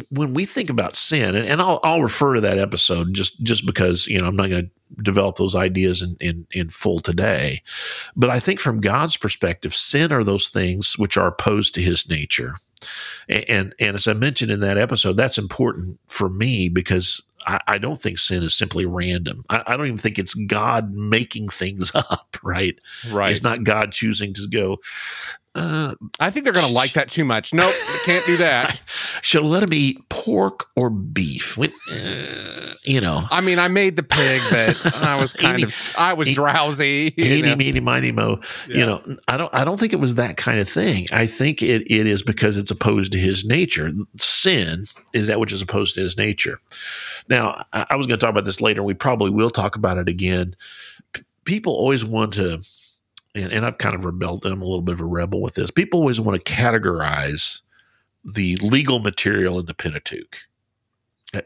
when 0.10 0.34
we 0.34 0.46
think 0.46 0.70
about 0.70 0.96
sin, 0.96 1.36
and, 1.36 1.48
and 1.48 1.62
I'll 1.62 1.80
I'll 1.84 2.04
refer 2.04 2.36
to 2.36 2.42
that 2.42 2.58
episode 2.58 3.14
just 3.14 3.42
just 3.42 3.66
because 3.66 4.08
you 4.08 4.20
know 4.20 4.28
I'm 4.28 4.36
not 4.36 4.50
going 4.50 4.66
to 4.66 5.04
develop 5.04 5.38
those 5.38 5.56
ideas 5.56 6.02
in, 6.02 6.16
in 6.20 6.48
in 6.52 6.70
full 6.70 7.00
today, 7.00 7.62
but 8.16 8.30
I 8.30 8.40
think 8.40 8.60
from 8.60 8.82
God's 8.82 9.18
perspective, 9.18 9.74
sin 9.74 10.12
are 10.12 10.24
those 10.24 10.50
things 10.50 10.98
which 10.98 11.18
are 11.18 11.28
opposed 11.28 11.74
to 11.76 11.82
His 11.82 12.08
nature, 12.08 12.56
and 13.28 13.44
and, 13.50 13.76
and 13.80 13.96
as 13.96 14.08
I 14.08 14.14
mentioned 14.14 14.52
in 14.52 14.60
that 14.60 14.78
episode, 14.78 15.14
that's 15.14 15.38
important 15.38 16.00
for 16.08 16.30
me 16.30 16.70
because 16.70 17.22
I, 17.48 17.60
I 17.68 17.78
don't 17.78 18.02
think 18.02 18.20
sin 18.20 18.44
is 18.44 18.56
simply 18.56 18.86
random. 18.86 19.46
I, 19.50 19.64
I, 19.68 19.78
don't 19.78 19.86
even 19.88 19.98
think 19.98 20.20
it's 20.20 20.34
God 20.34 20.94
making 20.94 21.50
things 21.50 21.92
up, 21.96 22.38
right? 22.44 22.78
Right. 23.10 23.32
It's 23.32 23.44
not 23.44 23.64
God 23.64 23.92
choosing 23.92 24.34
to 24.36 24.48
go. 24.48 24.78
Uh, 25.56 25.96
I 26.20 26.30
think 26.30 26.44
they're 26.44 26.54
going 26.54 26.68
to 26.68 26.72
like 26.72 26.94
that 26.94 27.10
too 27.10 27.26
much. 27.26 27.54
Nope, 27.54 27.74
can't 28.06 28.26
do 28.26 28.38
that. 28.38 28.80
Should 29.22 29.44
let 29.44 29.64
him 29.64 29.74
eat 29.74 30.08
pork 30.10 30.68
or 30.76 30.92
beef. 30.92 31.58
When, 31.58 31.72
uh, 31.92 32.76
you 32.84 33.02
know. 33.02 33.24
I 33.32 33.42
mean, 33.42 33.58
I 33.58 33.68
made 33.68 33.96
the 33.96 34.04
pig, 34.04 34.42
but 34.52 34.96
I 34.96 35.16
was 35.16 35.34
kind 35.34 35.64
of, 35.64 35.76
I 35.98 36.14
was 36.14 36.30
drowsy. 36.32 37.14
Eeny, 37.18 37.56
meeny, 37.56 37.80
miny, 37.80 38.12
mo. 38.12 38.40
Yeah. 38.68 38.78
You 38.78 38.86
know, 38.86 39.18
I 39.28 39.38
don't, 39.38 39.54
I 39.54 39.64
don't 39.64 39.80
think 39.80 39.92
it 39.92 40.00
was 40.00 40.16
that 40.16 40.38
kind 40.38 40.60
of 40.60 40.70
thing. 40.70 41.08
I 41.12 41.26
think 41.26 41.64
it, 41.64 41.82
it 41.92 42.06
is 42.06 42.22
because 42.22 42.56
it's 42.56 42.72
opposed 42.72 43.12
to 43.14 43.18
his 43.18 43.44
nature. 43.44 43.92
Sin 44.18 44.86
is 45.14 45.28
that 45.28 45.40
which 45.40 45.52
is 45.52 45.64
opposed 45.64 45.96
to 45.96 46.02
his 46.02 46.16
nature. 46.16 46.60
Now, 47.30 47.66
I, 47.74 47.86
I 47.92 47.96
was 47.96 48.08
going 48.08 48.20
to 48.20 48.26
talk 48.26 48.32
about 48.32 48.46
this 48.46 48.62
later. 48.62 48.84
We 48.84 48.94
probably 48.96 49.30
will 49.30 49.52
talk 49.52 49.76
about 49.76 49.98
it 49.98 50.10
again. 50.10 50.56
P- 51.14 51.24
people 51.46 51.74
always 51.74 52.04
want 52.04 52.34
to 52.36 52.62
and, 53.36 53.52
and 53.52 53.66
I've 53.66 53.78
kind 53.78 53.96
of 53.96 54.06
rebelled. 54.06 54.46
I'm 54.46 54.62
a 54.62 54.66
little 54.66 54.82
bit 54.82 54.94
of 54.94 55.02
a 55.02 55.06
rebel 55.06 55.42
with 55.42 55.56
this. 55.56 55.72
People 55.72 56.00
always 56.00 56.20
want 56.20 56.44
to 56.44 56.52
categorize 56.54 57.62
the 58.24 58.58
legal 58.58 59.00
material 59.00 59.60
in 59.60 59.66
the 59.66 59.74
Pentateuch. 59.74 60.38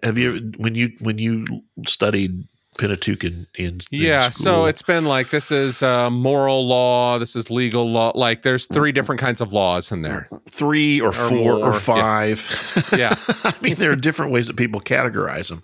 Have 0.02 0.18
you 0.18 0.52
when 0.58 0.76
you 0.76 0.94
when 1.00 1.18
you 1.18 1.46
studied 1.86 2.48
Pentateuch 2.78 3.24
in, 3.24 3.48
in 3.56 3.82
yeah? 3.92 4.28
In 4.28 4.32
so 4.32 4.66
it's 4.66 4.82
been 4.82 5.06
like 5.06 5.30
this 5.30 5.52
is 5.52 5.84
uh, 5.84 6.10
moral 6.10 6.68
law, 6.68 7.20
this 7.20 7.36
is 7.36 7.50
legal 7.50 7.90
law. 7.90 8.12
Like 8.16 8.42
there's 8.42 8.66
three 8.66 8.92
different 8.92 9.20
kinds 9.22 9.42
of 9.42 9.54
laws 9.54 9.92
in 9.92 10.02
there, 10.02 10.28
three 10.52 11.02
or, 11.02 11.10
or 11.10 11.14
four 11.14 11.58
more. 11.58 11.70
or 11.70 11.74
five. 11.74 12.42
Yeah, 12.94 12.98
yeah. 12.98 13.16
I 13.44 13.54
mean 13.62 13.76
there 13.76 13.92
are 13.92 13.96
different 13.96 14.32
ways 14.32 14.48
that 14.48 14.58
people 14.58 14.82
categorize 14.82 15.50
them. 15.50 15.64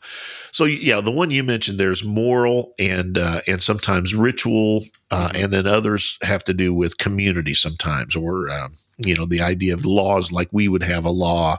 So 0.51 0.65
yeah, 0.65 1.01
the 1.01 1.11
one 1.11 1.31
you 1.31 1.43
mentioned, 1.43 1.79
there's 1.79 2.03
moral 2.03 2.73
and 2.79 3.17
uh, 3.17 3.41
and 3.47 3.61
sometimes 3.61 4.15
ritual, 4.15 4.85
uh, 5.11 5.27
mm-hmm. 5.27 5.43
and 5.43 5.53
then 5.53 5.67
others 5.67 6.17
have 6.21 6.43
to 6.45 6.53
do 6.53 6.73
with 6.73 6.97
community 6.97 7.53
sometimes, 7.53 8.15
or 8.15 8.49
um, 8.49 8.75
you 8.97 9.15
know 9.15 9.25
the 9.25 9.41
idea 9.41 9.73
of 9.73 9.85
laws 9.85 10.31
like 10.31 10.49
we 10.51 10.67
would 10.67 10.83
have 10.83 11.05
a 11.05 11.11
law 11.11 11.57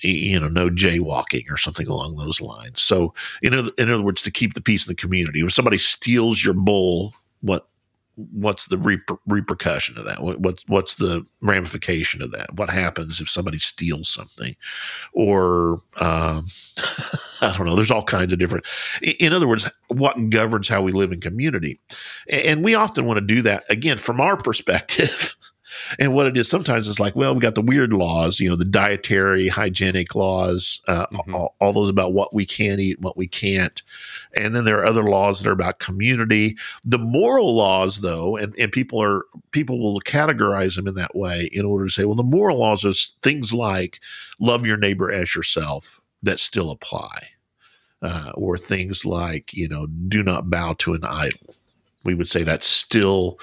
you 0.00 0.38
know, 0.38 0.48
no 0.48 0.68
jaywalking 0.68 1.50
or 1.50 1.56
something 1.56 1.86
along 1.86 2.16
those 2.16 2.40
lines. 2.40 2.80
So, 2.80 3.14
in 3.42 3.54
other, 3.54 3.70
in 3.78 3.90
other 3.90 4.02
words, 4.02 4.22
to 4.22 4.30
keep 4.30 4.54
the 4.54 4.60
peace 4.60 4.86
in 4.86 4.90
the 4.90 4.96
community. 4.96 5.40
If 5.40 5.52
somebody 5.52 5.78
steals 5.78 6.44
your 6.44 6.54
bull, 6.54 7.14
what 7.40 7.68
what's 8.32 8.66
the 8.66 8.76
reper- 8.76 9.18
repercussion 9.26 9.96
of 9.96 10.04
that? 10.04 10.22
What, 10.22 10.40
what's 10.40 10.64
what's 10.66 10.94
the 10.94 11.24
ramification 11.40 12.20
of 12.20 12.32
that? 12.32 12.54
What 12.54 12.68
happens 12.68 13.20
if 13.20 13.30
somebody 13.30 13.58
steals 13.58 14.08
something, 14.08 14.56
or 15.12 15.80
um, 16.00 16.48
I 17.40 17.54
don't 17.56 17.66
know. 17.66 17.76
There's 17.76 17.90
all 17.90 18.04
kinds 18.04 18.32
of 18.32 18.38
different. 18.38 18.66
In 19.20 19.32
other 19.32 19.46
words, 19.46 19.70
what 19.88 20.30
governs 20.30 20.68
how 20.68 20.82
we 20.82 20.92
live 20.92 21.12
in 21.12 21.20
community, 21.20 21.80
and 22.28 22.64
we 22.64 22.74
often 22.74 23.06
want 23.06 23.18
to 23.18 23.34
do 23.34 23.42
that 23.42 23.64
again 23.70 23.98
from 23.98 24.20
our 24.20 24.36
perspective. 24.36 25.36
And 25.98 26.14
what 26.14 26.26
it 26.26 26.36
is 26.36 26.48
sometimes 26.48 26.88
it's 26.88 27.00
like, 27.00 27.16
well, 27.16 27.34
we 27.34 27.40
got 27.40 27.54
the 27.54 27.62
weird 27.62 27.92
laws, 27.92 28.40
you 28.40 28.48
know, 28.48 28.56
the 28.56 28.64
dietary, 28.64 29.48
hygienic 29.48 30.14
laws, 30.14 30.80
uh, 30.88 31.06
mm-hmm. 31.06 31.34
all, 31.34 31.54
all, 31.60 31.72
those 31.72 31.88
about 31.88 32.12
what 32.12 32.34
we 32.34 32.46
can 32.46 32.80
eat, 32.80 33.00
what 33.00 33.16
we 33.16 33.26
can't. 33.26 33.82
And 34.34 34.54
then 34.54 34.64
there 34.64 34.78
are 34.78 34.86
other 34.86 35.04
laws 35.04 35.40
that 35.40 35.48
are 35.48 35.52
about 35.52 35.78
community. 35.78 36.56
The 36.84 36.98
moral 36.98 37.54
laws, 37.54 38.00
though, 38.00 38.36
and, 38.36 38.54
and 38.58 38.72
people 38.72 39.02
are 39.02 39.24
people 39.50 39.80
will 39.80 40.00
categorize 40.00 40.76
them 40.76 40.86
in 40.86 40.94
that 40.94 41.14
way 41.14 41.48
in 41.52 41.64
order 41.64 41.86
to 41.86 41.92
say, 41.92 42.04
well, 42.04 42.14
the 42.14 42.22
moral 42.22 42.58
laws 42.58 42.84
are 42.84 42.92
things 43.22 43.52
like 43.52 44.00
love 44.40 44.66
your 44.66 44.76
neighbor 44.76 45.10
as 45.10 45.34
yourself 45.34 46.00
that 46.22 46.38
still 46.38 46.70
apply. 46.70 47.18
Uh, 48.00 48.30
or 48.34 48.56
things 48.56 49.04
like, 49.04 49.52
you 49.52 49.66
know, 49.66 49.88
do 50.06 50.22
not 50.22 50.48
bow 50.48 50.72
to 50.78 50.94
an 50.94 51.02
idol 51.02 51.56
we 52.04 52.14
would 52.14 52.28
say 52.28 52.42
that's 52.42 52.66
still 52.66 53.38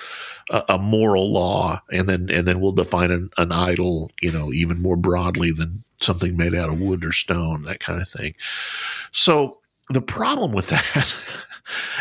a, 0.50 0.64
a, 0.70 0.78
moral 0.78 1.32
law, 1.32 1.82
and 1.92 2.08
then 2.08 2.30
and 2.32 2.48
then 2.48 2.60
we'll 2.60 2.72
define 2.72 3.12
an, 3.12 3.30
an 3.38 3.52
idol, 3.52 4.12
you 4.22 4.32
know, 4.32 4.54
even 4.54 4.82
more 4.82 4.96
broadly 4.96 5.52
than 5.52 5.84
something 6.02 6.38
made 6.38 6.56
out 6.56 6.70
of 6.70 6.80
wood 6.80 7.04
or 7.06 7.12
stone, 7.12 7.64
that 7.64 7.80
kind 7.80 8.02
of 8.02 8.08
thing. 8.08 8.34
So 9.12 9.60
the 9.90 10.02
problem 10.02 10.52
with 10.52 10.68
that. 10.70 11.44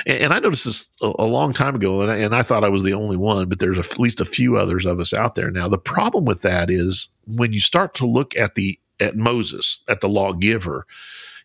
and 0.06 0.32
I 0.32 0.38
noticed 0.38 0.64
this 0.64 0.88
a, 1.00 1.26
long 1.26 1.52
time 1.52 1.74
ago, 1.74 2.02
and 2.02 2.10
I, 2.10 2.16
and 2.16 2.34
I 2.34 2.42
thought 2.42 2.64
I 2.64 2.68
was 2.68 2.82
the 2.82 2.94
only 2.94 3.16
one, 3.16 3.48
but 3.48 3.58
there's 3.58 3.78
at 3.78 3.98
least 3.98 4.20
a 4.20 4.26
few 4.26 4.56
others 4.56 4.84
of 4.84 5.00
us 5.00 5.12
out 5.12 5.34
there 5.34 5.50
now. 5.50 5.68
The 5.68 5.78
problem 5.78 6.24
with 6.24 6.42
that 6.42 6.70
is 6.70 7.08
when 7.26 7.52
you 7.52 7.60
start 7.60 7.94
to 7.94 8.06
look 8.06 8.36
at 8.36 8.54
the 8.54 8.78
at 9.00 9.16
Moses, 9.16 9.78
at 9.88 10.00
the 10.00 10.08
lawgiver, 10.08 10.86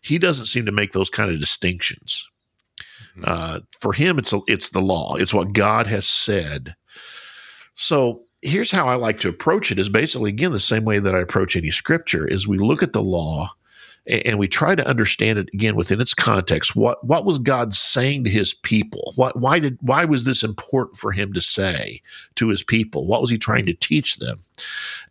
he 0.02 0.18
doesn't 0.18 0.46
seem 0.46 0.66
to 0.66 0.72
make 0.72 0.92
those 0.92 1.10
kind 1.10 1.30
of 1.30 1.40
distinctions. 1.40 2.28
Mm-hmm. 3.16 3.24
Uh, 3.26 3.60
for 3.78 3.92
him, 3.92 4.18
it's 4.18 4.32
a, 4.32 4.40
it's 4.46 4.70
the 4.70 4.80
law. 4.80 5.16
It's 5.16 5.34
what 5.34 5.52
God 5.52 5.86
has 5.86 6.06
said. 6.06 6.74
So 7.74 8.22
here's 8.42 8.70
how 8.70 8.88
I 8.88 8.94
like 8.94 9.20
to 9.20 9.28
approach 9.28 9.70
it: 9.70 9.78
is 9.78 9.88
basically 9.88 10.30
again 10.30 10.52
the 10.52 10.60
same 10.60 10.84
way 10.84 10.98
that 10.98 11.14
I 11.14 11.20
approach 11.20 11.56
any 11.56 11.70
scripture. 11.70 12.26
Is 12.26 12.46
we 12.46 12.58
look 12.58 12.82
at 12.82 12.92
the 12.92 13.02
law 13.02 13.50
and 14.06 14.38
we 14.38 14.48
try 14.48 14.74
to 14.74 14.86
understand 14.88 15.38
it 15.38 15.48
again 15.52 15.76
within 15.76 16.00
its 16.00 16.14
context. 16.14 16.74
What 16.74 17.04
what 17.04 17.24
was 17.24 17.38
God 17.38 17.74
saying 17.74 18.24
to 18.24 18.30
His 18.30 18.54
people? 18.54 19.12
What 19.16 19.38
why 19.38 19.58
did 19.58 19.78
why 19.80 20.04
was 20.04 20.24
this 20.24 20.42
important 20.42 20.96
for 20.96 21.12
Him 21.12 21.32
to 21.34 21.40
say 21.40 22.02
to 22.36 22.48
His 22.48 22.62
people? 22.62 23.06
What 23.06 23.20
was 23.20 23.30
He 23.30 23.38
trying 23.38 23.66
to 23.66 23.74
teach 23.74 24.16
them? 24.16 24.42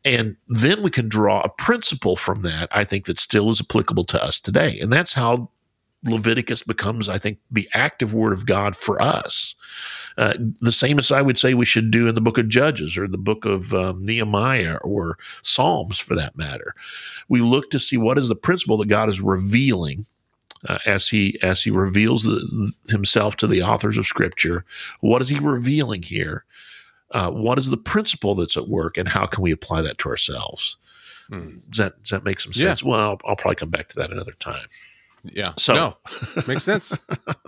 And 0.04 0.36
then 0.48 0.82
we 0.82 0.90
can 0.90 1.08
draw 1.08 1.42
a 1.42 1.50
principle 1.50 2.16
from 2.16 2.42
that. 2.42 2.70
I 2.72 2.84
think 2.84 3.06
that 3.06 3.20
still 3.20 3.50
is 3.50 3.62
applicable 3.62 4.06
to 4.06 4.24
us 4.24 4.40
today, 4.40 4.80
and 4.80 4.92
that's 4.92 5.14
how 5.14 5.50
Leviticus 6.04 6.64
becomes, 6.64 7.10
I 7.10 7.18
think, 7.18 7.40
the 7.52 7.68
active 7.74 8.14
word 8.14 8.32
of 8.34 8.46
God 8.46 8.76
for 8.76 9.02
us. 9.02 9.56
Uh, 10.18 10.34
the 10.62 10.72
same 10.72 10.98
as 10.98 11.12
I 11.12 11.22
would 11.22 11.38
say 11.38 11.54
we 11.54 11.66
should 11.66 11.92
do 11.92 12.08
in 12.08 12.16
the 12.16 12.22
book 12.22 12.38
of 12.38 12.48
Judges 12.48 12.98
or 12.98 13.08
the 13.08 13.18
book 13.18 13.46
of 13.46 13.74
um, 13.74 14.06
Nehemiah 14.06 14.78
or 14.78 15.18
Psalms 15.42 16.00
for 16.00 16.16
that 16.16 16.38
matter. 16.38 16.74
We 17.28 17.42
look 17.42 17.70
to 17.72 17.80
see 17.80 17.98
what 17.98 18.18
is 18.18 18.30
the 18.30 18.36
principle 18.36 18.78
that 18.78 18.88
God 18.88 19.10
is 19.10 19.20
revealing 19.20 20.06
uh, 20.68 20.80
as 20.86 21.10
he 21.10 21.38
as 21.42 21.64
he 21.64 21.72
reveals 21.72 22.24
the, 22.24 22.72
himself 22.90 23.36
to 23.38 23.48
the 23.48 23.62
authors 23.62 23.98
of 23.98 24.08
Scripture. 24.08 24.66
What 25.02 25.22
is 25.22 25.30
he 25.30 25.40
revealing 25.40 26.04
here? 26.04 26.46
Uh, 27.12 27.32
what 27.32 27.58
is 27.58 27.72
the 27.72 27.78
principle 27.78 28.36
that's 28.36 28.58
at 28.58 28.68
work, 28.68 28.98
and 28.98 29.08
how 29.08 29.26
can 29.26 29.42
we 29.42 29.52
apply 29.52 29.82
that 29.82 29.98
to 30.00 30.10
ourselves? 30.10 30.78
Hmm. 31.30 31.58
Does 31.70 31.78
that 31.78 32.04
does 32.04 32.12
that 32.12 32.24
make 32.24 32.40
some 32.40 32.54
sense? 32.54 32.82
Yeah. 32.82 32.90
Well, 32.90 33.00
I'll, 33.00 33.22
I'll 33.26 33.36
probably 33.36 33.56
come 33.56 33.70
back 33.70 33.90
to 33.90 33.96
that 33.96 34.12
another 34.12 34.34
time. 34.34 34.68
Yeah. 35.24 35.54
So 35.58 35.74
no, 35.74 35.98
makes 36.48 36.64
sense. 36.64 36.98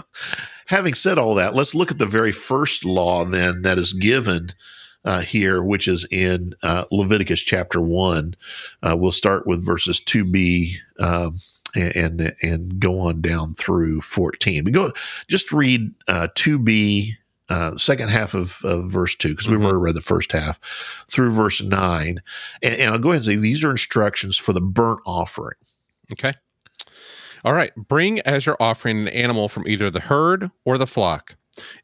having 0.66 0.94
said 0.94 1.18
all 1.18 1.36
that, 1.36 1.56
let's 1.56 1.76
look 1.76 1.92
at 1.92 2.00
the 2.00 2.06
very 2.06 2.32
first 2.32 2.86
law 2.86 3.26
then 3.26 3.62
that 3.64 3.78
is 3.78 3.94
given 3.94 4.54
uh, 5.04 5.22
here, 5.22 5.64
which 5.64 5.88
is 5.88 6.06
in 6.12 6.54
uh, 6.64 6.86
Leviticus 6.92 7.42
chapter 7.42 7.82
one. 7.82 8.36
Uh, 8.84 8.96
we'll 8.98 9.12
start 9.12 9.48
with 9.48 9.66
verses 9.66 10.00
two 10.00 10.26
b. 10.26 10.78
Um, 11.00 11.40
and 11.74 12.36
and 12.42 12.80
go 12.80 13.00
on 13.00 13.22
down 13.22 13.54
through 13.54 14.02
14 14.02 14.66
we 14.66 14.72
go 14.72 14.92
just 15.30 15.54
read 15.54 15.90
uh 16.10 16.28
2b 16.36 17.12
uh, 17.48 17.78
second 17.78 18.10
half 18.10 18.34
of, 18.34 18.60
of 18.66 18.90
verse 18.90 19.16
2 19.16 19.30
because 19.30 19.46
mm-hmm. 19.46 19.56
we've 19.56 19.64
already 19.66 19.78
read 19.78 19.96
the 19.96 20.02
first 20.02 20.34
half 20.34 20.60
through 21.10 21.32
verse 21.32 21.62
9 21.62 22.22
and, 22.62 22.76
and, 22.76 22.94
i'll 22.94 23.00
go 23.00 23.12
ahead 23.12 23.20
and 23.20 23.26
say 23.26 23.36
these 23.38 23.64
are 23.64 23.72
instructions 23.72 24.36
for 24.36 24.52
the 24.52 24.60
burnt 24.60 25.00
offering 25.06 25.56
okay 26.12 26.34
all 27.44 27.54
right. 27.54 27.74
Bring 27.76 28.20
as 28.22 28.46
your 28.46 28.58
offering 28.60 29.02
an 29.02 29.08
animal 29.10 29.50
from 29.50 29.68
either 29.68 29.90
the 29.90 30.02
herd 30.02 30.52
or 30.66 30.78
the 30.78 30.88
flock. 30.88 31.36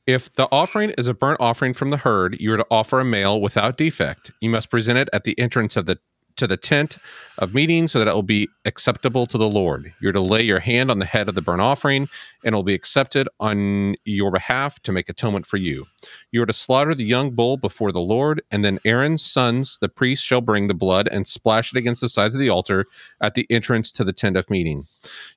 If 0.06 0.34
the 0.34 0.48
offering 0.52 0.92
is 0.92 1.08
a 1.08 1.14
burnt 1.14 1.40
offering 1.42 1.74
from 1.74 1.90
the 1.90 1.98
herd, 1.98 2.38
you 2.40 2.54
are 2.54 2.58
to 2.58 2.66
offer 2.72 3.00
a 3.00 3.06
male 3.06 3.40
without 3.40 3.78
defect. 3.78 4.32
You 4.40 4.50
must 4.50 4.70
present 4.70 4.98
it 4.98 5.10
at 5.12 5.24
the 5.24 5.38
entrance 5.40 5.76
of 5.76 5.86
the 5.86 6.00
to 6.38 6.48
the 6.48 6.58
tent 6.58 6.98
of 7.38 7.54
meeting 7.54 7.88
so 7.88 8.00
that 8.00 8.08
it 8.08 8.14
will 8.14 8.24
be 8.24 8.48
acceptable 8.66 9.26
to 9.28 9.38
the 9.38 9.50
Lord. 9.50 9.94
You're 10.02 10.12
to 10.12 10.22
lay 10.22 10.42
your 10.42 10.60
hand 10.60 10.90
on 10.90 11.00
the 11.00 11.06
head 11.06 11.30
of 11.30 11.36
the 11.36 11.42
burnt 11.42 11.62
offering, 11.62 12.10
and 12.44 12.54
it 12.54 12.56
will 12.56 12.64
be 12.64 12.74
accepted 12.74 13.28
on 13.40 13.96
your 14.06 14.32
behalf 14.32 14.80
to 14.84 14.92
make 14.92 15.10
atonement 15.10 15.46
for 15.46 15.58
you. 15.58 15.86
You 16.32 16.44
are 16.44 16.48
to 16.48 16.54
slaughter 16.54 16.96
the 16.96 17.04
young 17.04 17.32
bull 17.32 17.58
before 17.58 17.92
the 17.92 18.00
Lord, 18.00 18.42
and 18.52 18.64
then 18.64 18.80
Aaron's 18.86 19.24
sons, 19.24 19.78
the 19.80 19.90
priests, 19.90 20.26
shall 20.26 20.42
bring 20.42 20.68
the 20.68 20.74
blood 20.74 21.08
and 21.08 21.28
splash 21.28 21.74
it 21.74 21.78
against 21.78 22.02
the 22.02 22.10
sides 22.10 22.36
of 22.36 22.40
the 22.40 22.50
altar 22.50 22.86
at 23.22 23.34
the 23.34 23.48
entrance 23.50 23.92
to 23.94 24.04
the 24.04 24.14
tent 24.14 24.38
of 24.38 24.50
meeting. 24.50 24.86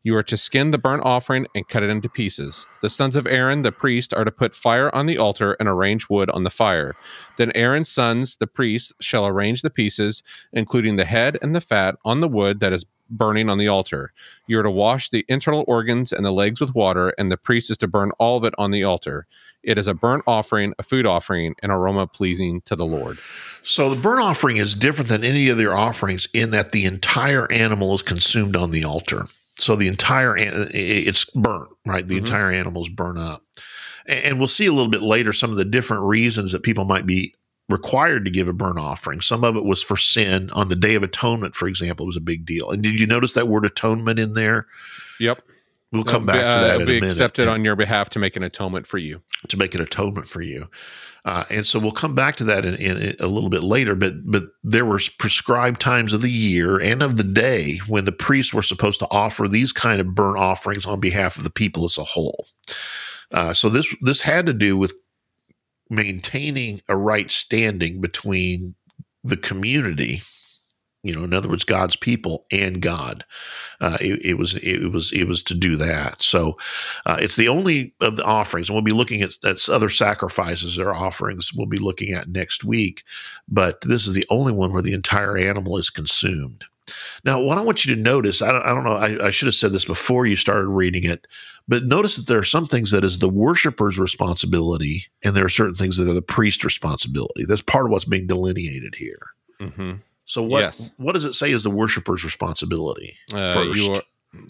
You 0.02 0.16
are 0.16 0.22
to 0.24 0.36
skin 0.36 0.70
the 0.70 0.78
burnt 0.78 1.02
offering 1.04 1.46
and 1.54 1.68
cut 1.68 1.82
it 1.82 1.90
into 1.90 2.08
pieces. 2.08 2.66
The 2.82 2.90
sons 2.90 3.16
of 3.16 3.26
Aaron, 3.26 3.62
the 3.62 3.72
priest, 3.72 4.12
are 4.14 4.24
to 4.24 4.30
put 4.30 4.54
fire 4.54 4.94
on 4.94 5.06
the 5.06 5.18
altar 5.18 5.56
and 5.58 5.68
arrange 5.68 6.08
wood 6.08 6.30
on 6.30 6.44
the 6.44 6.50
fire. 6.50 6.94
Then 7.36 7.52
Aaron's 7.54 7.88
sons, 7.88 8.36
the 8.36 8.46
priests, 8.46 8.92
shall 9.00 9.26
arrange 9.26 9.62
the 9.62 9.70
pieces, 9.70 10.22
including 10.52 10.89
the 10.96 11.04
head 11.04 11.38
and 11.42 11.54
the 11.54 11.60
fat, 11.60 11.96
on 12.04 12.20
the 12.20 12.28
wood 12.28 12.60
that 12.60 12.72
is 12.72 12.84
burning 13.10 13.48
on 13.48 13.58
the 13.58 13.68
altar. 13.68 14.12
You 14.46 14.60
are 14.60 14.62
to 14.62 14.70
wash 14.70 15.10
the 15.10 15.24
internal 15.28 15.64
organs 15.66 16.12
and 16.12 16.24
the 16.24 16.30
legs 16.30 16.60
with 16.60 16.74
water, 16.74 17.12
and 17.18 17.30
the 17.30 17.36
priest 17.36 17.70
is 17.70 17.78
to 17.78 17.88
burn 17.88 18.12
all 18.18 18.36
of 18.36 18.44
it 18.44 18.54
on 18.56 18.70
the 18.70 18.84
altar. 18.84 19.26
It 19.62 19.78
is 19.78 19.88
a 19.88 19.94
burnt 19.94 20.22
offering, 20.26 20.74
a 20.78 20.82
food 20.82 21.06
offering, 21.06 21.54
an 21.62 21.70
aroma 21.70 22.06
pleasing 22.06 22.62
to 22.62 22.76
the 22.76 22.86
Lord. 22.86 23.18
So 23.62 23.90
the 23.90 24.00
burnt 24.00 24.22
offering 24.22 24.56
is 24.56 24.74
different 24.74 25.08
than 25.08 25.24
any 25.24 25.48
of 25.48 25.58
their 25.58 25.76
offerings 25.76 26.28
in 26.32 26.50
that 26.52 26.72
the 26.72 26.84
entire 26.84 27.50
animal 27.50 27.94
is 27.94 28.02
consumed 28.02 28.56
on 28.56 28.70
the 28.70 28.84
altar. 28.84 29.26
So 29.58 29.76
the 29.76 29.88
entire 29.88 30.36
it's 30.38 31.26
burnt, 31.26 31.68
right? 31.84 32.06
The 32.06 32.16
mm-hmm. 32.16 32.24
entire 32.24 32.50
animal 32.50 32.82
is 32.82 32.88
burnt 32.88 33.18
up. 33.18 33.42
And 34.06 34.38
we'll 34.38 34.48
see 34.48 34.66
a 34.66 34.72
little 34.72 34.90
bit 34.90 35.02
later 35.02 35.32
some 35.32 35.50
of 35.50 35.56
the 35.56 35.64
different 35.64 36.04
reasons 36.04 36.52
that 36.52 36.62
people 36.62 36.84
might 36.84 37.06
be 37.06 37.34
required 37.70 38.24
to 38.24 38.30
give 38.30 38.48
a 38.48 38.52
burnt 38.52 38.78
offering. 38.78 39.20
Some 39.20 39.44
of 39.44 39.56
it 39.56 39.64
was 39.64 39.82
for 39.82 39.96
sin. 39.96 40.50
On 40.50 40.68
the 40.68 40.76
Day 40.76 40.94
of 40.94 41.02
Atonement, 41.02 41.54
for 41.54 41.68
example, 41.68 42.04
it 42.04 42.08
was 42.08 42.16
a 42.16 42.20
big 42.20 42.44
deal. 42.44 42.70
And 42.70 42.82
did 42.82 43.00
you 43.00 43.06
notice 43.06 43.32
that 43.34 43.48
word 43.48 43.64
atonement 43.64 44.18
in 44.18 44.34
there? 44.34 44.66
Yep. 45.18 45.42
We'll 45.92 46.04
come 46.04 46.24
back 46.24 46.36
uh, 46.36 46.60
to 46.60 46.66
that. 46.66 46.80
It'll 46.80 46.86
be 46.86 46.98
accepted 46.98 47.48
on 47.48 47.64
your 47.64 47.74
behalf 47.74 48.10
to 48.10 48.18
make 48.18 48.36
an 48.36 48.44
atonement 48.44 48.86
for 48.86 48.98
you. 48.98 49.22
To 49.48 49.56
make 49.56 49.74
an 49.74 49.80
atonement 49.80 50.28
for 50.28 50.40
you. 50.40 50.68
Uh, 51.24 51.44
and 51.50 51.66
so 51.66 51.78
we'll 51.78 51.92
come 51.92 52.14
back 52.14 52.36
to 52.36 52.44
that 52.44 52.64
in, 52.64 52.74
in, 52.76 53.14
a 53.20 53.26
little 53.26 53.50
bit 53.50 53.62
later. 53.62 53.94
But 53.94 54.14
but 54.24 54.44
there 54.62 54.84
were 54.84 55.00
prescribed 55.18 55.80
times 55.80 56.12
of 56.12 56.22
the 56.22 56.30
year 56.30 56.80
and 56.80 57.02
of 57.02 57.16
the 57.16 57.24
day 57.24 57.78
when 57.86 58.04
the 58.04 58.12
priests 58.12 58.54
were 58.54 58.62
supposed 58.62 59.00
to 59.00 59.08
offer 59.10 59.46
these 59.48 59.72
kind 59.72 60.00
of 60.00 60.14
burnt 60.14 60.38
offerings 60.38 60.86
on 60.86 61.00
behalf 61.00 61.36
of 61.36 61.44
the 61.44 61.50
people 61.50 61.84
as 61.84 61.98
a 61.98 62.04
whole. 62.04 62.46
Uh, 63.34 63.52
so 63.52 63.68
this 63.68 63.94
this 64.00 64.22
had 64.22 64.46
to 64.46 64.52
do 64.52 64.76
with 64.76 64.94
maintaining 65.90 66.80
a 66.88 66.96
right 66.96 67.30
standing 67.30 68.00
between 68.00 68.74
the 69.22 69.36
community 69.36 70.22
you 71.02 71.14
know 71.14 71.24
in 71.24 71.32
other 71.32 71.48
words 71.48 71.64
god's 71.64 71.96
people 71.96 72.46
and 72.50 72.80
god. 72.80 73.24
Uh, 73.80 73.96
it, 74.00 74.24
it, 74.24 74.34
was 74.34 74.54
it 74.56 74.92
was 74.92 75.10
it 75.12 75.24
was 75.24 75.42
to 75.42 75.54
do 75.54 75.74
that. 75.76 76.20
So 76.20 76.58
uh, 77.06 77.16
it's 77.18 77.36
the 77.36 77.48
only 77.48 77.94
of 78.00 78.16
the 78.16 78.24
offerings 78.24 78.68
and 78.68 78.74
we'll 78.74 78.82
be 78.82 78.92
looking 78.92 79.22
at, 79.22 79.32
at 79.42 79.68
other 79.70 79.88
sacrifices 79.88 80.78
or 80.78 80.94
offerings 80.94 81.52
we'll 81.54 81.66
be 81.66 81.78
looking 81.78 82.12
at 82.12 82.28
next 82.28 82.64
week 82.64 83.02
but 83.48 83.80
this 83.82 84.06
is 84.06 84.14
the 84.14 84.26
only 84.30 84.52
one 84.52 84.72
where 84.72 84.82
the 84.82 84.92
entire 84.92 85.36
animal 85.36 85.76
is 85.78 85.90
consumed. 85.90 86.64
Now 87.24 87.40
what 87.40 87.58
i 87.58 87.62
want 87.62 87.84
you 87.84 87.94
to 87.94 88.00
notice 88.00 88.42
i 88.42 88.52
don't, 88.52 88.62
I 88.62 88.70
don't 88.70 88.84
know 88.84 88.96
I, 88.96 89.26
I 89.26 89.30
should 89.30 89.46
have 89.46 89.54
said 89.54 89.72
this 89.72 89.84
before 89.84 90.26
you 90.26 90.36
started 90.36 90.68
reading 90.68 91.04
it 91.04 91.26
but 91.70 91.84
notice 91.84 92.16
that 92.16 92.26
there 92.26 92.38
are 92.38 92.44
some 92.44 92.66
things 92.66 92.90
that 92.90 93.04
is 93.04 93.20
the 93.20 93.28
worshiper's 93.28 93.96
responsibility, 93.96 95.06
and 95.22 95.36
there 95.36 95.44
are 95.44 95.48
certain 95.48 95.76
things 95.76 95.96
that 95.98 96.08
are 96.08 96.12
the 96.12 96.20
priest's 96.20 96.64
responsibility. 96.64 97.44
That's 97.46 97.62
part 97.62 97.86
of 97.86 97.92
what's 97.92 98.04
being 98.04 98.26
delineated 98.26 98.96
here. 98.96 99.20
Mm-hmm. 99.60 99.92
So 100.24 100.42
what 100.42 100.62
yes. 100.62 100.90
what 100.96 101.12
does 101.12 101.24
it 101.24 101.34
say 101.34 101.52
is 101.52 101.62
the 101.62 101.70
worshiper's 101.70 102.24
responsibility? 102.24 103.16
Uh, 103.32 103.54
first? 103.54 103.78
You 103.78 103.94
are, 103.94 104.02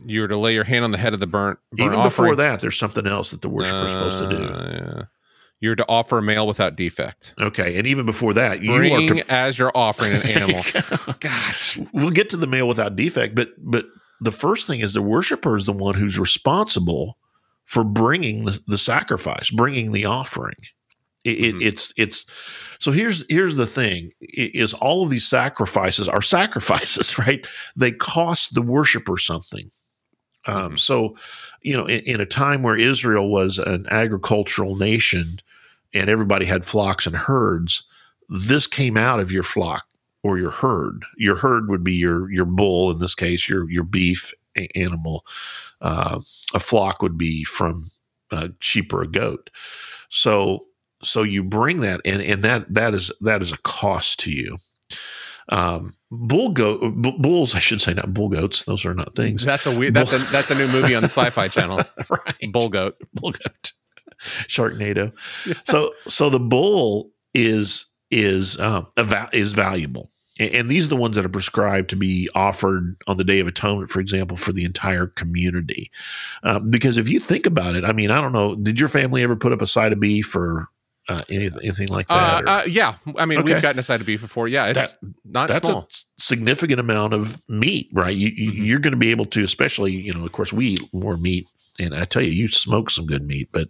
you 0.06 0.24
are 0.24 0.28
to 0.28 0.36
lay 0.38 0.54
your 0.54 0.64
hand 0.64 0.82
on 0.82 0.92
the 0.92 0.98
head 0.98 1.12
of 1.12 1.20
the 1.20 1.26
burnt. 1.26 1.58
burnt 1.72 1.88
Even 1.88 1.98
offering. 1.98 2.30
before 2.30 2.36
that, 2.36 2.62
there's 2.62 2.78
something 2.78 3.06
else 3.06 3.32
that 3.32 3.42
the 3.42 3.50
worshiper 3.50 3.84
is 3.84 3.92
uh, 3.92 4.10
supposed 4.10 4.30
to 4.30 4.36
do. 4.38 4.42
Yeah. 4.42 5.02
You're 5.60 5.76
to 5.76 5.84
offer 5.90 6.16
a 6.16 6.22
male 6.22 6.46
without 6.46 6.74
defect. 6.74 7.34
Okay, 7.38 7.76
and 7.76 7.86
even 7.86 8.06
before 8.06 8.32
that, 8.32 8.62
you 8.62 8.74
Bring 8.74 9.10
are 9.10 9.14
to, 9.14 9.30
as 9.30 9.58
you're 9.58 9.72
offering 9.74 10.14
an 10.14 10.22
animal. 10.26 10.64
Gosh, 11.20 11.78
we'll 11.92 12.12
get 12.12 12.30
to 12.30 12.38
the 12.38 12.46
male 12.46 12.66
without 12.66 12.96
defect, 12.96 13.34
but 13.34 13.50
but 13.58 13.84
the 14.20 14.32
first 14.32 14.66
thing 14.66 14.80
is 14.80 14.92
the 14.92 15.02
worshiper 15.02 15.56
is 15.56 15.66
the 15.66 15.72
one 15.72 15.94
who's 15.94 16.18
responsible 16.18 17.16
for 17.64 17.84
bringing 17.84 18.44
the, 18.44 18.60
the 18.66 18.78
sacrifice, 18.78 19.50
bringing 19.50 19.92
the 19.92 20.04
offering. 20.04 20.56
It, 21.22 21.38
mm-hmm. 21.38 21.56
it, 21.58 21.62
it's 21.62 21.92
it's 21.98 22.26
so 22.78 22.92
here's 22.92 23.24
here's 23.28 23.56
the 23.56 23.66
thing 23.66 24.10
is 24.20 24.72
all 24.72 25.04
of 25.04 25.10
these 25.10 25.28
sacrifices 25.28 26.08
are 26.08 26.22
sacrifices 26.22 27.18
right 27.26 27.46
they 27.76 27.92
cost 27.92 28.54
the 28.54 28.62
worshiper 28.62 29.18
something 29.18 29.70
um, 30.46 30.54
mm-hmm. 30.54 30.76
so 30.76 31.14
you 31.60 31.76
know 31.76 31.84
in, 31.84 32.00
in, 32.06 32.20
a 32.22 32.26
time 32.26 32.62
where 32.62 32.74
israel 32.74 33.30
was 33.30 33.58
an 33.58 33.86
agricultural 33.90 34.76
nation 34.76 35.38
and 35.92 36.08
everybody 36.08 36.46
had 36.46 36.64
flocks 36.64 37.06
and 37.06 37.16
herds 37.16 37.84
this 38.30 38.66
came 38.66 38.96
out 38.96 39.20
of 39.20 39.30
your 39.30 39.42
flock 39.42 39.84
or 40.22 40.38
your 40.38 40.50
herd. 40.50 41.04
Your 41.16 41.36
herd 41.36 41.68
would 41.68 41.84
be 41.84 41.94
your 41.94 42.30
your 42.30 42.44
bull 42.44 42.90
in 42.90 42.98
this 42.98 43.14
case, 43.14 43.48
your 43.48 43.70
your 43.70 43.84
beef 43.84 44.32
animal. 44.74 45.24
Uh, 45.80 46.20
a 46.54 46.60
flock 46.60 47.02
would 47.02 47.16
be 47.16 47.44
from 47.44 47.90
a 48.30 48.50
sheep 48.60 48.92
or 48.92 49.02
a 49.02 49.08
goat. 49.08 49.50
So 50.10 50.66
so 51.02 51.22
you 51.22 51.42
bring 51.42 51.80
that 51.80 52.00
in, 52.04 52.20
and 52.20 52.42
that 52.42 52.72
that 52.72 52.94
is 52.94 53.10
that 53.20 53.42
is 53.42 53.52
a 53.52 53.58
cost 53.58 54.20
to 54.20 54.30
you. 54.30 54.58
Um, 55.48 55.96
bull 56.10 56.50
goat 56.50 56.80
bulls, 56.94 57.54
I 57.54 57.58
should 57.60 57.80
say, 57.80 57.94
not 57.94 58.14
bull 58.14 58.28
goats. 58.28 58.64
Those 58.64 58.84
are 58.84 58.94
not 58.94 59.16
things. 59.16 59.44
That's 59.44 59.66
a 59.66 59.76
weird. 59.76 59.94
That's 59.94 60.12
a 60.12 60.18
that's 60.18 60.50
a 60.50 60.54
new 60.54 60.68
movie 60.68 60.94
on 60.94 61.02
the 61.02 61.08
Sci-Fi 61.08 61.48
Channel. 61.48 61.80
right, 62.10 62.52
bull 62.52 62.68
goat, 62.68 62.96
bull 63.14 63.32
goat, 63.32 63.72
Sharknado. 64.48 65.12
Yeah. 65.46 65.54
So 65.64 65.92
so 66.06 66.30
the 66.30 66.40
bull 66.40 67.10
is 67.34 67.86
is 68.10 68.58
um, 68.58 68.86
is 69.32 69.52
valuable. 69.52 70.10
And, 70.40 70.70
these 70.70 70.86
are 70.86 70.88
the 70.88 70.96
ones 70.96 71.16
that 71.16 71.26
are 71.26 71.30
prescribed 71.30 71.90
to 71.90 71.96
be 71.96 72.30
offered 72.34 72.96
on 73.06 73.18
the 73.18 73.24
Day 73.24 73.40
of 73.40 73.46
Atonement, 73.46 73.90
for 73.90 74.00
example, 74.00 74.38
for 74.38 74.52
the 74.52 74.64
entire 74.64 75.06
community. 75.06 75.90
Uh, 76.42 76.58
because 76.58 76.96
if 76.96 77.10
you 77.10 77.20
think 77.20 77.44
about 77.44 77.76
it, 77.76 77.84
I 77.84 77.92
mean, 77.92 78.10
I 78.10 78.22
don't 78.22 78.32
know, 78.32 78.56
did 78.56 78.80
your 78.80 78.88
family 78.88 79.22
ever 79.22 79.36
put 79.36 79.52
up 79.52 79.60
a 79.60 79.66
side 79.66 79.92
of 79.92 80.00
beef 80.00 80.34
or 80.34 80.68
uh, 81.10 81.18
anything, 81.28 81.60
anything 81.62 81.88
like 81.88 82.08
that? 82.08 82.48
Uh, 82.48 82.50
uh, 82.50 82.62
yeah, 82.66 82.94
I 83.18 83.26
mean, 83.26 83.40
okay. 83.40 83.52
we've 83.52 83.62
gotten 83.62 83.78
a 83.78 83.82
side 83.82 84.00
of 84.00 84.06
beef 84.06 84.22
before. 84.22 84.48
Yeah, 84.48 84.68
it's 84.68 84.96
that, 84.96 85.14
not 85.26 85.48
that's 85.48 85.68
small. 85.68 85.88
a 85.90 86.22
significant 86.22 86.80
amount 86.80 87.12
of 87.12 87.36
meat, 87.46 87.90
right? 87.92 88.16
You, 88.16 88.30
mm-hmm. 88.30 88.64
You're 88.64 88.78
going 88.78 88.92
to 88.92 88.96
be 88.96 89.10
able 89.10 89.26
to, 89.26 89.44
especially, 89.44 89.92
you 89.92 90.14
know, 90.14 90.24
of 90.24 90.32
course, 90.32 90.54
we 90.54 90.68
eat 90.68 90.94
more 90.94 91.18
meat, 91.18 91.50
and 91.78 91.94
I 91.94 92.06
tell 92.06 92.22
you, 92.22 92.30
you 92.30 92.48
smoke 92.48 92.90
some 92.90 93.04
good 93.04 93.26
meat, 93.26 93.50
but 93.52 93.68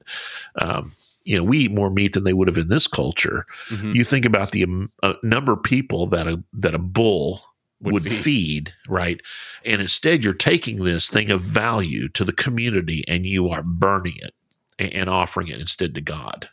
um, 0.61 0.93
you 1.25 1.37
know, 1.37 1.45
we 1.45 1.59
eat 1.59 1.73
more 1.73 1.91
meat 1.91 2.15
than 2.15 2.25
they 2.25 2.33
would 2.33 2.49
have 2.49 2.57
in 2.57 2.69
this 2.69 2.87
culture. 2.87 3.47
Mm-hmm. 3.69 3.93
You 3.93 4.05
think 4.05 4.25
about 4.25 4.53
the 4.53 4.65
um, 4.65 4.93
uh, 5.03 5.15
number 5.23 5.53
of 5.53 5.63
people 5.63 6.07
that 6.09 6.27
a 6.27 6.43
that 6.55 6.75
a 6.75 6.79
bull 6.79 7.43
would, 7.81 7.95
would 7.95 8.03
feed. 8.05 8.23
feed. 8.23 8.75
right? 8.89 9.21
And 9.65 9.81
instead, 9.81 10.23
you're 10.23 10.35
taking 10.35 10.77
this 10.77 11.09
thing 11.09 11.31
of 11.31 11.41
value 11.41 12.09
to 12.11 12.25
the 12.25 12.33
community 12.33 13.05
and 13.09 13.27
you 13.27 13.49
are 13.49 13.63
burning 13.63 14.17
it 14.17 14.35
and, 14.79 14.93
and 14.93 15.11
offering 15.11 15.49
it 15.49 15.61
instead 15.61 15.95
to 15.95 16.01
God. 16.01 16.49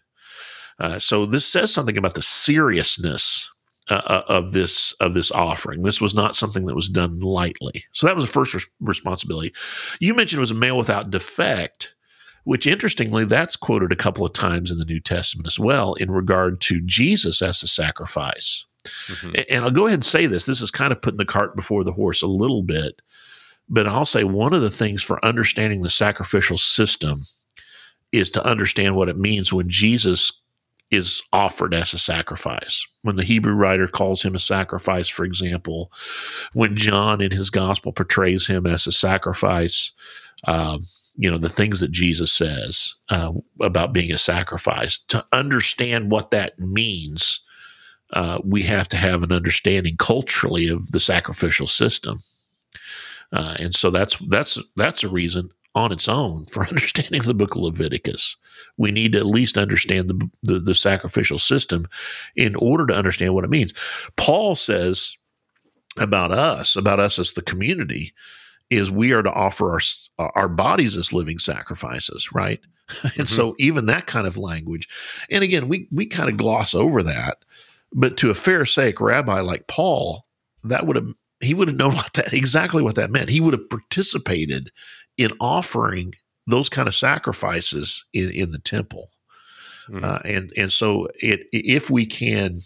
Uh, 0.79 0.99
so 0.99 1.25
this 1.25 1.45
says 1.45 1.73
something 1.73 1.97
about 1.97 2.13
the 2.13 2.21
seriousness 2.21 3.51
uh, 3.89 4.01
uh 4.05 4.23
of 4.27 4.51
this 4.51 4.93
of 4.99 5.13
this 5.13 5.31
offering. 5.31 5.83
This 5.83 6.01
was 6.01 6.13
not 6.13 6.35
something 6.35 6.65
that 6.65 6.75
was 6.75 6.89
done 6.89 7.19
lightly. 7.19 7.85
So 7.93 8.05
that 8.05 8.15
was 8.15 8.25
the 8.25 8.31
first 8.31 8.53
res- 8.53 8.67
responsibility. 8.79 9.53
You 9.99 10.13
mentioned 10.13 10.39
it 10.39 10.41
was 10.41 10.51
a 10.51 10.55
male 10.55 10.77
without 10.77 11.09
defect 11.09 11.95
which 12.47 12.65
interestingly, 12.65 13.25
that's 13.25 13.57
quoted 13.57 13.91
a 13.91 13.95
couple 13.97 14.25
of 14.25 14.31
times 14.31 14.71
in 14.71 14.77
the 14.77 14.85
New 14.85 15.01
Testament 15.01 15.47
as 15.47 15.59
well 15.59 15.95
in 15.95 16.09
regard 16.09 16.61
to 16.61 16.79
Jesus 16.79 17.41
as 17.41 17.59
the 17.59 17.67
sacrifice. 17.67 18.65
Mm-hmm. 18.85 19.41
And 19.49 19.65
I'll 19.65 19.71
go 19.71 19.87
ahead 19.87 19.95
and 19.95 20.05
say 20.05 20.27
this 20.27 20.45
this 20.45 20.61
is 20.61 20.71
kind 20.71 20.93
of 20.93 21.01
putting 21.01 21.17
the 21.17 21.25
cart 21.25 21.57
before 21.57 21.83
the 21.83 21.91
horse 21.91 22.21
a 22.21 22.27
little 22.27 22.63
bit, 22.63 23.01
but 23.67 23.85
I'll 23.85 24.05
say 24.05 24.23
one 24.23 24.53
of 24.53 24.61
the 24.61 24.69
things 24.69 25.03
for 25.03 25.23
understanding 25.25 25.81
the 25.81 25.89
sacrificial 25.89 26.57
system 26.57 27.23
is 28.13 28.31
to 28.31 28.45
understand 28.45 28.95
what 28.95 29.09
it 29.09 29.17
means 29.17 29.51
when 29.51 29.69
Jesus 29.69 30.31
is 30.89 31.21
offered 31.33 31.73
as 31.73 31.93
a 31.93 31.99
sacrifice. 31.99 32.87
When 33.01 33.17
the 33.17 33.25
Hebrew 33.25 33.55
writer 33.55 33.89
calls 33.89 34.23
him 34.23 34.35
a 34.35 34.39
sacrifice, 34.39 35.09
for 35.09 35.25
example, 35.25 35.91
when 36.53 36.77
John 36.77 37.19
in 37.19 37.31
his 37.31 37.49
gospel 37.49 37.91
portrays 37.91 38.47
him 38.47 38.65
as 38.65 38.87
a 38.87 38.93
sacrifice, 38.93 39.91
um, 40.45 40.85
you 41.17 41.29
know 41.29 41.37
the 41.37 41.49
things 41.49 41.79
that 41.79 41.91
Jesus 41.91 42.31
says 42.31 42.95
uh, 43.09 43.33
about 43.59 43.93
being 43.93 44.11
a 44.11 44.17
sacrifice. 44.17 44.99
To 45.09 45.25
understand 45.31 46.11
what 46.11 46.31
that 46.31 46.59
means, 46.59 47.41
uh, 48.13 48.39
we 48.43 48.63
have 48.63 48.87
to 48.89 48.97
have 48.97 49.23
an 49.23 49.31
understanding 49.31 49.97
culturally 49.97 50.67
of 50.67 50.91
the 50.91 50.99
sacrificial 50.99 51.67
system, 51.67 52.19
uh, 53.33 53.55
and 53.59 53.75
so 53.75 53.89
that's 53.89 54.15
that's 54.29 54.57
that's 54.75 55.03
a 55.03 55.09
reason 55.09 55.49
on 55.77 55.91
its 55.91 56.07
own 56.07 56.45
for 56.45 56.65
understanding 56.67 57.21
the 57.21 57.33
book 57.33 57.55
of 57.55 57.61
Leviticus. 57.61 58.37
We 58.77 58.91
need 58.91 59.13
to 59.13 59.19
at 59.19 59.25
least 59.25 59.57
understand 59.57 60.09
the, 60.09 60.29
the, 60.43 60.59
the 60.59 60.75
sacrificial 60.75 61.39
system 61.39 61.87
in 62.35 62.55
order 62.55 62.85
to 62.87 62.95
understand 62.95 63.33
what 63.33 63.43
it 63.43 63.49
means. 63.49 63.73
Paul 64.15 64.55
says 64.55 65.17
about 65.99 66.31
us, 66.31 66.75
about 66.75 66.99
us 66.99 67.19
as 67.19 67.31
the 67.31 67.41
community, 67.41 68.13
is 68.69 68.91
we 68.91 69.13
are 69.13 69.23
to 69.23 69.31
offer 69.31 69.79
our 70.17 70.31
our 70.35 70.49
bodies 70.49 70.95
as 70.95 71.13
living 71.13 71.39
sacrifices, 71.39 72.29
right? 72.33 72.59
and 73.03 73.11
mm-hmm. 73.11 73.23
so 73.23 73.55
even 73.59 73.85
that 73.85 74.07
kind 74.07 74.27
of 74.27 74.37
language, 74.37 74.87
and 75.29 75.43
again, 75.43 75.67
we 75.67 75.87
we 75.91 76.05
kind 76.05 76.29
of 76.29 76.37
gloss 76.37 76.73
over 76.73 77.03
that, 77.03 77.39
but 77.93 78.17
to 78.17 78.29
a 78.29 78.35
Pharisaic 78.35 79.01
rabbi 79.01 79.39
like 79.41 79.67
Paul, 79.67 80.25
that 80.63 80.85
would 80.85 80.95
have 80.95 81.07
he 81.41 81.53
would 81.53 81.67
have 81.67 81.77
known 81.77 81.95
what 81.95 82.13
that 82.13 82.33
exactly 82.33 82.81
what 82.81 82.95
that 82.95 83.11
meant. 83.11 83.29
He 83.29 83.41
would 83.41 83.53
have 83.53 83.69
participated 83.69 84.71
in 85.17 85.31
offering 85.39 86.13
those 86.45 86.69
kind 86.69 86.87
of 86.87 86.95
sacrifices 86.95 88.05
in, 88.13 88.31
in 88.31 88.51
the 88.51 88.59
temple. 88.59 89.09
Mm-hmm. 89.89 90.03
Uh, 90.03 90.19
and 90.25 90.53
and 90.57 90.71
so 90.71 91.07
it 91.21 91.47
if 91.51 91.89
we 91.89 92.05
can 92.05 92.61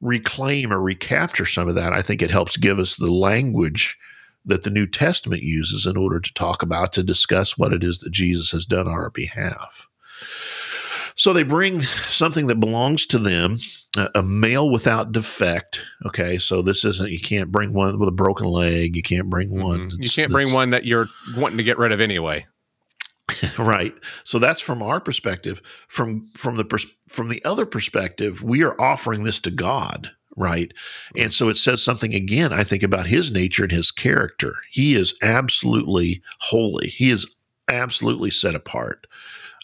reclaim 0.00 0.72
or 0.72 0.80
recapture 0.80 1.46
some 1.46 1.68
of 1.68 1.74
that, 1.74 1.92
I 1.92 2.02
think 2.02 2.22
it 2.22 2.30
helps 2.30 2.56
give 2.56 2.78
us 2.78 2.96
the 2.96 3.10
language 3.10 3.96
that 4.46 4.62
the 4.62 4.70
New 4.70 4.86
Testament 4.86 5.42
uses 5.42 5.86
in 5.86 5.96
order 5.96 6.20
to 6.20 6.34
talk 6.34 6.62
about 6.62 6.92
to 6.94 7.02
discuss 7.02 7.58
what 7.58 7.72
it 7.72 7.84
is 7.84 7.98
that 7.98 8.12
Jesus 8.12 8.52
has 8.52 8.64
done 8.64 8.86
on 8.86 8.94
our 8.94 9.10
behalf. 9.10 9.88
So 11.16 11.32
they 11.32 11.44
bring 11.44 11.80
something 11.80 12.46
that 12.48 12.60
belongs 12.60 13.06
to 13.06 13.18
them, 13.18 13.56
a, 14.14 14.22
male 14.22 14.68
without 14.68 15.12
defect. 15.12 15.82
Okay, 16.04 16.36
so 16.36 16.60
this 16.60 16.84
isn't 16.84 17.10
you 17.10 17.20
can't 17.20 17.50
bring 17.50 17.72
one 17.72 17.98
with 17.98 18.08
a 18.08 18.12
broken 18.12 18.46
leg. 18.46 18.94
You 18.94 19.02
can't 19.02 19.30
bring 19.30 19.48
mm-hmm. 19.48 19.62
one. 19.62 19.90
You 19.98 20.10
can't 20.10 20.30
bring 20.30 20.52
one 20.52 20.70
that 20.70 20.84
you're 20.84 21.08
wanting 21.34 21.56
to 21.56 21.64
get 21.64 21.78
rid 21.78 21.92
of 21.92 22.02
anyway. 22.02 22.44
right. 23.58 23.94
So 24.24 24.38
that's 24.38 24.60
from 24.60 24.82
our 24.82 25.00
perspective. 25.00 25.62
From 25.88 26.28
from 26.36 26.56
the 26.56 26.64
pers- 26.64 26.86
from 27.08 27.28
the 27.28 27.42
other 27.46 27.64
perspective, 27.64 28.42
we 28.42 28.62
are 28.62 28.78
offering 28.78 29.24
this 29.24 29.40
to 29.40 29.50
God, 29.50 30.10
right? 30.36 30.72
And 31.16 31.32
so 31.32 31.48
it 31.48 31.56
says 31.56 31.82
something 31.82 32.14
again, 32.14 32.52
I 32.52 32.62
think, 32.62 32.82
about 32.82 33.06
his 33.06 33.32
nature 33.32 33.64
and 33.64 33.72
his 33.72 33.90
character. 33.90 34.54
He 34.70 34.94
is 34.94 35.14
absolutely 35.22 36.22
holy. 36.40 36.88
He 36.88 37.10
is 37.10 37.26
absolutely 37.68 38.30
set 38.30 38.54
apart. 38.54 39.06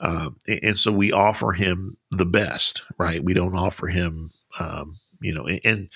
Um, 0.01 0.37
and 0.49 0.77
so 0.77 0.91
we 0.91 1.13
offer 1.13 1.53
him 1.53 1.97
the 2.11 2.27
best, 2.27 2.83
right? 2.99 3.23
We 3.23 3.35
don't 3.35 3.55
offer 3.55 3.87
him, 3.87 4.31
um, 4.59 4.97
you 5.21 5.35
know, 5.35 5.47
and 5.47 5.89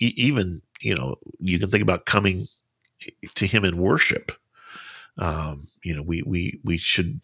even, 0.00 0.62
you 0.80 0.94
know, 0.94 1.16
you 1.40 1.58
can 1.58 1.70
think 1.70 1.82
about 1.82 2.04
coming 2.04 2.48
to 3.36 3.46
him 3.46 3.64
in 3.64 3.78
worship. 3.78 4.32
Um, 5.16 5.68
you 5.82 5.96
know, 5.96 6.02
we, 6.02 6.22
we, 6.22 6.60
we 6.62 6.76
should 6.76 7.20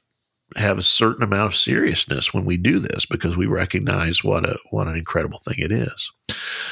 have 0.57 0.79
a 0.79 0.83
certain 0.83 1.23
amount 1.23 1.47
of 1.47 1.57
seriousness 1.57 2.33
when 2.33 2.45
we 2.45 2.57
do 2.57 2.79
this 2.79 3.07
because 3.07 3.37
we 3.37 3.47
recognize 3.47 4.23
what 4.23 4.47
a 4.47 4.59
what 4.71 4.87
an 4.87 4.97
incredible 4.97 5.39
thing 5.39 5.57
it 5.59 5.73
is. 5.73 6.13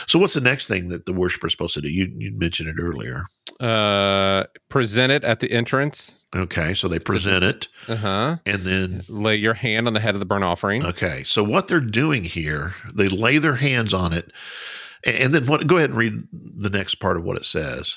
So, 0.06 0.18
what's 0.18 0.34
the 0.34 0.40
next 0.40 0.66
thing 0.66 0.88
that 0.88 1.06
the 1.06 1.12
worshiper 1.12 1.46
is 1.46 1.52
supposed 1.52 1.74
to 1.74 1.80
do? 1.80 1.88
You 1.88 2.12
you 2.16 2.32
mentioned 2.32 2.68
it 2.68 2.80
earlier. 2.80 3.24
Uh, 3.60 4.44
present 4.68 5.12
it 5.12 5.24
at 5.24 5.40
the 5.40 5.50
entrance. 5.52 6.16
Okay, 6.34 6.74
so 6.74 6.88
they 6.88 6.98
present 6.98 7.44
it, 7.44 7.68
uh-huh. 7.88 8.36
and 8.46 8.62
then 8.62 9.02
lay 9.08 9.36
your 9.36 9.54
hand 9.54 9.86
on 9.86 9.92
the 9.92 10.00
head 10.00 10.14
of 10.14 10.20
the 10.20 10.26
burnt 10.26 10.44
offering. 10.44 10.84
Okay, 10.84 11.24
so 11.24 11.44
what 11.44 11.68
they're 11.68 11.80
doing 11.80 12.24
here, 12.24 12.74
they 12.94 13.08
lay 13.08 13.36
their 13.36 13.56
hands 13.56 13.92
on 13.92 14.12
it, 14.12 14.32
and 15.04 15.34
then 15.34 15.46
what? 15.46 15.66
Go 15.66 15.76
ahead 15.76 15.90
and 15.90 15.98
read 15.98 16.26
the 16.32 16.70
next 16.70 16.96
part 16.96 17.16
of 17.16 17.24
what 17.24 17.36
it 17.36 17.44
says. 17.44 17.96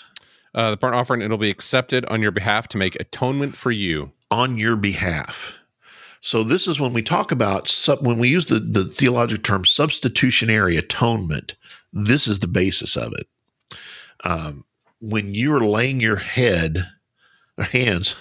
Uh, 0.54 0.72
the 0.72 0.78
burnt 0.78 0.96
offering 0.96 1.22
it'll 1.22 1.38
be 1.38 1.50
accepted 1.50 2.06
on 2.06 2.22
your 2.22 2.32
behalf 2.32 2.68
to 2.70 2.78
make 2.78 2.96
atonement 3.00 3.56
for 3.56 3.72
you 3.72 4.12
on 4.32 4.58
your 4.58 4.76
behalf. 4.76 5.58
So 6.26 6.44
this 6.44 6.68
is 6.68 6.80
when 6.80 6.92
we 6.92 7.04
talk 7.04 7.32
about 7.32 7.68
sub, 7.68 8.04
when 8.04 8.18
we 8.18 8.30
use 8.30 8.48
the, 8.48 8.60
the 8.60 8.86
theological 8.86 9.44
term 9.44 9.64
substitutionary 9.64 10.76
atonement. 10.76 11.54
This 11.94 12.28
is 12.28 12.40
the 12.40 12.48
basis 12.48 12.98
of 12.98 13.14
it. 13.14 13.28
Um, 14.24 14.66
when 15.00 15.36
you 15.36 15.54
are 15.54 15.60
laying 15.60 16.00
your 16.00 16.16
head 16.16 16.80
or 17.60 17.66
hands 17.66 18.16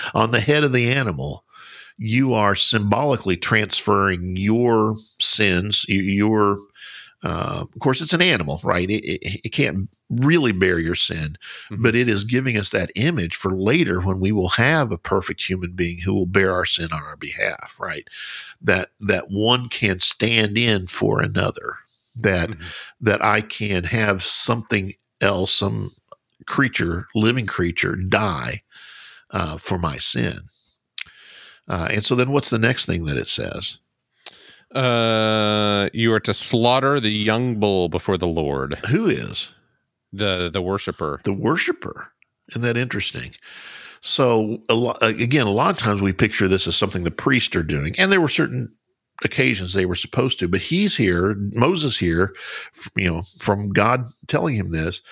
on 0.12 0.32
the 0.32 0.40
head 0.40 0.64
of 0.64 0.72
the 0.72 0.90
animal, 0.90 1.44
you 1.98 2.34
are 2.34 2.56
symbolically 2.56 3.36
transferring 3.36 4.34
your 4.34 4.96
sins, 5.20 5.84
your 5.86 6.58
uh, 7.24 7.64
of 7.74 7.80
course, 7.80 8.00
it's 8.00 8.12
an 8.12 8.22
animal, 8.22 8.60
right? 8.62 8.88
It, 8.88 9.04
it, 9.04 9.40
it 9.44 9.48
can't 9.50 9.88
really 10.08 10.52
bear 10.52 10.78
your 10.78 10.94
sin, 10.94 11.36
mm-hmm. 11.70 11.82
but 11.82 11.94
it 11.94 12.08
is 12.08 12.24
giving 12.24 12.56
us 12.56 12.70
that 12.70 12.92
image 12.94 13.36
for 13.36 13.50
later 13.50 14.00
when 14.00 14.20
we 14.20 14.32
will 14.32 14.50
have 14.50 14.92
a 14.92 14.98
perfect 14.98 15.42
human 15.42 15.72
being 15.72 15.98
who 15.98 16.14
will 16.14 16.26
bear 16.26 16.52
our 16.52 16.64
sin 16.64 16.92
on 16.92 17.02
our 17.02 17.16
behalf, 17.16 17.76
right? 17.80 18.06
That 18.60 18.90
that 19.00 19.30
one 19.30 19.68
can 19.68 20.00
stand 20.00 20.56
in 20.56 20.86
for 20.86 21.20
another. 21.20 21.76
That 22.14 22.50
mm-hmm. 22.50 22.62
that 23.00 23.22
I 23.22 23.40
can 23.40 23.84
have 23.84 24.22
something 24.22 24.94
else, 25.20 25.52
some 25.52 25.92
creature, 26.46 27.06
living 27.14 27.46
creature, 27.46 27.96
die 27.96 28.62
uh, 29.30 29.58
for 29.58 29.78
my 29.78 29.98
sin. 29.98 30.38
Uh, 31.68 31.88
and 31.90 32.04
so 32.04 32.14
then, 32.14 32.30
what's 32.30 32.50
the 32.50 32.58
next 32.58 32.86
thing 32.86 33.04
that 33.04 33.16
it 33.18 33.28
says? 33.28 33.78
Uh, 34.74 35.88
you 35.92 36.12
are 36.12 36.20
to 36.20 36.34
slaughter 36.34 37.00
the 37.00 37.10
young 37.10 37.58
bull 37.58 37.88
before 37.88 38.18
the 38.18 38.26
Lord. 38.26 38.74
Who 38.88 39.06
is 39.06 39.54
the 40.12 40.50
the 40.52 40.62
worshiper? 40.62 41.20
The 41.24 41.32
worshiper. 41.32 42.12
Isn't 42.50 42.62
that 42.62 42.76
interesting? 42.76 43.32
So 44.00 44.62
a 44.68 44.74
lot, 44.74 45.02
again, 45.02 45.46
a 45.46 45.50
lot 45.50 45.70
of 45.70 45.78
times 45.78 46.00
we 46.00 46.12
picture 46.12 46.48
this 46.48 46.66
as 46.66 46.76
something 46.76 47.02
the 47.02 47.10
priests 47.10 47.56
are 47.56 47.62
doing, 47.62 47.94
and 47.98 48.12
there 48.12 48.20
were 48.20 48.28
certain 48.28 48.72
occasions 49.24 49.72
they 49.72 49.86
were 49.86 49.94
supposed 49.94 50.38
to. 50.38 50.48
But 50.48 50.60
he's 50.60 50.96
here, 50.96 51.34
Moses 51.52 51.98
here, 51.98 52.34
you 52.96 53.10
know, 53.10 53.22
from 53.38 53.70
God 53.70 54.06
telling 54.28 54.54
him 54.54 54.70
this, 54.70 55.02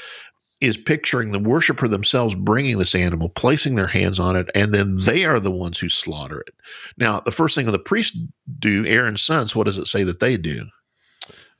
is 0.61 0.77
picturing 0.77 1.33
the 1.33 1.39
worshiper 1.39 1.87
themselves 1.87 2.35
bringing 2.35 2.79
this 2.79 2.95
animal, 2.95 3.29
placing 3.29 3.75
their 3.75 3.87
hands 3.87 4.19
on 4.19 4.37
it, 4.37 4.49
and 4.55 4.73
then 4.73 4.97
they 4.97 5.25
are 5.25 5.39
the 5.39 5.51
ones 5.51 5.79
who 5.79 5.89
slaughter 5.89 6.41
it. 6.41 6.55
Now, 6.97 7.21
the 7.21 7.33
first 7.33 7.55
thing 7.55 7.67
the 7.67 7.79
priests 7.79 8.19
do, 8.59 8.87
Aaron's 8.87 9.23
sons, 9.23 9.55
what 9.55 9.67
does 9.67 9.79
it 9.79 9.87
say 9.87 10.03
that 10.05 10.21
they 10.21 10.37
do? 10.37 10.67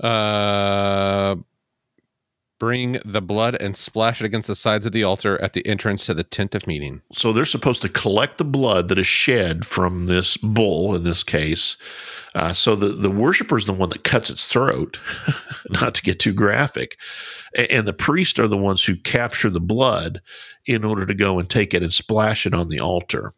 Uh, 0.01 1.37
bring 2.59 2.99
the 3.05 3.21
blood 3.21 3.57
and 3.61 3.77
splash 3.77 4.21
it 4.21 4.25
against 4.25 4.49
the 4.49 4.55
sides 4.55 4.87
of 4.87 4.93
the 4.93 5.05
altar 5.05 5.41
at 5.43 5.53
the 5.53 5.67
entrance 5.67 6.07
to 6.07 6.15
the 6.15 6.25
tent 6.25 6.55
of 6.55 6.67
meeting. 6.67 7.03
So 7.13 7.33
they're 7.33 7.45
supposed 7.45 7.83
to 7.83 7.89
collect 7.89 8.39
the 8.39 8.45
blood 8.45 8.89
that 8.89 8.99
is 8.99 9.07
shed 9.07 9.67
from 9.67 10.07
this 10.07 10.37
bull 10.37 10.95
in 10.95 11.05
this 11.05 11.23
case. 11.23 11.77
Uh, 12.35 12.53
so 12.53 12.77
the, 12.77 12.89
the 12.89 13.11
worshiper 13.11 13.57
is 13.57 13.67
the 13.67 13.73
one 13.73 13.89
that 13.91 14.05
cuts 14.05 14.31
its 14.31 14.47
throat, 14.47 15.01
not 15.71 15.95
to 15.95 16.03
get 16.03 16.19
too 16.19 16.33
graphic. 16.33 16.97
And, 17.55 17.71
and 17.71 17.89
the 17.89 17.93
priests 17.93 18.39
are 18.39 18.49
the 18.49 18.57
ones 18.57 18.85
who 18.85 18.97
capture 18.97 19.51
the 19.51 19.61
blood 19.61 20.21
in 20.67 20.85
order 20.85 21.07
to 21.07 21.15
go 21.15 21.39
and 21.39 21.49
take 21.49 21.73
it 21.75 21.83
and 21.83 21.93
splash 21.93 22.47
it 22.47 22.55
on 22.55 22.69
the 22.69 22.81
altar. 22.81 23.33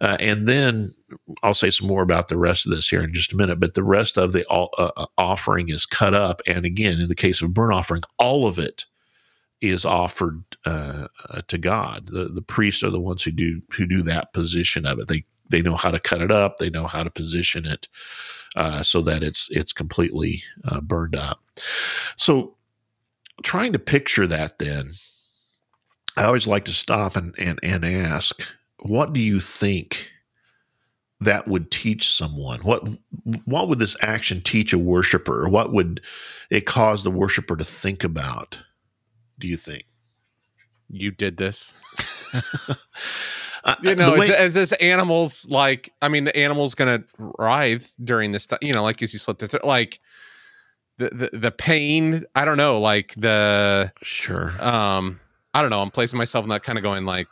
Uh, 0.00 0.16
and 0.20 0.46
then 0.46 0.94
I'll 1.42 1.54
say 1.54 1.70
some 1.70 1.88
more 1.88 2.02
about 2.02 2.28
the 2.28 2.36
rest 2.36 2.66
of 2.66 2.72
this 2.72 2.88
here 2.88 3.02
in 3.02 3.12
just 3.12 3.32
a 3.32 3.36
minute. 3.36 3.58
But 3.58 3.74
the 3.74 3.82
rest 3.82 4.16
of 4.16 4.32
the 4.32 4.48
uh, 4.48 4.68
uh, 4.78 5.06
offering 5.16 5.68
is 5.68 5.86
cut 5.86 6.14
up, 6.14 6.40
and 6.46 6.64
again, 6.64 7.00
in 7.00 7.08
the 7.08 7.14
case 7.14 7.42
of 7.42 7.54
burnt 7.54 7.72
offering, 7.72 8.02
all 8.18 8.46
of 8.46 8.58
it 8.58 8.84
is 9.60 9.84
offered 9.84 10.44
uh, 10.64 11.08
uh, 11.30 11.42
to 11.48 11.58
God. 11.58 12.08
The 12.12 12.26
the 12.26 12.42
priests 12.42 12.82
are 12.82 12.90
the 12.90 13.00
ones 13.00 13.22
who 13.22 13.32
do 13.32 13.60
who 13.72 13.86
do 13.86 14.02
that 14.02 14.32
position 14.32 14.86
of 14.86 14.98
it. 14.98 15.08
They 15.08 15.24
they 15.50 15.62
know 15.62 15.74
how 15.74 15.90
to 15.90 16.00
cut 16.00 16.20
it 16.20 16.30
up. 16.30 16.58
They 16.58 16.70
know 16.70 16.86
how 16.86 17.02
to 17.02 17.10
position 17.10 17.66
it 17.66 17.88
uh, 18.54 18.82
so 18.82 19.00
that 19.02 19.22
it's 19.24 19.48
it's 19.50 19.72
completely 19.72 20.42
burned 20.82 21.16
up. 21.16 21.42
So, 22.16 22.56
trying 23.42 23.72
to 23.72 23.78
picture 23.78 24.26
that, 24.28 24.58
then 24.58 24.92
I 26.16 26.24
always 26.24 26.46
like 26.46 26.66
to 26.66 26.72
stop 26.72 27.16
and 27.16 27.34
and, 27.38 27.58
and 27.62 27.84
ask 27.84 28.40
what 28.80 29.12
do 29.12 29.20
you 29.20 29.40
think 29.40 30.12
that 31.20 31.48
would 31.48 31.70
teach 31.70 32.12
someone? 32.12 32.60
What 32.60 32.88
what 33.44 33.68
would 33.68 33.78
this 33.78 33.96
action 34.02 34.40
teach 34.40 34.72
a 34.72 34.78
worshiper? 34.78 35.48
What 35.48 35.72
would 35.72 36.00
it 36.50 36.66
cause 36.66 37.04
the 37.04 37.10
worshiper 37.10 37.56
to 37.56 37.64
think 37.64 38.04
about? 38.04 38.60
Do 39.38 39.48
you 39.48 39.56
think? 39.56 39.84
You 40.90 41.10
did 41.10 41.36
this. 41.36 41.74
you 43.82 43.94
know, 43.94 44.14
way- 44.16 44.28
as, 44.30 44.30
as, 44.30 44.54
this 44.54 44.72
animal's 44.72 45.48
like, 45.50 45.92
I 46.00 46.08
mean, 46.08 46.24
the 46.24 46.36
animal's 46.36 46.74
gonna 46.74 47.04
writhe 47.18 47.92
during 48.02 48.32
this 48.32 48.46
time. 48.46 48.60
You 48.62 48.72
know, 48.72 48.82
like 48.82 49.02
as 49.02 49.12
you 49.12 49.18
slit 49.18 49.38
the 49.38 49.48
th- 49.48 49.64
like 49.64 50.00
the, 50.98 51.10
the 51.10 51.38
the 51.38 51.50
pain. 51.50 52.24
I 52.34 52.44
don't 52.44 52.56
know, 52.56 52.78
like 52.78 53.14
the 53.16 53.92
sure. 54.02 54.52
Um, 54.64 55.20
I 55.54 55.60
don't 55.60 55.70
know. 55.70 55.82
I'm 55.82 55.90
placing 55.90 56.18
myself 56.18 56.44
in 56.44 56.50
that 56.50 56.62
kind 56.62 56.78
of 56.78 56.82
going 56.82 57.04
like 57.04 57.28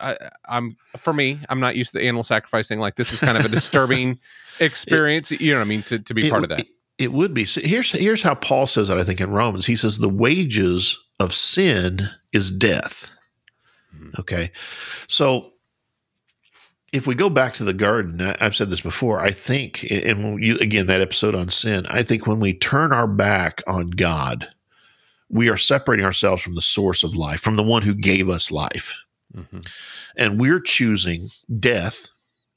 I, 0.00 0.16
am 0.48 0.76
for 0.96 1.12
me, 1.12 1.40
I'm 1.48 1.60
not 1.60 1.76
used 1.76 1.92
to 1.92 1.98
the 1.98 2.04
animal 2.04 2.24
sacrificing. 2.24 2.78
Like 2.78 2.96
this 2.96 3.12
is 3.12 3.20
kind 3.20 3.36
of 3.38 3.44
a 3.44 3.48
disturbing 3.48 4.18
experience. 4.60 5.32
It, 5.32 5.40
you 5.40 5.52
know 5.52 5.58
what 5.58 5.66
I 5.66 5.68
mean? 5.68 5.82
To, 5.84 5.98
to 5.98 6.14
be 6.14 6.30
part 6.30 6.42
of 6.42 6.50
that. 6.50 6.60
It, 6.60 6.68
it 6.98 7.12
would 7.12 7.34
be. 7.34 7.44
So 7.44 7.60
here's 7.62 7.92
here's 7.92 8.22
how 8.22 8.34
Paul 8.34 8.66
says 8.66 8.90
it. 8.90 8.98
I 8.98 9.04
think 9.04 9.20
in 9.20 9.30
Romans, 9.30 9.66
he 9.66 9.76
says 9.76 9.98
the 9.98 10.08
wages 10.08 10.98
of 11.20 11.32
sin 11.32 12.08
is 12.32 12.50
death. 12.50 13.10
Mm-hmm. 13.94 14.20
Okay, 14.20 14.50
so 15.06 15.52
if 16.92 17.06
we 17.06 17.14
go 17.14 17.28
back 17.28 17.54
to 17.54 17.64
the 17.64 17.74
garden, 17.74 18.20
I've 18.40 18.56
said 18.56 18.70
this 18.70 18.80
before. 18.80 19.20
I 19.20 19.30
think, 19.30 19.84
and 19.90 20.42
you, 20.42 20.56
again, 20.58 20.86
that 20.86 21.00
episode 21.00 21.34
on 21.34 21.50
sin. 21.50 21.86
I 21.86 22.02
think 22.02 22.26
when 22.26 22.40
we 22.40 22.54
turn 22.54 22.92
our 22.92 23.06
back 23.06 23.62
on 23.66 23.90
God, 23.90 24.48
we 25.28 25.50
are 25.50 25.56
separating 25.56 26.06
ourselves 26.06 26.42
from 26.42 26.54
the 26.54 26.62
source 26.62 27.04
of 27.04 27.14
life, 27.14 27.40
from 27.40 27.56
the 27.56 27.62
one 27.62 27.82
who 27.82 27.94
gave 27.94 28.30
us 28.30 28.50
life. 28.50 29.04
Mhm. 29.36 29.66
And 30.16 30.40
we're 30.40 30.60
choosing 30.60 31.30
death. 31.58 32.08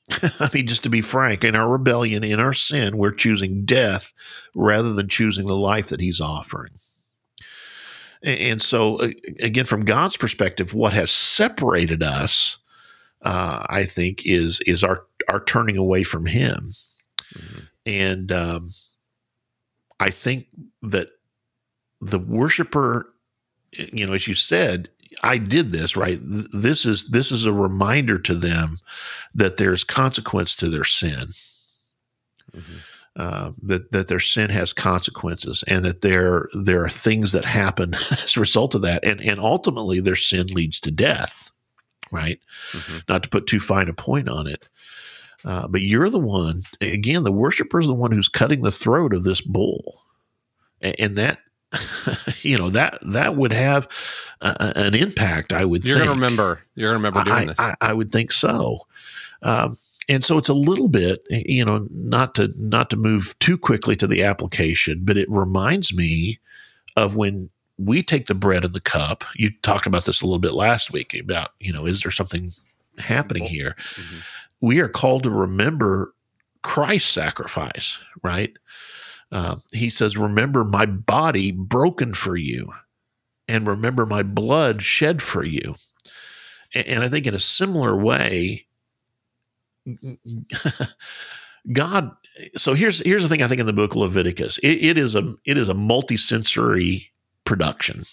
I 0.40 0.50
mean, 0.54 0.68
just 0.68 0.84
to 0.84 0.90
be 0.90 1.02
frank, 1.02 1.44
in 1.44 1.56
our 1.56 1.70
rebellion, 1.70 2.24
in 2.24 2.40
our 2.40 2.54
sin, 2.54 2.98
we're 2.98 3.12
choosing 3.12 3.66
death 3.66 4.14
rather 4.56 4.94
than 4.94 5.08
choosing 5.08 5.48
the 5.48 5.56
life 5.56 5.88
that 5.90 6.02
he's 6.02 6.22
offering. 6.22 6.74
And 8.24 8.62
so, 8.62 9.00
again, 9.40 9.66
from 9.66 9.84
God's 9.84 10.16
perspective, 10.16 10.74
what 10.74 10.94
has 10.94 11.10
separated 11.10 12.04
us, 12.04 12.58
uh, 13.24 13.66
I 13.68 13.84
think, 13.86 14.26
is 14.26 14.60
is 14.62 14.84
our 14.84 15.06
our 15.30 15.44
turning 15.44 15.78
away 15.78 16.04
from 16.04 16.28
Him. 16.28 16.74
Mhm. 17.36 17.68
And 17.88 18.32
um, 18.32 18.72
I 20.00 20.12
think 20.12 20.48
that 20.84 21.10
the 22.02 22.20
worshiper, 22.20 23.12
you 23.74 24.06
know, 24.06 24.14
as 24.14 24.28
you 24.28 24.36
said, 24.36 24.90
I 25.24 25.38
did 25.38 25.72
this 25.72 25.96
right. 25.96 26.20
This 26.22 26.86
is 26.86 27.10
this 27.10 27.32
is 27.32 27.46
a 27.46 27.54
reminder 27.54 28.18
to 28.20 28.36
them 28.36 28.80
that 29.36 29.58
there's 29.58 29.84
consequence 29.84 30.56
to 30.58 30.70
their 30.70 30.84
sin. 30.86 31.34
Mhm. 32.56 32.64
Uh, 33.18 33.52
that 33.62 33.92
that 33.92 34.08
their 34.08 34.20
sin 34.22 34.50
has 34.50 34.72
consequences, 34.72 35.64
and 35.68 35.84
that 35.84 36.02
there 36.02 36.48
there 36.54 36.84
are 36.84 36.90
things 36.90 37.34
that 37.34 37.44
happen 37.46 37.94
as 38.12 38.38
a 38.38 38.40
result 38.40 38.74
of 38.74 38.82
that, 38.84 39.04
and 39.04 39.20
and 39.22 39.40
ultimately 39.40 40.00
their 40.00 40.16
sin 40.16 40.48
leads 40.48 40.80
to 40.82 40.92
death. 40.92 41.52
Right 42.12 42.40
Mhm. 42.74 43.04
not 43.10 43.24
to 43.24 43.30
put 43.30 43.48
too 43.48 43.60
fine 43.60 43.88
a 43.90 43.94
point 43.94 44.28
on 44.30 44.48
it. 44.48 44.68
Uh, 45.46 45.68
but 45.68 45.82
you're 45.82 46.10
the 46.10 46.20
one, 46.20 46.62
again, 46.82 47.24
the 47.24 47.32
worshiper 47.32 47.80
is 47.80 47.88
the 47.88 47.94
one 47.94 48.12
who's 48.12 48.28
cutting 48.30 48.62
the 48.62 48.72
throat 48.72 49.14
of 49.14 49.24
this 49.24 49.42
bull. 49.42 50.04
A- 50.84 51.00
And, 51.02 51.18
that, 51.18 51.40
you 52.42 52.58
know, 52.58 52.70
that 52.70 52.98
that 53.02 53.36
would 53.36 53.54
have 53.54 53.88
an 54.42 54.96
impact, 54.96 55.54
I 55.54 55.66
would 55.66 55.86
You're 55.86 55.98
think. 55.98 56.08
gonna 56.08 56.16
remember. 56.16 56.62
You're 56.76 56.90
gonna 56.90 56.98
remember 56.98 57.24
doing 57.24 57.38
I, 57.38 57.46
this. 57.46 57.60
I, 57.60 57.76
I 57.82 57.94
would 57.94 58.12
think 58.12 58.32
so. 58.32 58.88
Um, 59.42 59.78
and 60.10 60.26
so 60.26 60.38
it's 60.38 60.50
a 60.50 60.54
little 60.54 60.90
bit, 60.90 61.26
you 61.30 61.64
know, 61.64 61.88
not 61.92 62.36
to 62.36 62.52
not 62.58 62.90
to 62.90 62.98
move 62.98 63.38
too 63.40 63.58
quickly 63.58 63.96
to 63.98 64.08
the 64.08 64.24
application, 64.24 65.02
but 65.04 65.18
it 65.18 65.30
reminds 65.30 65.96
me 65.96 66.40
of 66.98 67.16
when 67.16 67.50
we 67.78 68.04
take 68.04 68.26
the 68.26 68.36
bread 68.36 68.66
and 68.66 68.74
the 68.74 68.82
cup. 68.82 69.24
You 69.36 69.52
talked 69.62 69.86
about 69.88 70.06
this 70.06 70.22
a 70.22 70.26
little 70.26 70.40
bit 70.40 70.54
last 70.54 70.92
week 70.92 71.18
about, 71.20 71.52
you 71.60 71.72
know, 71.72 71.86
is 71.86 72.02
there 72.02 72.12
something 72.12 72.52
happening 72.98 73.44
here? 73.44 73.76
Mhm. 73.96 74.22
We 74.60 74.80
are 74.82 74.90
called 74.90 75.24
to 75.24 75.32
remember 75.32 76.14
Christ's 76.62 77.10
sacrifice, 77.10 77.98
right? 78.24 78.54
Uh, 79.32 79.58
he 79.74 79.90
says, 79.90 80.18
"Remember 80.18 80.64
my 80.64 80.86
body 80.86 81.52
broken 81.52 82.14
for 82.14 82.36
you, 82.36 82.72
and 83.48 83.68
remember 83.68 84.06
my 84.06 84.24
blood 84.24 84.82
shed 84.82 85.22
for 85.22 85.44
you." 85.44 85.76
And, 86.74 86.86
and 86.88 87.04
I 87.04 87.10
think 87.10 87.28
in 87.28 87.34
a 87.34 87.40
similar 87.40 87.96
way, 87.96 88.66
God. 91.72 92.12
So 92.58 92.74
here's 92.74 93.00
here's 93.06 93.24
the 93.24 93.30
thing. 93.30 93.42
I 93.44 93.48
think 93.48 93.60
in 93.62 93.68
the 93.68 93.74
book 93.74 93.92
of 93.92 93.98
Leviticus, 93.98 94.58
it, 94.60 94.84
it 94.84 94.98
is 94.98 95.16
a 95.16 95.36
it 95.46 95.58
is 95.58 95.70
a 95.70 95.74
multi-sensory 95.74 97.12
production. 97.46 98.04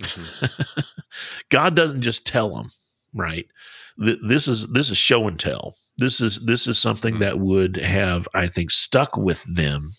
Mhm. 0.00 0.64
God 1.50 1.74
doesn't 1.76 2.02
just 2.02 2.26
tell 2.26 2.54
them, 2.54 2.70
right? 3.14 3.46
Th- 4.02 4.18
This 4.26 4.48
is 4.48 4.68
this 4.68 4.90
is 4.90 4.96
show 4.96 5.26
and 5.28 5.38
tell. 5.38 5.76
This 5.98 6.20
is 6.20 6.40
this 6.46 6.66
is 6.66 6.78
something 6.78 7.14
Hmm. 7.14 7.20
that 7.20 7.40
would 7.40 7.76
have, 7.76 8.26
I 8.34 8.46
think, 8.46 8.70
stuck 8.70 9.16
with 9.16 9.44
them 9.54 9.90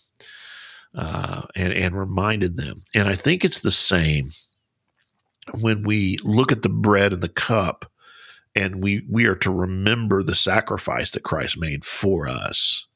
uh, 0.94 1.42
and 1.56 1.72
and 1.72 1.98
reminded 1.98 2.56
them. 2.56 2.82
And 2.94 3.08
I 3.08 3.14
think 3.14 3.44
it's 3.44 3.60
the 3.60 3.72
same 3.72 4.32
when 5.60 5.82
we 5.82 6.18
look 6.24 6.52
at 6.52 6.62
the 6.62 6.68
bread 6.68 7.12
and 7.12 7.22
the 7.22 7.28
cup, 7.28 7.90
and 8.54 8.82
we 8.82 9.04
we 9.10 9.26
are 9.26 9.36
to 9.36 9.50
remember 9.50 10.22
the 10.22 10.34
sacrifice 10.34 11.12
that 11.12 11.22
Christ 11.24 11.58
made 11.58 11.84
for 11.84 12.28
us. 12.28 12.86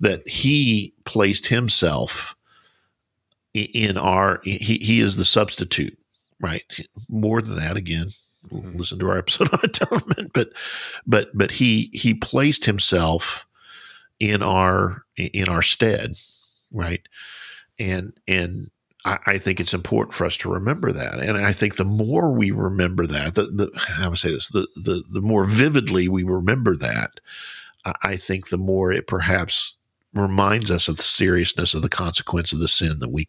That 0.00 0.28
He 0.28 0.94
placed 1.04 1.48
Himself 1.48 2.36
in 3.54 3.98
our. 3.98 4.40
He 4.44 4.78
he 4.78 5.00
is 5.00 5.16
the 5.16 5.24
substitute 5.24 5.98
right 6.40 6.62
more 7.08 7.42
than 7.42 7.56
that 7.56 7.76
again 7.76 8.10
Mhm. 8.50 8.78
listen 8.78 8.98
to 9.00 9.08
our 9.10 9.18
episode 9.18 9.48
on 9.52 9.60
atonement 9.64 10.30
but 10.32 10.50
but 11.06 11.30
but 11.36 11.50
he 11.50 11.90
he 11.92 12.14
placed 12.14 12.64
himself 12.66 13.46
in 14.20 14.42
our 14.42 15.04
in 15.16 15.48
our 15.48 15.62
stead 15.62 16.14
right 16.72 17.02
and 17.78 18.12
and 18.26 18.70
I, 19.04 19.18
I 19.26 19.38
think 19.38 19.60
it's 19.60 19.74
important 19.74 20.14
for 20.14 20.24
us 20.24 20.36
to 20.38 20.50
remember 20.50 20.92
that 20.92 21.20
and 21.20 21.38
i 21.38 21.52
think 21.52 21.76
the 21.76 21.84
more 21.84 22.32
we 22.32 22.50
remember 22.50 23.06
that 23.06 23.34
the, 23.34 23.44
the 23.44 23.70
how 23.76 24.10
would 24.10 24.14
I 24.14 24.16
say 24.16 24.30
this 24.30 24.48
the, 24.48 24.68
the 24.76 25.04
the 25.12 25.22
more 25.22 25.44
vividly 25.44 26.08
we 26.08 26.24
remember 26.24 26.76
that 26.76 27.20
I, 27.84 27.94
I 28.02 28.16
think 28.16 28.48
the 28.48 28.58
more 28.58 28.92
it 28.92 29.06
perhaps 29.06 29.76
reminds 30.14 30.70
us 30.70 30.88
of 30.88 30.96
the 30.96 31.02
seriousness 31.02 31.74
of 31.74 31.82
the 31.82 31.88
consequence 31.88 32.52
of 32.52 32.58
the 32.58 32.68
sin 32.68 32.98
that 33.00 33.10
we 33.10 33.28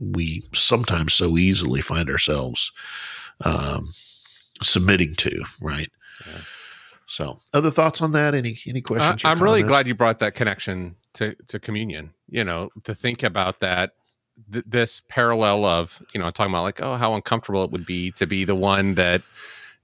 we 0.00 0.46
sometimes 0.52 1.14
so 1.14 1.36
easily 1.36 1.80
find 1.80 2.10
ourselves 2.10 2.72
um, 3.44 3.90
submitting 4.62 5.14
to, 5.16 5.44
right? 5.60 5.90
Yeah. 6.26 6.38
So, 7.06 7.40
other 7.54 7.70
thoughts 7.70 8.02
on 8.02 8.12
that? 8.12 8.34
Any 8.34 8.58
any 8.66 8.80
questions? 8.80 9.24
or 9.24 9.28
I'm 9.28 9.42
really 9.42 9.62
glad 9.62 9.86
you 9.86 9.94
brought 9.94 10.18
that 10.20 10.34
connection 10.34 10.96
to 11.16 11.34
to 11.48 11.58
communion. 11.58 12.14
You 12.28 12.44
know, 12.44 12.70
to 12.84 12.94
think 12.94 13.22
about 13.22 13.60
that. 13.60 13.92
Th- 14.52 14.64
this 14.66 15.02
parallel 15.08 15.64
of 15.64 16.02
you 16.12 16.20
know 16.20 16.28
talking 16.30 16.52
about 16.52 16.62
like 16.64 16.80
oh 16.82 16.96
how 16.96 17.14
uncomfortable 17.14 17.64
it 17.64 17.70
would 17.70 17.86
be 17.86 18.10
to 18.12 18.26
be 18.26 18.44
the 18.44 18.54
one 18.54 18.94
that 18.96 19.22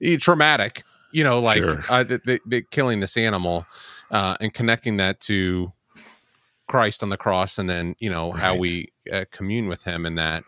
eh, 0.01 0.15
traumatic 0.19 0.83
you 1.11 1.23
know 1.23 1.39
like 1.39 1.57
Sure. 1.57 1.83
uh, 1.89 2.03
the, 2.03 2.21
the, 2.23 2.39
the 2.45 2.61
killing 2.69 2.99
this 2.99 3.17
animal 3.17 3.65
uh, 4.11 4.35
and 4.39 4.53
connecting 4.53 4.97
that 4.97 5.19
to 5.21 5.73
Christ 6.67 7.01
on 7.01 7.09
the 7.09 7.17
cross 7.17 7.57
and 7.57 7.67
then 7.67 7.95
you 7.97 8.11
know 8.11 8.31
how 8.31 8.55
we 8.55 8.91
uh, 9.11 9.25
commune 9.31 9.67
with 9.67 9.83
him 9.83 10.05
in 10.05 10.15
that 10.15 10.43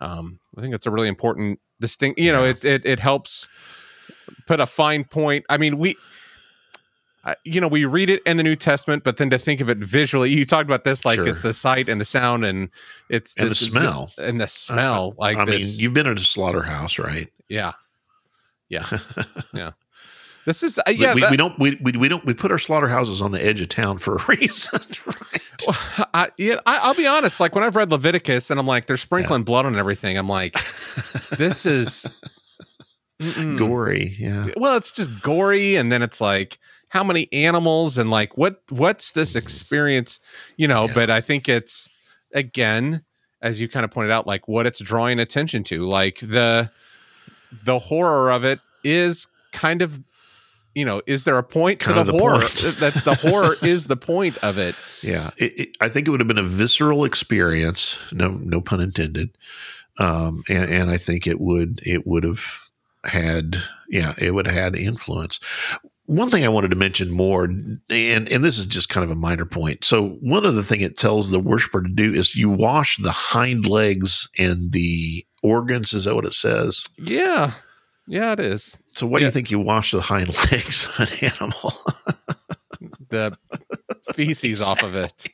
um, 0.00 0.40
I 0.56 0.62
think 0.62 0.74
it's 0.74 0.86
a 0.86 0.90
really 0.90 1.08
important 1.08 1.60
distinct 1.80 2.18
you 2.18 2.32
know 2.32 2.44
Yeah. 2.44 2.50
it, 2.50 2.64
it 2.64 2.86
it 2.86 2.98
helps 3.00 3.46
put 4.46 4.58
a 4.58 4.66
fine 4.66 5.04
point 5.04 5.44
I 5.50 5.58
mean 5.58 5.76
we 5.76 5.96
You 7.44 7.60
know, 7.60 7.68
we 7.68 7.84
read 7.84 8.08
it 8.08 8.22
in 8.24 8.36
the 8.38 8.42
New 8.42 8.56
Testament, 8.56 9.04
but 9.04 9.18
then 9.18 9.28
to 9.30 9.38
think 9.38 9.60
of 9.60 9.68
it 9.68 9.78
visually, 9.78 10.30
you 10.30 10.46
talked 10.46 10.68
about 10.68 10.84
this 10.84 11.04
like 11.04 11.16
Sure. 11.16 11.28
it's 11.28 11.42
the 11.42 11.52
sight 11.52 11.88
and 11.88 12.00
the 12.00 12.04
sound 12.06 12.44
and 12.46 12.70
it's 13.10 13.34
And 13.36 13.44
the 13.46 13.48
this- 13.50 13.58
smell. 13.60 14.10
and 14.18 14.40
the 14.40 14.46
smell. 14.48 15.14
like 15.18 15.36
I 15.36 15.44
mean, 15.44 15.60
you've 15.60 15.92
been 15.94 16.06
at 16.06 16.16
a 16.18 16.24
slaughterhouse, 16.24 16.98
right? 16.98 17.28
yeah, 17.48 17.72
yeah. 18.68 18.86
Yeah. 19.52 19.70
This 20.46 20.62
is 20.62 20.78
uh, 20.78 20.82
yeah. 20.90 21.14
we, 21.14 21.20
that- 21.20 21.30
we 21.30 21.36
don't 21.36 21.58
we, 21.58 21.78
we, 21.82 21.92
we 21.92 22.08
don't 22.08 22.24
we 22.24 22.32
put 22.32 22.50
our 22.50 22.56
slaughterhouses 22.58 23.20
on 23.20 23.30
the 23.32 23.44
edge 23.44 23.60
of 23.60 23.68
town 23.68 23.98
for 23.98 24.16
a 24.16 24.24
reason, 24.28 24.80
right? 25.06 25.46
Well, 25.66 25.76
I, 26.14 26.28
yeah, 26.38 26.54
I, 26.64 26.78
I'll 26.78 26.94
be 26.94 27.06
honest. 27.06 27.38
Like 27.40 27.54
when 27.54 27.62
I've 27.62 27.76
read 27.76 27.90
Leviticus 27.90 28.50
and 28.50 28.58
I'm 28.58 28.66
like, 28.66 28.86
they're 28.86 28.96
sprinkling 28.96 29.42
blood 29.42 29.66
on 29.66 29.78
everything. 29.78 30.16
I'm 30.16 30.28
like, 30.30 30.54
this 31.36 31.66
is 31.66 32.08
mm-mm. 33.20 33.58
Gory, 33.58 34.16
yeah. 34.18 34.46
Well, 34.56 34.76
it's 34.78 34.90
just 34.90 35.20
gory, 35.20 35.76
and 35.76 35.92
then 35.92 36.00
it's 36.02 36.20
like 36.22 36.58
how 36.90 37.04
many 37.04 37.32
animals 37.32 37.96
and 37.98 38.10
like 38.10 38.36
what 38.36 38.60
what's 38.68 39.12
this 39.12 39.34
experience, 39.34 40.20
you 40.56 40.68
know? 40.68 40.86
Yeah. 40.86 40.94
But 40.94 41.10
I 41.10 41.20
think 41.20 41.48
it's 41.48 41.88
again, 42.34 43.04
as 43.40 43.60
you 43.60 43.68
kind 43.68 43.84
of 43.84 43.90
pointed 43.90 44.10
out, 44.10 44.26
like 44.26 44.46
what 44.46 44.66
it's 44.66 44.80
drawing 44.80 45.18
attention 45.18 45.62
to, 45.64 45.86
like 45.86 46.18
the 46.18 46.70
the 47.64 47.78
horror 47.78 48.30
of 48.30 48.44
it 48.44 48.60
is 48.84 49.26
kind 49.52 49.82
of. 49.82 50.00
You 50.72 50.84
know, 50.84 51.02
is 51.04 51.24
there 51.24 51.36
a 51.36 51.42
point 51.42 51.80
Kind 51.80 51.98
to 51.98 52.04
the, 52.04 52.12
the 52.12 52.18
horror? 52.18 52.38
that 52.78 53.02
the 53.04 53.16
horror 53.16 53.56
is 53.62 53.88
the 53.88 53.96
point 53.96 54.38
of 54.38 54.56
it. 54.56 54.76
Yeah, 55.02 55.30
it, 55.36 55.58
it, 55.58 55.76
I 55.80 55.88
think 55.88 56.06
it 56.06 56.12
would 56.12 56.20
have 56.20 56.28
been 56.28 56.38
a 56.38 56.44
visceral 56.44 57.04
experience. 57.04 57.98
No, 58.12 58.28
no 58.28 58.60
pun 58.60 58.80
intended. 58.80 59.36
Um, 59.98 60.44
and, 60.48 60.70
and 60.70 60.90
I 60.90 60.96
think 60.96 61.26
it 61.26 61.40
would 61.40 61.80
it 61.84 62.06
would 62.06 62.22
have 62.22 62.44
had 63.02 63.56
yeah 63.88 64.14
it 64.16 64.32
would 64.32 64.46
have 64.46 64.54
had 64.54 64.76
influence. 64.76 65.40
One 66.10 66.28
thing 66.28 66.44
I 66.44 66.48
wanted 66.48 66.72
to 66.72 66.76
mention 66.76 67.12
more, 67.12 67.44
and 67.44 67.80
and 67.88 68.26
this 68.26 68.58
is 68.58 68.66
just 68.66 68.88
kind 68.88 69.04
of 69.04 69.12
a 69.12 69.14
minor 69.14 69.44
point. 69.44 69.84
So 69.84 70.18
one 70.20 70.44
of 70.44 70.56
the 70.56 70.64
thing 70.64 70.80
it 70.80 70.98
tells 70.98 71.30
the 71.30 71.38
worshiper 71.38 71.82
to 71.82 71.88
do 71.88 72.12
is 72.12 72.34
you 72.34 72.50
wash 72.50 72.96
the 72.96 73.12
hind 73.12 73.64
legs 73.64 74.28
and 74.36 74.72
the 74.72 75.24
organs. 75.44 75.92
Is 75.92 76.06
that 76.06 76.16
what 76.16 76.24
it 76.24 76.34
says? 76.34 76.84
Yeah, 76.98 77.52
yeah, 78.08 78.32
it 78.32 78.40
is. 78.40 78.76
So 78.88 79.06
why 79.06 79.20
do 79.20 79.24
you 79.24 79.30
think 79.30 79.52
you 79.52 79.60
wash 79.60 79.92
the 79.92 80.00
hind 80.00 80.28
legs 80.52 80.84
of 80.98 81.12
an 81.12 81.32
animal? 81.32 81.72
The 83.10 83.36
feces 84.14 84.62
off 84.66 84.84
of 84.84 84.94
it. 84.94 85.26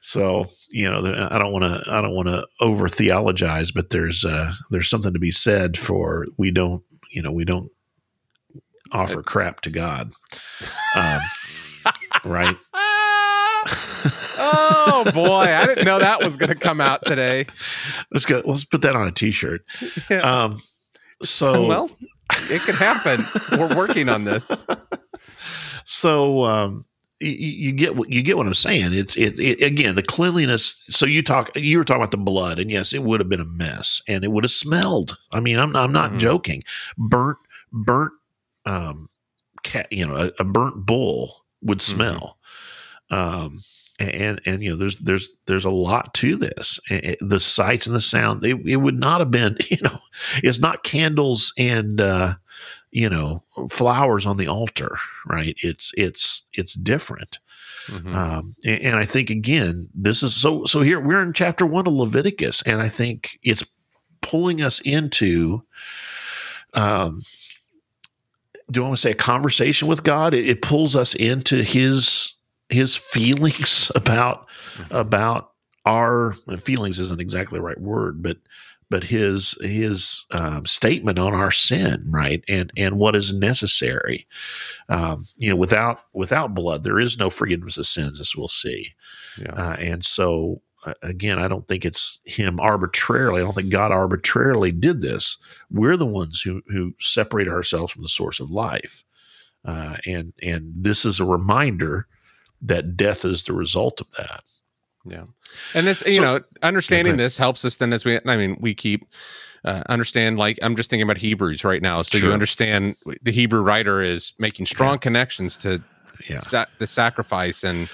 So 0.00 0.46
you 0.70 0.90
know, 0.90 0.98
I 1.30 1.38
don't 1.38 1.52
want 1.52 1.64
to, 1.64 1.82
I 1.90 2.00
don't 2.00 2.14
want 2.14 2.28
to 2.28 2.46
over 2.60 2.88
theologize, 2.88 3.70
but 3.70 3.90
there's, 3.90 4.24
uh, 4.24 4.52
there's 4.70 4.90
something 4.90 5.12
to 5.12 5.18
be 5.18 5.30
said 5.30 5.78
for 5.78 6.26
we 6.36 6.50
don't, 6.50 6.82
you 7.12 7.22
know, 7.22 7.30
we 7.30 7.44
don't 7.44 7.70
offer 8.92 9.22
crap 9.22 9.60
to 9.62 9.70
God, 9.70 10.12
um, 10.96 11.20
right? 12.24 12.56
oh 12.74 13.64
Oh 14.40 15.04
boy, 15.12 15.42
I 15.52 15.66
didn't 15.66 15.84
know 15.84 15.98
that 15.98 16.22
was 16.22 16.36
going 16.36 16.48
to 16.48 16.54
come 16.54 16.80
out 16.80 17.04
today. 17.04 17.46
Let's 18.12 18.24
go. 18.26 18.42
Let's 18.44 18.64
put 18.64 18.82
that 18.82 18.94
on 18.96 19.06
a 19.08 19.12
T-shirt. 19.12 19.64
Yeah. 20.10 20.18
Um, 20.18 20.60
so 21.22 21.66
well, 21.66 21.90
it 22.50 22.60
could 22.62 22.74
happen. 22.76 23.24
We're 23.58 23.76
working 23.76 24.08
on 24.08 24.24
this. 24.24 24.66
so 25.84 26.44
um, 26.44 26.84
you, 27.20 27.30
you 27.30 27.72
get 27.72 27.96
what 27.96 28.10
you 28.10 28.22
get 28.22 28.36
what 28.36 28.46
I'm 28.46 28.54
saying. 28.54 28.92
It's 28.92 29.16
it, 29.16 29.38
it 29.40 29.60
again 29.60 29.94
the 29.94 30.02
cleanliness. 30.02 30.80
So 30.90 31.06
you 31.06 31.22
talk 31.22 31.50
you 31.56 31.78
were 31.78 31.84
talking 31.84 32.02
about 32.02 32.12
the 32.12 32.16
blood, 32.18 32.58
and 32.58 32.70
yes, 32.70 32.92
it 32.92 33.02
would 33.02 33.20
have 33.20 33.28
been 33.28 33.40
a 33.40 33.44
mess, 33.44 34.00
and 34.08 34.24
it 34.24 34.32
would 34.32 34.44
have 34.44 34.52
smelled. 34.52 35.18
I 35.32 35.40
mean, 35.40 35.58
I'm 35.58 35.74
I'm 35.76 35.92
not 35.92 36.12
Mhm. 36.12 36.18
joking. 36.18 36.64
Burnt 36.96 37.38
burnt 37.72 38.12
um 38.68 39.08
cat, 39.62 39.88
you 39.92 40.06
know, 40.06 40.14
a, 40.14 40.30
a 40.38 40.44
burnt 40.44 40.86
bull 40.86 41.44
would 41.62 41.78
Mhm. 41.78 41.82
smell. 41.82 42.38
Um 43.10 43.62
and 44.00 44.40
and 44.46 44.62
you 44.62 44.70
know 44.70 44.76
there's 44.76 44.96
there's 44.98 45.28
there's 45.46 45.64
a 45.64 45.70
lot 45.70 46.14
to 46.14 46.36
this 46.36 46.78
eh, 46.90 47.16
the 47.20 47.40
sights 47.40 47.86
and 47.86 47.96
the 47.96 48.00
sound 48.00 48.44
it, 48.44 48.56
it 48.64 48.76
would 48.76 48.98
not 49.00 49.18
have 49.20 49.30
been 49.32 49.56
you 49.70 49.78
know 49.82 49.98
it's 50.36 50.60
not 50.60 50.84
candles 50.84 51.52
and 51.58 52.00
uh 52.00 52.34
you 52.92 53.10
know 53.10 53.42
flowers 53.70 54.24
on 54.24 54.36
the 54.36 54.46
altar 54.46 54.98
right 55.26 55.56
it's 55.64 55.90
it's 55.96 56.44
it's 56.52 56.74
different 56.74 57.40
Mhm. 57.88 58.14
um 58.14 58.54
and, 58.64 58.82
and 58.82 58.96
i 59.00 59.04
think 59.04 59.30
again 59.30 59.88
this 59.92 60.22
is 60.22 60.32
so 60.32 60.64
so 60.64 60.80
here 60.80 61.00
we're 61.00 61.20
in 61.22 61.32
chapter 61.32 61.66
one 61.66 61.86
of 61.88 61.92
leviticus 61.92 62.62
and 62.62 62.80
i 62.80 62.88
think 62.88 63.36
it's 63.42 63.64
pulling 64.20 64.62
us 64.62 64.80
into 64.82 65.60
um 66.74 67.20
do 68.70 68.82
i 68.82 68.86
want 68.86 68.96
to 68.96 69.00
say 69.00 69.10
a 69.12 69.14
conversation 69.14 69.88
with 69.88 70.04
god 70.04 70.34
it, 70.34 70.48
it 70.48 70.62
pulls 70.62 70.94
us 70.96 71.14
into 71.14 71.62
his 71.62 72.34
his 72.68 72.96
feelings 72.96 73.90
about 73.96 74.46
Mhm. 74.78 75.00
about 75.00 75.52
our 75.86 76.34
feelings 76.58 76.98
isn't 76.98 77.20
exactly 77.20 77.58
the 77.58 77.62
right 77.62 77.80
word 77.80 78.22
but 78.22 78.36
but 78.90 79.04
his 79.04 79.54
his 79.60 80.24
um, 80.30 80.64
statement 80.66 81.18
on 81.18 81.34
our 81.34 81.50
sin 81.50 82.04
right 82.10 82.44
and 82.48 82.70
and 82.76 82.98
what 82.98 83.16
is 83.16 83.32
necessary 83.32 84.26
um, 84.88 85.26
you 85.36 85.48
know 85.50 85.56
without 85.56 86.00
without 86.12 86.54
blood 86.54 86.84
there 86.84 87.00
is 87.00 87.18
no 87.18 87.30
forgiveness 87.30 87.76
of 87.78 87.86
sins 87.86 88.20
as 88.20 88.34
we'll 88.36 88.48
see 88.48 88.88
Yeah. 89.38 89.52
uh, 89.52 89.76
and 89.80 90.04
so 90.04 90.60
again 91.02 91.38
i 91.38 91.48
don't 91.48 91.66
think 91.68 91.84
it's 91.84 92.20
him 92.24 92.58
arbitrarily 92.60 93.40
i 93.40 93.44
don't 93.44 93.54
think 93.54 93.70
god 93.70 93.92
arbitrarily 93.92 94.72
did 94.72 95.00
this 95.00 95.36
we're 95.70 95.96
the 95.96 96.06
ones 96.06 96.40
who 96.40 96.60
who 96.68 96.94
separate 97.00 97.48
ourselves 97.48 97.92
from 97.92 98.02
the 98.02 98.08
source 98.08 98.40
of 98.40 98.50
life 98.50 99.04
uh, 99.64 99.96
and 100.06 100.32
and 100.42 100.72
this 100.76 101.04
is 101.04 101.18
a 101.20 101.24
reminder 101.24 102.06
that 102.62 102.96
death 102.96 103.24
is 103.24 103.44
the 103.44 103.52
result 103.52 104.00
of 104.00 104.10
that 104.12 104.42
Yeah. 105.04 105.24
And 105.74 105.86
this 105.86 106.02
you 106.06 106.16
So- 106.16 106.22
know, 106.22 106.40
understanding 106.62 107.14
Okay. 107.14 107.22
this 107.24 107.36
helps 107.36 107.64
us 107.64 107.76
then 107.76 107.92
as 107.92 108.04
we, 108.04 108.18
I 108.26 108.36
mean, 108.36 108.56
we 108.60 108.74
keep, 108.74 109.06
uh, 109.64 109.82
understand 109.88 110.38
like, 110.38 110.58
I'm 110.62 110.76
just 110.76 110.90
thinking 110.90 111.02
about 111.08 111.16
Hebrews 111.18 111.64
right 111.64 111.80
now. 111.80 112.02
So 112.02 112.18
Sure. 112.18 112.28
you 112.28 112.32
understand 112.34 112.96
the 113.22 113.32
Hebrew 113.32 113.60
writer 113.62 114.02
is 114.02 114.32
making 114.38 114.66
strong 114.66 114.98
connections 114.98 115.56
to 115.58 115.82
yeah 116.28 116.38
sa- 116.38 116.66
the 116.78 116.86
sacrifice 116.86 117.62
and 117.64 117.88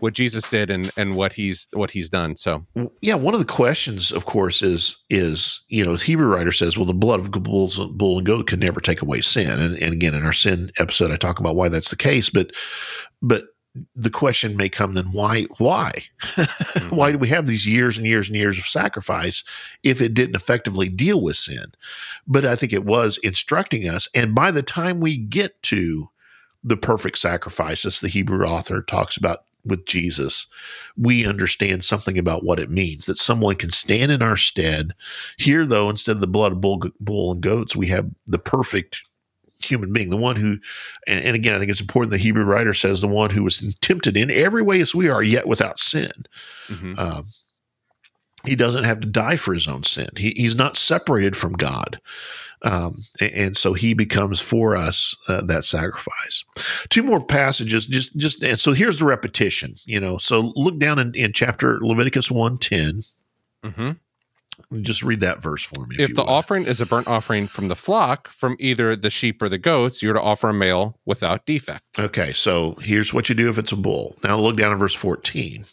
what 0.00 0.14
Jesus 0.14 0.44
did 0.44 0.70
and, 0.70 0.90
and 0.96 1.14
what 1.14 1.32
he's, 1.32 1.68
what 1.72 1.90
he's 1.90 2.10
done. 2.10 2.36
So, 2.36 2.66
yeah 3.00 3.14
one 3.14 3.34
of 3.34 3.40
the 3.40 3.46
questions 3.46 4.12
of 4.12 4.26
course 4.26 4.62
is 4.62 4.96
is 5.10 5.62
you 5.68 5.84
know 5.84 5.96
the 5.96 6.04
hebrew 6.04 6.26
writer 6.26 6.52
says 6.52 6.76
well 6.76 6.86
the 6.86 6.94
blood 6.94 7.20
of 7.20 7.30
bulls 7.30 7.78
bull 7.94 8.18
and 8.18 8.26
goat 8.26 8.46
can 8.46 8.60
never 8.60 8.80
take 8.80 9.02
away 9.02 9.20
sin. 9.20 9.60
And, 9.60 9.80
and 9.82 9.92
again 9.92 10.14
in 10.14 10.24
our 10.24 10.32
sin 10.32 10.70
episode 10.78 11.10
i 11.10 11.16
talk 11.16 11.40
about 11.40 11.56
why 11.56 11.68
that's 11.68 11.90
the 11.90 11.96
case 11.96 12.30
but 12.30 12.52
but 13.22 13.46
the 13.94 14.10
question 14.10 14.56
may 14.56 14.68
come 14.68 14.94
then 14.94 15.12
why 15.12 15.42
why? 15.58 15.92
Why 16.88 17.10
mm-hmm. 17.10 17.12
do 17.12 17.18
we 17.18 17.28
have 17.28 17.46
these 17.46 17.66
years 17.66 17.98
and 17.98 18.06
years 18.06 18.28
and 18.28 18.36
years 18.36 18.56
of 18.56 18.64
sacrifice 18.64 19.44
if 19.82 20.00
it 20.00 20.14
didn't 20.14 20.36
effectively 20.36 20.88
deal 20.88 21.20
with 21.20 21.36
sin? 21.36 21.72
But 22.26 22.44
i 22.44 22.56
think 22.56 22.72
it 22.72 22.84
was 22.84 23.18
instructing 23.18 23.88
us 23.88 24.08
and 24.14 24.34
by 24.34 24.50
the 24.50 24.62
time 24.62 25.00
we 25.00 25.16
get 25.16 25.62
to 25.64 26.08
the 26.64 26.76
perfect 26.76 27.18
sacrifice 27.18 27.84
as 27.84 28.00
the 28.00 28.08
hebrew 28.08 28.46
author 28.46 28.82
talks 28.82 29.16
about 29.16 29.45
with 29.66 29.84
jesus 29.86 30.46
we 30.96 31.26
understand 31.26 31.84
something 31.84 32.18
about 32.18 32.44
what 32.44 32.58
it 32.58 32.70
means 32.70 33.06
that 33.06 33.18
someone 33.18 33.56
can 33.56 33.70
stand 33.70 34.10
in 34.12 34.22
our 34.22 34.36
stead 34.36 34.94
here 35.36 35.66
though 35.66 35.90
instead 35.90 36.16
of 36.16 36.20
the 36.20 36.26
blood 36.26 36.52
of 36.52 36.60
bull, 36.60 36.82
bull 37.00 37.32
and 37.32 37.40
goats 37.40 37.76
we 37.76 37.86
have 37.86 38.08
the 38.26 38.38
perfect 38.38 39.02
human 39.58 39.92
being 39.92 40.10
the 40.10 40.16
one 40.16 40.36
who 40.36 40.58
and, 41.06 41.24
and 41.24 41.34
again 41.34 41.54
i 41.54 41.58
think 41.58 41.70
it's 41.70 41.80
important 41.80 42.10
the 42.10 42.18
hebrew 42.18 42.44
writer 42.44 42.74
says 42.74 43.00
the 43.00 43.08
one 43.08 43.30
who 43.30 43.42
was 43.42 43.74
tempted 43.80 44.16
in 44.16 44.30
every 44.30 44.62
way 44.62 44.80
as 44.80 44.94
we 44.94 45.08
are 45.08 45.22
yet 45.22 45.46
without 45.46 45.78
sin 45.78 46.12
mhm. 46.68 46.98
um, 46.98 47.26
he 48.46 48.56
doesn't 48.56 48.84
have 48.84 49.00
to 49.00 49.06
die 49.06 49.36
for 49.36 49.52
his 49.54 49.68
own 49.68 49.82
sin. 49.82 50.08
He, 50.16 50.32
he's 50.36 50.56
not 50.56 50.76
separated 50.76 51.36
from 51.36 51.54
God. 51.54 52.00
Um, 52.66 53.04
and, 53.20 53.56
so 53.56 53.74
he 53.74 53.94
becomes 53.94 54.40
for 54.40 54.74
us 54.76 55.14
uh, 55.28 55.42
that 55.46 55.64
sacrifice. 55.64 56.44
Two 56.88 57.02
more 57.04 57.24
passages, 57.24 57.86
just 57.86 58.16
just 58.16 58.42
and 58.42 58.58
so 58.58 58.72
here's 58.72 58.98
the 58.98 59.04
repetition. 59.04 59.76
You 59.84 60.00
know, 60.00 60.18
so 60.18 60.52
look 60.56 60.78
down 60.78 60.98
in, 60.98 61.14
in 61.14 61.32
chapter 61.32 61.78
Leviticus 61.80 62.30
one 62.30 62.58
ten. 62.58 63.04
Mhm. 63.64 63.98
Just 64.80 65.02
read 65.02 65.20
that 65.20 65.40
verse 65.42 65.62
for 65.62 65.86
me. 65.86 65.96
if 65.98 66.08
you 66.08 66.14
the 66.14 66.22
would. 66.22 66.30
offering 66.30 66.64
is 66.64 66.80
a 66.80 66.86
burnt 66.86 67.06
offering 67.06 67.46
from 67.46 67.68
the 67.68 67.76
flock, 67.76 68.28
from 68.28 68.56
either 68.58 68.96
the 68.96 69.10
sheep 69.10 69.40
or 69.42 69.48
the 69.50 69.58
goats, 69.58 70.02
you're 70.02 70.14
to 70.14 70.20
offer 70.20 70.48
a 70.48 70.54
male 70.54 70.98
without 71.04 71.44
defect. 71.46 71.82
okay, 71.98 72.32
so 72.32 72.72
here's 72.80 73.12
what 73.14 73.28
you 73.28 73.34
do 73.34 73.48
if 73.50 73.58
it's 73.58 73.70
a 73.72 73.76
bull. 73.76 74.16
Now 74.24 74.38
look 74.38 74.56
down 74.56 74.72
in 74.72 74.78
verse 74.78 74.94
fourteen. 74.94 75.66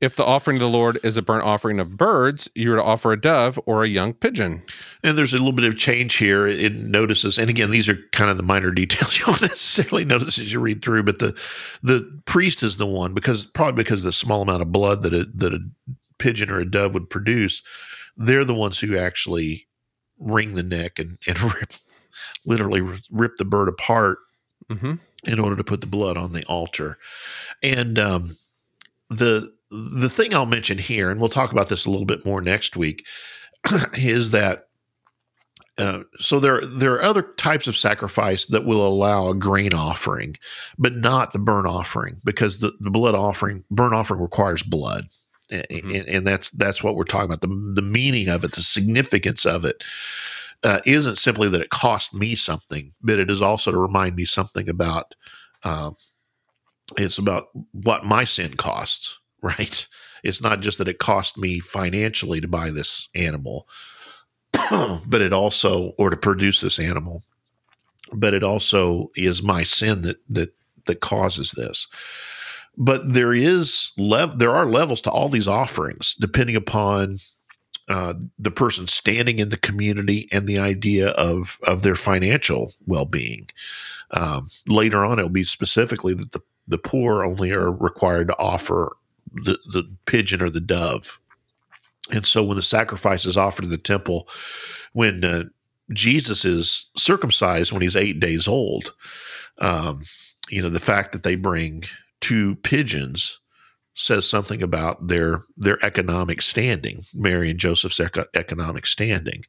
If 0.00 0.14
the 0.14 0.24
offering 0.24 0.58
of 0.58 0.60
the 0.60 0.68
Lord 0.68 1.00
is 1.02 1.16
a 1.16 1.22
burnt 1.22 1.44
offering 1.44 1.80
of 1.80 1.96
birds, 1.96 2.48
you're 2.54 2.76
to 2.76 2.82
offer 2.82 3.10
a 3.10 3.20
dove 3.20 3.58
or 3.66 3.82
a 3.82 3.88
young 3.88 4.14
pigeon. 4.14 4.62
And 5.02 5.18
there's 5.18 5.34
a 5.34 5.38
little 5.38 5.52
bit 5.52 5.64
of 5.64 5.76
change 5.76 6.16
here. 6.16 6.46
It, 6.46 6.72
notices, 6.74 7.36
and 7.36 7.50
again, 7.50 7.70
these 7.70 7.88
are 7.88 7.98
kind 8.12 8.30
of 8.30 8.36
the 8.36 8.44
minor 8.44 8.70
details 8.72 9.18
you 9.18 9.24
won't 9.26 9.42
necessarily 9.42 10.04
notice 10.04 10.38
as 10.38 10.52
you 10.52 10.60
read 10.60 10.84
through. 10.84 11.02
But 11.02 11.18
the 11.18 11.36
the 11.82 12.20
priest 12.26 12.62
is 12.62 12.76
the 12.76 12.86
one 12.86 13.12
because 13.12 13.44
probably 13.44 13.82
because 13.82 14.00
of 14.00 14.04
the 14.04 14.12
small 14.12 14.42
amount 14.42 14.62
of 14.62 14.70
blood 14.70 15.02
that 15.02 15.12
a 15.12 15.24
that 15.34 15.52
a 15.52 15.60
pigeon 16.18 16.50
or 16.50 16.60
a 16.60 16.70
dove 16.70 16.94
would 16.94 17.10
produce, 17.10 17.62
they're 18.16 18.44
the 18.44 18.54
ones 18.54 18.78
who 18.78 18.96
actually 18.96 19.66
wring 20.18 20.54
the 20.54 20.62
neck 20.62 21.00
and 21.00 21.18
and 21.26 21.42
rip, 21.54 21.72
literally 22.46 22.82
rip 23.10 23.36
the 23.36 23.44
bird 23.44 23.68
apart 23.68 24.18
hmm 24.70 24.94
in 25.24 25.40
order 25.40 25.56
to 25.56 25.64
put 25.64 25.80
the 25.80 25.86
blood 25.86 26.16
on 26.16 26.32
the 26.32 26.44
altar. 26.44 26.96
And 27.60 27.98
um, 27.98 28.36
the 29.10 29.52
the 29.70 30.08
thing 30.10 30.34
I'll 30.34 30.46
mention 30.46 30.78
here, 30.78 31.10
and 31.10 31.20
we'll 31.20 31.28
talk 31.28 31.52
about 31.52 31.68
this 31.68 31.86
a 31.86 31.90
little 31.90 32.06
bit 32.06 32.24
more 32.24 32.40
next 32.40 32.76
week, 32.76 33.06
is 33.94 34.30
that 34.30 34.68
uh, 35.78 36.02
so 36.18 36.40
there 36.40 36.60
there 36.62 36.94
are 36.94 37.02
other 37.02 37.22
types 37.36 37.66
of 37.68 37.76
sacrifice 37.76 38.46
that 38.46 38.64
will 38.64 38.86
allow 38.86 39.28
a 39.28 39.34
grain 39.34 39.74
offering, 39.74 40.36
but 40.78 40.96
not 40.96 41.32
the 41.32 41.38
burnt 41.38 41.66
offering 41.68 42.20
because 42.24 42.58
the, 42.60 42.72
the 42.80 42.90
blood 42.90 43.14
offering 43.14 43.64
burnt 43.70 43.94
offering 43.94 44.20
requires 44.20 44.62
blood. 44.62 45.06
A- 45.52 45.64
Mhm. 45.70 46.00
And, 46.00 46.08
and 46.08 46.26
that's 46.26 46.50
that's 46.50 46.82
what 46.82 46.96
we're 46.96 47.04
talking 47.04 47.26
about. 47.26 47.40
The, 47.42 47.72
the 47.76 47.82
meaning 47.82 48.28
of 48.28 48.44
it, 48.44 48.52
the 48.52 48.62
significance 48.62 49.46
of 49.46 49.64
it, 49.64 49.82
uh, 50.64 50.80
isn't 50.86 51.16
simply 51.16 51.48
that 51.50 51.60
it 51.62 51.70
cost 51.70 52.12
me 52.14 52.34
something, 52.34 52.92
but 53.02 53.18
it 53.20 53.30
is 53.30 53.42
also 53.42 53.70
to 53.70 53.78
remind 53.78 54.16
me 54.16 54.24
something 54.24 54.68
about. 54.68 55.14
Um, 55.64 55.96
it's 56.96 57.18
about 57.18 57.46
what 57.72 58.04
my 58.04 58.24
sin 58.24 58.54
costs, 58.56 59.17
right? 59.42 59.86
It's 60.22 60.42
not 60.42 60.60
just 60.60 60.78
that 60.78 60.88
it 60.88 60.98
cost 60.98 61.38
me 61.38 61.60
financially 61.60 62.40
to 62.40 62.48
buy 62.48 62.70
this 62.70 63.08
animal, 63.14 63.68
but 65.06 65.22
it 65.22 65.32
also, 65.32 65.92
or 65.98 66.10
to 66.10 66.16
produce 66.16 66.60
this 66.60 66.78
animal, 66.78 67.22
but 68.12 68.34
it 68.34 68.42
also 68.42 69.10
is 69.14 69.42
my 69.42 69.62
sin 69.62 70.02
that 70.02 70.16
that 70.28 70.54
that 70.86 71.00
causes 71.00 71.52
this. 71.52 71.86
But 72.76 73.12
there 73.12 73.34
is 73.34 73.92
lev- 73.98 74.38
there 74.38 74.54
are 74.54 74.66
levels 74.66 75.00
to 75.02 75.10
all 75.10 75.28
these 75.28 75.48
offerings, 75.48 76.14
depending 76.18 76.56
upon 76.56 77.18
uh, 77.88 78.14
the 78.38 78.50
person 78.50 78.86
standing 78.86 79.38
in 79.38 79.48
the 79.48 79.56
community 79.56 80.28
and 80.32 80.46
the 80.46 80.58
idea 80.58 81.08
of 81.10 81.58
of 81.66 81.82
their 81.82 81.94
financial 81.94 82.72
well 82.86 83.04
being. 83.04 83.48
Um, 84.12 84.50
later 84.66 85.04
on, 85.04 85.18
it'll 85.18 85.28
be 85.28 85.44
specifically 85.44 86.14
that 86.14 86.32
the 86.32 86.40
the 86.68 86.78
poor 86.78 87.24
only 87.24 87.50
are 87.50 87.72
required 87.72 88.28
to 88.28 88.38
offer 88.38 88.96
the 89.32 89.58
the 89.72 89.84
pigeon 90.06 90.42
or 90.42 90.50
the 90.50 90.60
dove. 90.60 91.18
And 92.10 92.24
so, 92.24 92.42
when 92.42 92.56
the 92.56 92.62
sacrifice 92.62 93.26
is 93.26 93.36
offered 93.36 93.64
in 93.66 93.70
the 93.70 93.78
temple, 93.78 94.28
when 94.92 95.24
uh, 95.24 95.44
Jesus 95.92 96.44
is 96.44 96.88
circumcised 96.96 97.72
when 97.72 97.82
he's 97.82 97.96
eight 97.96 98.20
days 98.20 98.48
old, 98.48 98.94
um, 99.58 100.02
you 100.48 100.62
know 100.62 100.70
the 100.70 100.80
fact 100.80 101.12
that 101.12 101.22
they 101.22 101.36
bring 101.36 101.84
two 102.20 102.56
pigeons 102.56 103.38
says 103.94 104.28
something 104.28 104.62
about 104.62 105.08
their 105.08 105.44
their 105.56 105.84
economic 105.84 106.40
standing, 106.40 107.04
Mary 107.12 107.50
and 107.50 107.58
Joseph's 107.58 108.00
eco- 108.00 108.26
economic 108.34 108.86
standing. 108.86 109.44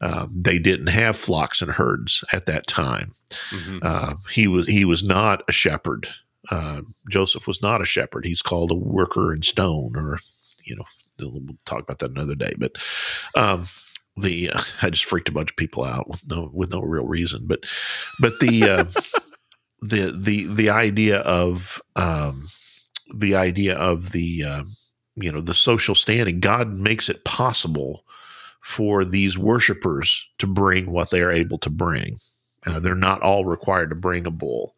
Um, 0.00 0.32
they 0.34 0.58
didn't 0.58 0.88
have 0.88 1.16
flocks 1.16 1.62
and 1.62 1.72
herds 1.72 2.24
at 2.32 2.46
that 2.46 2.66
time. 2.66 3.14
hmm 3.50 3.78
Uh, 3.82 4.14
he 4.30 4.48
was 4.48 4.66
he 4.66 4.84
was 4.84 5.04
not 5.04 5.42
a 5.48 5.52
shepherd. 5.52 6.08
Uh, 6.50 6.82
Joseph 7.08 7.46
was 7.46 7.62
not 7.62 7.80
a 7.80 7.84
shepherd. 7.86 8.24
He's 8.24 8.42
called 8.42 8.70
a 8.70 8.76
worker 8.76 9.32
in 9.32 9.42
stone, 9.42 9.92
or 9.96 10.18
you 10.64 10.76
know, 10.76 10.84
we'll 11.20 11.56
talk 11.64 11.80
about 11.80 11.98
that 12.00 12.10
another 12.10 12.34
day. 12.34 12.54
But 12.58 12.72
um, 13.36 13.68
the 14.16 14.50
uh, 14.50 14.62
I 14.82 14.90
just 14.90 15.04
freaked 15.04 15.28
a 15.28 15.32
bunch 15.32 15.50
of 15.50 15.56
people 15.56 15.84
out 15.84 16.08
with 16.08 16.26
no 16.28 16.50
with 16.52 16.72
no 16.72 16.80
real 16.80 17.06
reason. 17.06 17.44
But 17.46 17.64
but 18.20 18.38
the 18.40 18.64
uh, 18.64 18.84
the 19.82 20.18
the 20.18 20.52
the 20.52 20.70
idea 20.70 21.18
of 21.20 21.80
um, 21.96 22.48
the 23.14 23.34
idea 23.34 23.76
of 23.76 24.12
the 24.12 24.44
uh, 24.44 24.64
you 25.16 25.30
know 25.30 25.40
the 25.40 25.54
social 25.54 25.94
standing, 25.94 26.40
God 26.40 26.78
makes 26.78 27.08
it 27.08 27.24
possible 27.24 28.04
for 28.60 29.04
these 29.04 29.36
worshipers 29.36 30.28
to 30.38 30.46
bring 30.46 30.90
what 30.90 31.10
they 31.10 31.20
are 31.20 31.32
able 31.32 31.58
to 31.58 31.70
bring. 31.70 32.20
Uh, 32.64 32.78
they're 32.78 32.94
not 32.94 33.20
all 33.22 33.44
required 33.44 33.90
to 33.90 33.96
bring 33.96 34.24
a 34.24 34.30
bull. 34.30 34.76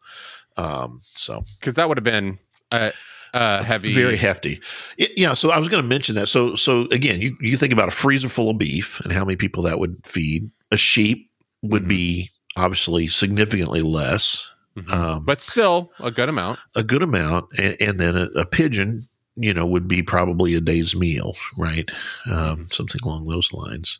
Um, 0.57 1.01
so 1.15 1.43
because 1.59 1.75
that 1.75 1.89
would 1.89 1.97
have 1.97 2.03
been 2.03 2.39
uh, 2.71 2.91
uh, 3.33 3.63
heavy, 3.63 3.93
very 3.93 4.17
hefty. 4.17 4.61
It, 4.97 5.11
yeah. 5.17 5.33
So 5.33 5.51
I 5.51 5.59
was 5.59 5.69
going 5.69 5.83
to 5.83 5.87
mention 5.87 6.15
that. 6.15 6.27
So 6.27 6.55
so 6.55 6.87
again, 6.91 7.21
you 7.21 7.37
you 7.41 7.57
think 7.57 7.73
about 7.73 7.89
a 7.89 7.91
freezer 7.91 8.29
full 8.29 8.49
of 8.49 8.57
beef 8.57 8.99
and 9.01 9.11
how 9.11 9.25
many 9.25 9.35
people 9.35 9.63
that 9.63 9.79
would 9.79 10.05
feed. 10.05 10.49
A 10.71 10.77
sheep 10.77 11.29
would 11.61 11.83
mm-hmm. 11.83 11.89
be 11.89 12.29
obviously 12.55 13.07
significantly 13.07 13.81
less, 13.81 14.51
mm-hmm. 14.77 14.91
um, 14.91 15.25
but 15.25 15.41
still 15.41 15.91
a 15.99 16.11
good 16.11 16.29
amount. 16.29 16.59
A 16.75 16.83
good 16.83 17.01
amount, 17.03 17.47
and, 17.59 17.75
and 17.81 17.99
then 17.99 18.15
a, 18.15 18.25
a, 18.35 18.45
pigeon, 18.45 19.07
you 19.35 19.53
know, 19.53 19.65
would 19.65 19.87
be 19.87 20.01
probably 20.01 20.55
a 20.55 20.61
day's 20.61 20.95
meal, 20.95 21.35
right? 21.57 21.89
Um, 22.25 22.33
mm-hmm. 22.33 22.63
something 22.71 23.01
along 23.03 23.27
those 23.27 23.51
lines. 23.51 23.99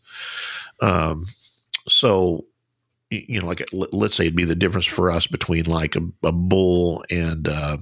Um, 0.81 1.25
so 1.87 2.45
you 3.27 3.41
know, 3.41 3.47
like 3.47 3.63
let's 3.71 4.15
say 4.15 4.25
it'd 4.25 4.35
be 4.35 4.45
the 4.45 4.55
difference 4.55 4.85
for 4.85 5.11
us 5.11 5.27
between 5.27 5.65
like 5.65 5.95
a, 5.95 6.01
a 6.23 6.31
bull 6.31 7.03
and 7.09 7.47
uh, 7.47 7.77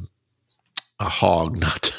a 1.00 1.10
hog, 1.10 1.58
not 1.60 1.92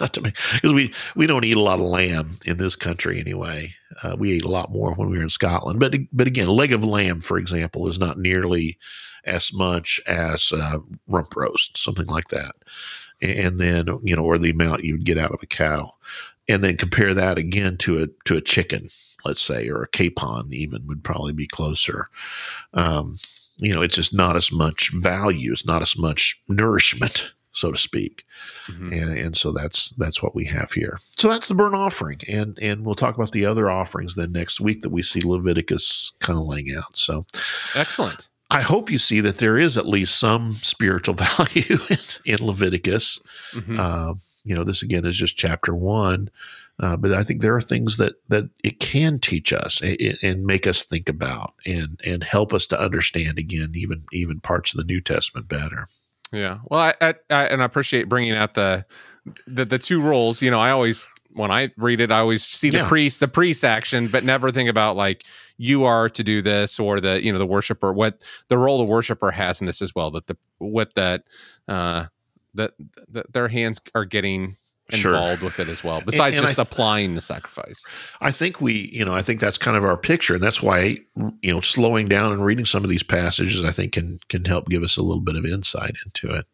not 0.00 0.12
to 0.14 0.20
me, 0.20 0.32
because 0.54 0.72
we 0.72 0.92
we 1.16 1.26
don't 1.26 1.44
eat 1.44 1.56
a 1.56 1.60
lot 1.60 1.80
of 1.80 1.86
lamb 1.86 2.36
in 2.46 2.58
this 2.58 2.76
country 2.76 3.20
anyway. 3.20 3.74
Uh, 4.02 4.16
we 4.18 4.32
ate 4.32 4.44
a 4.44 4.48
lot 4.48 4.70
more 4.70 4.92
when 4.94 5.10
we 5.10 5.16
were 5.16 5.22
in 5.22 5.30
Scotland, 5.30 5.80
but 5.80 5.94
but 6.12 6.26
again, 6.26 6.48
leg 6.48 6.72
of 6.72 6.84
lamb, 6.84 7.20
for 7.20 7.38
example, 7.38 7.88
is 7.88 7.98
not 7.98 8.18
nearly 8.18 8.78
as 9.24 9.52
much 9.52 10.00
as 10.06 10.52
uh, 10.52 10.78
rump 11.06 11.34
roast, 11.36 11.76
something 11.76 12.06
like 12.06 12.28
that, 12.28 12.54
and 13.20 13.58
then 13.58 13.86
you 14.02 14.16
know, 14.16 14.24
or 14.24 14.38
the 14.38 14.50
amount 14.50 14.84
you 14.84 14.94
would 14.94 15.04
get 15.04 15.18
out 15.18 15.32
of 15.32 15.42
a 15.42 15.46
cow, 15.46 15.94
and 16.48 16.62
then 16.62 16.76
compare 16.76 17.14
that 17.14 17.38
again 17.38 17.76
to 17.78 18.02
a 18.02 18.06
to 18.24 18.36
a 18.36 18.40
chicken 18.40 18.90
let's 19.24 19.40
say, 19.40 19.68
or 19.68 19.82
a 19.82 19.88
capon 19.88 20.48
even 20.52 20.86
would 20.86 21.04
probably 21.04 21.32
be 21.32 21.46
closer. 21.46 22.08
Um, 22.74 23.18
you 23.56 23.74
know, 23.74 23.82
it's 23.82 23.96
just 23.96 24.14
not 24.14 24.36
as 24.36 24.52
much 24.52 24.92
value, 24.94 25.52
it's 25.52 25.66
not 25.66 25.82
as 25.82 25.96
much 25.96 26.40
nourishment, 26.48 27.32
so 27.52 27.72
to 27.72 27.78
speak. 27.78 28.24
Mm-hmm. 28.68 28.92
And, 28.92 29.18
and 29.18 29.36
so 29.36 29.52
that's 29.52 29.90
that's 29.90 30.22
what 30.22 30.34
we 30.34 30.44
have 30.46 30.72
here. 30.72 31.00
So 31.16 31.28
that's 31.28 31.48
the 31.48 31.54
burnt 31.54 31.74
offering, 31.74 32.20
and 32.28 32.58
and 32.60 32.84
we'll 32.84 32.94
talk 32.94 33.16
about 33.16 33.32
the 33.32 33.46
other 33.46 33.70
offerings 33.70 34.14
then 34.14 34.32
next 34.32 34.60
week 34.60 34.82
that 34.82 34.90
we 34.90 35.02
see 35.02 35.20
Leviticus 35.20 36.12
kind 36.20 36.38
of 36.38 36.44
laying 36.44 36.74
out. 36.74 36.96
So 36.96 37.26
excellent. 37.74 38.28
I 38.50 38.62
hope 38.62 38.90
you 38.90 38.98
see 38.98 39.20
that 39.20 39.38
there 39.38 39.58
is 39.58 39.76
at 39.76 39.86
least 39.86 40.18
some 40.18 40.56
spiritual 40.56 41.14
value 41.36 41.78
in, 41.90 41.98
in 42.24 42.46
Leviticus. 42.46 43.20
Mm-hmm. 43.52 43.78
Uh, 43.78 44.14
you 44.44 44.54
know, 44.54 44.64
this 44.64 44.82
again 44.82 45.04
is 45.04 45.16
just 45.16 45.36
chapter 45.36 45.74
one, 45.74 46.30
uh, 46.80 46.96
but 46.96 47.12
I 47.12 47.22
think 47.22 47.42
there 47.42 47.56
are 47.56 47.60
things 47.60 47.96
that 47.96 48.14
that 48.28 48.50
it 48.62 48.78
can 48.78 49.18
teach 49.18 49.52
us 49.52 49.80
and, 49.80 50.18
and, 50.22 50.44
make 50.44 50.66
us 50.66 50.84
think 50.84 51.08
about 51.08 51.54
and 51.66 52.00
and 52.04 52.22
help 52.22 52.54
us 52.54 52.66
to 52.68 52.80
understand 52.80 53.38
again 53.38 53.72
even 53.74 54.04
even 54.12 54.40
parts 54.40 54.72
of 54.72 54.78
the 54.78 54.84
New 54.84 55.00
Testament 55.00 55.48
better. 55.48 55.88
Yeah, 56.32 56.58
well, 56.66 56.80
I, 56.80 56.94
I, 57.00 57.14
I 57.30 57.44
and 57.46 57.62
I 57.62 57.64
appreciate 57.64 58.08
bringing 58.08 58.32
out 58.32 58.54
the, 58.54 58.84
the 59.46 59.64
the 59.64 59.78
two 59.78 60.02
roles. 60.02 60.40
You 60.40 60.50
know, 60.50 60.60
I 60.60 60.70
always 60.70 61.06
when 61.32 61.50
I 61.50 61.70
read 61.76 62.00
it, 62.00 62.12
I 62.12 62.18
always 62.18 62.44
see 62.44 62.70
the 62.70 62.78
yeah. 62.78 62.88
priest, 62.88 63.20
the 63.20 63.28
priest 63.28 63.64
action, 63.64 64.08
but 64.08 64.24
never 64.24 64.50
think 64.50 64.68
about 64.68 64.96
like 64.96 65.24
you 65.56 65.84
are 65.84 66.08
to 66.08 66.22
do 66.22 66.42
this 66.42 66.78
or 66.78 67.00
the 67.00 67.22
you 67.22 67.32
know 67.32 67.38
the 67.38 67.46
worshiper 67.46 67.92
what 67.92 68.22
the 68.48 68.58
role 68.58 68.78
the 68.78 68.84
worshiper 68.84 69.32
has 69.32 69.60
in 69.60 69.66
this 69.66 69.82
as 69.82 69.94
well. 69.94 70.10
That 70.10 70.26
the 70.26 70.36
what 70.58 70.94
that 70.94 71.24
uh 71.66 72.06
that, 72.54 72.72
that 73.08 73.32
their 73.32 73.48
hands 73.48 73.80
are 73.94 74.04
getting 74.04 74.56
involved 74.90 75.40
sure. 75.40 75.46
with 75.46 75.60
it 75.60 75.68
as 75.68 75.84
well 75.84 76.00
besides 76.00 76.36
and, 76.36 76.46
and 76.46 76.54
just 76.54 76.56
th- 76.56 76.72
applying 76.72 77.14
the 77.14 77.20
sacrifice. 77.20 77.84
I 78.20 78.30
think 78.30 78.60
we 78.60 78.90
you 78.92 79.04
know 79.04 79.12
i 79.12 79.22
think 79.22 79.40
that's 79.40 79.58
kind 79.58 79.76
of 79.76 79.84
our 79.84 79.96
picture 79.96 80.34
and 80.34 80.42
that's 80.42 80.62
why 80.62 80.98
you 81.42 81.52
know 81.52 81.60
slowing 81.60 82.08
down 82.08 82.32
and 82.32 82.44
reading 82.44 82.64
some 82.64 82.84
of 82.84 82.90
these 82.90 83.02
passages 83.02 83.64
i 83.64 83.70
think 83.70 83.92
can 83.92 84.18
can 84.28 84.44
help 84.44 84.68
give 84.68 84.82
us 84.82 84.96
a 84.96 85.02
little 85.02 85.22
bit 85.22 85.36
of 85.36 85.44
insight 85.44 85.94
into 86.04 86.34
it. 86.34 86.46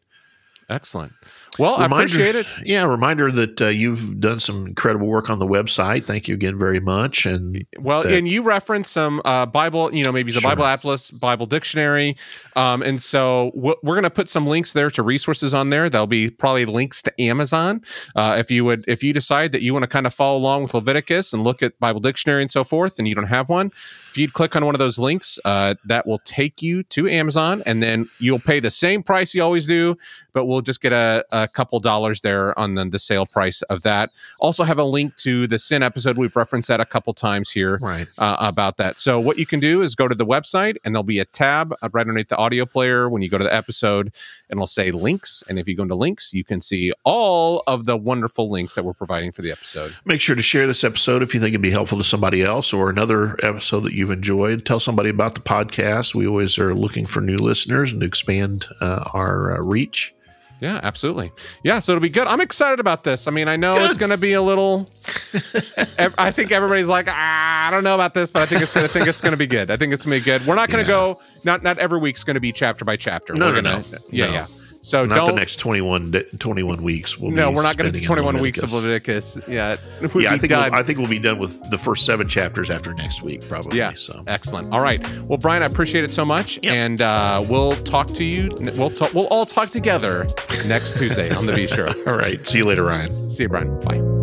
Excellent 0.69 1.13
well, 1.59 1.79
reminder, 1.79 1.95
I 1.95 2.03
appreciate 2.03 2.35
it. 2.35 2.47
Yeah, 2.65 2.85
reminder 2.85 3.31
that 3.33 3.61
uh, 3.61 3.67
you've 3.67 4.21
done 4.21 4.41
some 4.41 4.67
incredible 4.67 5.07
work 5.07 5.31
on 5.31 5.39
the 5.39 5.47
website. 5.47 6.05
Thank 6.05 6.29
you 6.29 6.35
again 6.35 6.59
very 6.59 6.81
much. 6.81 7.27
And 7.27 7.65
well, 7.79 8.03
that, 8.03 8.13
and 8.13 8.29
you 8.29 8.43
reference 8.43 8.91
some 8.91 9.21
uh, 9.25 9.47
Bible, 9.47 9.95
you 9.95 10.05
know, 10.05 10.13
maybe 10.13 10.33
the 10.33 10.41
sure. 10.41 10.51
Bible 10.51 10.65
Atlas, 10.65 11.11
Bible 11.11 11.47
Dictionary, 11.47 12.17
um, 12.57 12.83
and 12.83 13.03
so 13.03 13.53
we're 13.55 13.77
going 13.83 14.03
to 14.03 14.11
put 14.11 14.29
some 14.29 14.47
links 14.47 14.73
there 14.73 14.91
to 14.91 15.03
resources 15.03 15.55
on 15.55 15.71
there. 15.71 15.89
There'll 15.89 16.07
be 16.07 16.31
probably 16.31 16.67
links 16.67 17.03
to 17.03 17.21
Amazon 17.21 17.83
uh, 18.17 18.37
if 18.39 18.51
you 18.51 18.65
would, 18.65 18.85
if 18.89 19.03
you 19.03 19.13
decide 19.13 19.53
that 19.53 19.63
you 19.63 19.73
want 19.73 19.85
to 19.85 19.89
kind 19.89 20.07
of 20.07 20.15
follow 20.15 20.39
along 20.39 20.63
with 20.63 20.75
Leviticus 20.75 21.33
and 21.33 21.45
look 21.45 21.63
at 21.63 21.79
Bible 21.79 22.01
Dictionary 22.01 22.43
and 22.43 22.51
so 22.51 22.65
forth, 22.65 22.99
and 22.99 23.09
you 23.09 23.15
don't 23.15 23.27
have 23.27 23.49
one. 23.49 23.71
If 24.11 24.19
you'd 24.19 24.33
click 24.33 24.55
on 24.55 24.65
one 24.65 24.75
of 24.75 24.79
those 24.79 24.99
links, 24.99 25.39
uh, 25.45 25.75
that 25.85 26.07
will 26.07 26.21
take 26.21 26.63
you 26.63 26.83
to 26.85 27.09
Amazon, 27.09 27.63
and 27.67 27.83
then 27.83 28.09
you'll 28.21 28.39
pay 28.39 28.61
the 28.61 28.71
same 28.71 29.03
price 29.03 29.35
you 29.35 29.43
always 29.43 29.67
do, 29.67 29.97
but 30.33 30.47
we'll 30.47 30.61
just 30.61 30.81
get 30.81 30.93
a, 30.93 31.25
a 31.33 31.44
couple 31.49 31.81
dollars 31.81 32.21
there 32.21 32.59
on 32.59 32.75
the, 32.75 32.85
the, 32.85 32.99
sale 32.99 33.27
price 33.27 33.63
of 33.63 33.83
that. 33.83 34.11
Also, 34.39 34.65
have 34.65 34.79
a 34.79 34.85
link 34.85 35.17
to 35.17 35.47
the 35.47 35.59
sin 35.59 35.83
episode. 35.83 36.17
We've 36.17 36.35
referenced 36.35 36.69
that 36.69 36.81
a 36.81 36.85
couple 36.85 37.13
times 37.13 37.51
here 37.51 37.79
right. 37.83 38.07
uh, 38.19 38.37
about 38.39 38.77
that. 38.79 38.99
So, 38.99 39.21
what 39.21 39.39
you 39.39 39.47
can 39.47 39.61
do 39.61 39.83
is 39.83 39.95
go 39.95 40.09
to 40.09 40.15
the 40.15 40.27
website, 40.27 40.77
and 40.85 40.95
there'll 40.95 41.03
be 41.03 41.19
a 41.19 41.25
tab 41.25 41.75
right 41.93 42.01
underneath 42.01 42.29
the 42.29 42.37
audio 42.37 42.67
player 42.67 43.09
when 43.09 43.23
you 43.23 43.29
go 43.29 43.39
to 43.39 43.45
the 43.45 43.55
episode, 43.55 44.07
and 44.49 44.59
it'll 44.59 44.67
say 44.67 44.91
links. 44.91 45.43
And 45.49 45.59
if 45.59 45.69
you 45.69 45.77
go 45.77 45.83
into 45.83 45.95
links, 45.95 46.33
you 46.33 46.45
can 46.45 46.61
see 46.61 46.93
all 47.05 47.63
of 47.67 47.85
the 47.85 47.97
wonderful 47.97 48.51
links 48.51 48.75
that 48.75 48.85
we're 48.85 48.93
providing 48.95 49.33
for 49.33 49.43
the 49.43 49.51
episode. 49.51 49.95
Make 50.05 50.21
sure 50.21 50.37
to 50.37 50.43
share 50.43 50.67
this 50.67 50.85
episode 50.85 51.23
if 51.23 51.35
you 51.35 51.41
think 51.41 51.51
it'd 51.51 51.63
be 51.63 51.71
helpful 51.71 51.99
to 51.99 52.05
somebody 52.05 52.43
else 52.43 52.73
or 52.73 52.91
another 52.91 53.37
episode 53.43 53.81
that 53.81 53.93
you've 53.93 54.11
enjoyed. 54.11 54.65
Tell 54.65 54.81
somebody 54.81 55.11
about 55.11 55.35
the 55.35 55.41
podcast. 55.41 56.15
We 56.15 56.27
always 56.27 56.59
are 56.59 56.75
looking 56.75 57.07
for 57.07 57.21
new 57.21 57.37
listeners 57.37 57.93
and 57.93 58.01
to 58.01 58.07
expand 58.07 58.67
uh, 58.81 59.11
our 59.13 59.57
uh, 59.57 59.61
reach. 59.61 60.15
Yeah, 60.65 60.81
absolutely. 60.83 61.31
Yeah, 61.63 61.79
so 61.81 61.93
it'll 61.93 62.01
be 62.01 62.09
good. 62.09 62.27
I'm 62.27 62.41
excited 62.41 62.81
about 62.81 63.05
this. 63.05 63.29
I 63.29 63.31
mean, 63.31 63.49
I 63.49 63.57
know 63.57 63.75
good. 63.75 63.91
it's 63.91 63.99
going 63.99 64.09
to 64.09 64.17
be 64.17 64.33
a 64.33 64.41
little. 64.41 64.89
I 66.17 66.31
think 66.31 66.53
everybody's 66.53 66.89
like, 66.89 67.07
ah, 67.07 67.69
I 67.69 67.71
don't 67.71 67.85
know 67.85 67.95
about 67.95 68.15
this, 68.15 68.31
but 68.31 68.41
I 68.41 68.47
think 68.47 68.63
it's 68.63 68.73
going 68.73 68.87
to 68.87 68.91
think 68.91 69.07
it's 69.07 69.21
going 69.21 69.33
to 69.33 69.37
be 69.37 69.47
good. 69.47 69.71
I 69.71 69.77
think 69.77 69.93
it's 69.93 70.07
going 70.07 70.19
to 70.19 70.25
be 70.25 70.25
good. 70.25 70.47
We're 70.47 70.55
not 70.55 70.71
going 70.71 70.83
to 70.83 70.91
yeah. 70.91 70.97
go. 70.97 71.21
Not 71.45 71.63
not 71.63 71.77
every 71.77 71.99
week's 71.99 72.25
going 72.25 72.37
to 72.37 72.41
be 72.41 72.51
chapter 72.51 72.83
by 72.87 72.97
chapter. 72.97 73.35
No, 73.35 73.49
We're 73.49 73.61
no, 73.61 73.73
gonna, 73.73 73.85
no. 73.91 73.99
Yeah, 74.09 74.27
no. 74.27 74.33
yeah. 74.33 74.47
So 74.85 75.07
not 75.07 75.27
the 75.27 75.33
next 75.33 75.57
21, 75.57 76.13
21 76.39 76.83
weeks. 76.83 77.19
We'll 77.19 77.31
no, 77.31 77.51
we're 77.51 77.63
not 77.63 77.79
going 77.79 77.91
to 77.91 77.99
do 77.99 78.05
21 78.05 78.39
weeks 78.39 78.63
of 78.63 78.71
Leviticus. 78.75 79.39
yet. 79.49 79.81
We'll 80.03 80.23
yeah, 80.23 80.35
I 80.35 80.37
think, 80.37 80.51
we'll, 80.51 80.75
I 80.75 80.83
think 80.83 80.99
we'll 80.99 81.09
be 81.09 81.19
done 81.19 81.39
with 81.39 81.71
the 81.71 81.79
first 81.79 82.05
seven 82.05 82.29
chapters 82.29 82.69
after 82.69 82.93
next 82.93 83.23
week, 83.23 83.49
probably. 83.49 83.79
Yeah. 83.79 83.95
So 83.95 84.23
excellent. 84.27 84.75
All 84.75 84.83
right. 84.83 85.01
Well, 85.23 85.39
Brian, 85.39 85.63
I 85.63 85.67
appreciate 85.67 86.05
it 86.05 86.13
so 86.13 86.27
much. 86.27 86.63
And 86.63 87.01
uh, 87.01 87.43
we'll 87.49 87.77
talk 87.85 88.09
to 88.09 88.25
you. 88.25 88.51
We'll, 88.77 88.91
talk, 88.91 89.15
we'll 89.15 89.29
all 89.29 89.47
talk 89.47 89.71
together 89.71 90.27
next 90.67 90.99
Tuesday 90.99 91.35
on 91.35 91.47
the 91.47 91.55
V 91.55 91.67
Show. 91.67 91.87
all 92.07 92.19
right. 92.19 92.47
See 92.47 92.59
you 92.59 92.67
later, 92.67 92.85
Ryan. 92.85 93.31
See 93.31 93.45
you, 93.45 93.49
Brian. 93.49 93.81
Bye. 93.81 94.14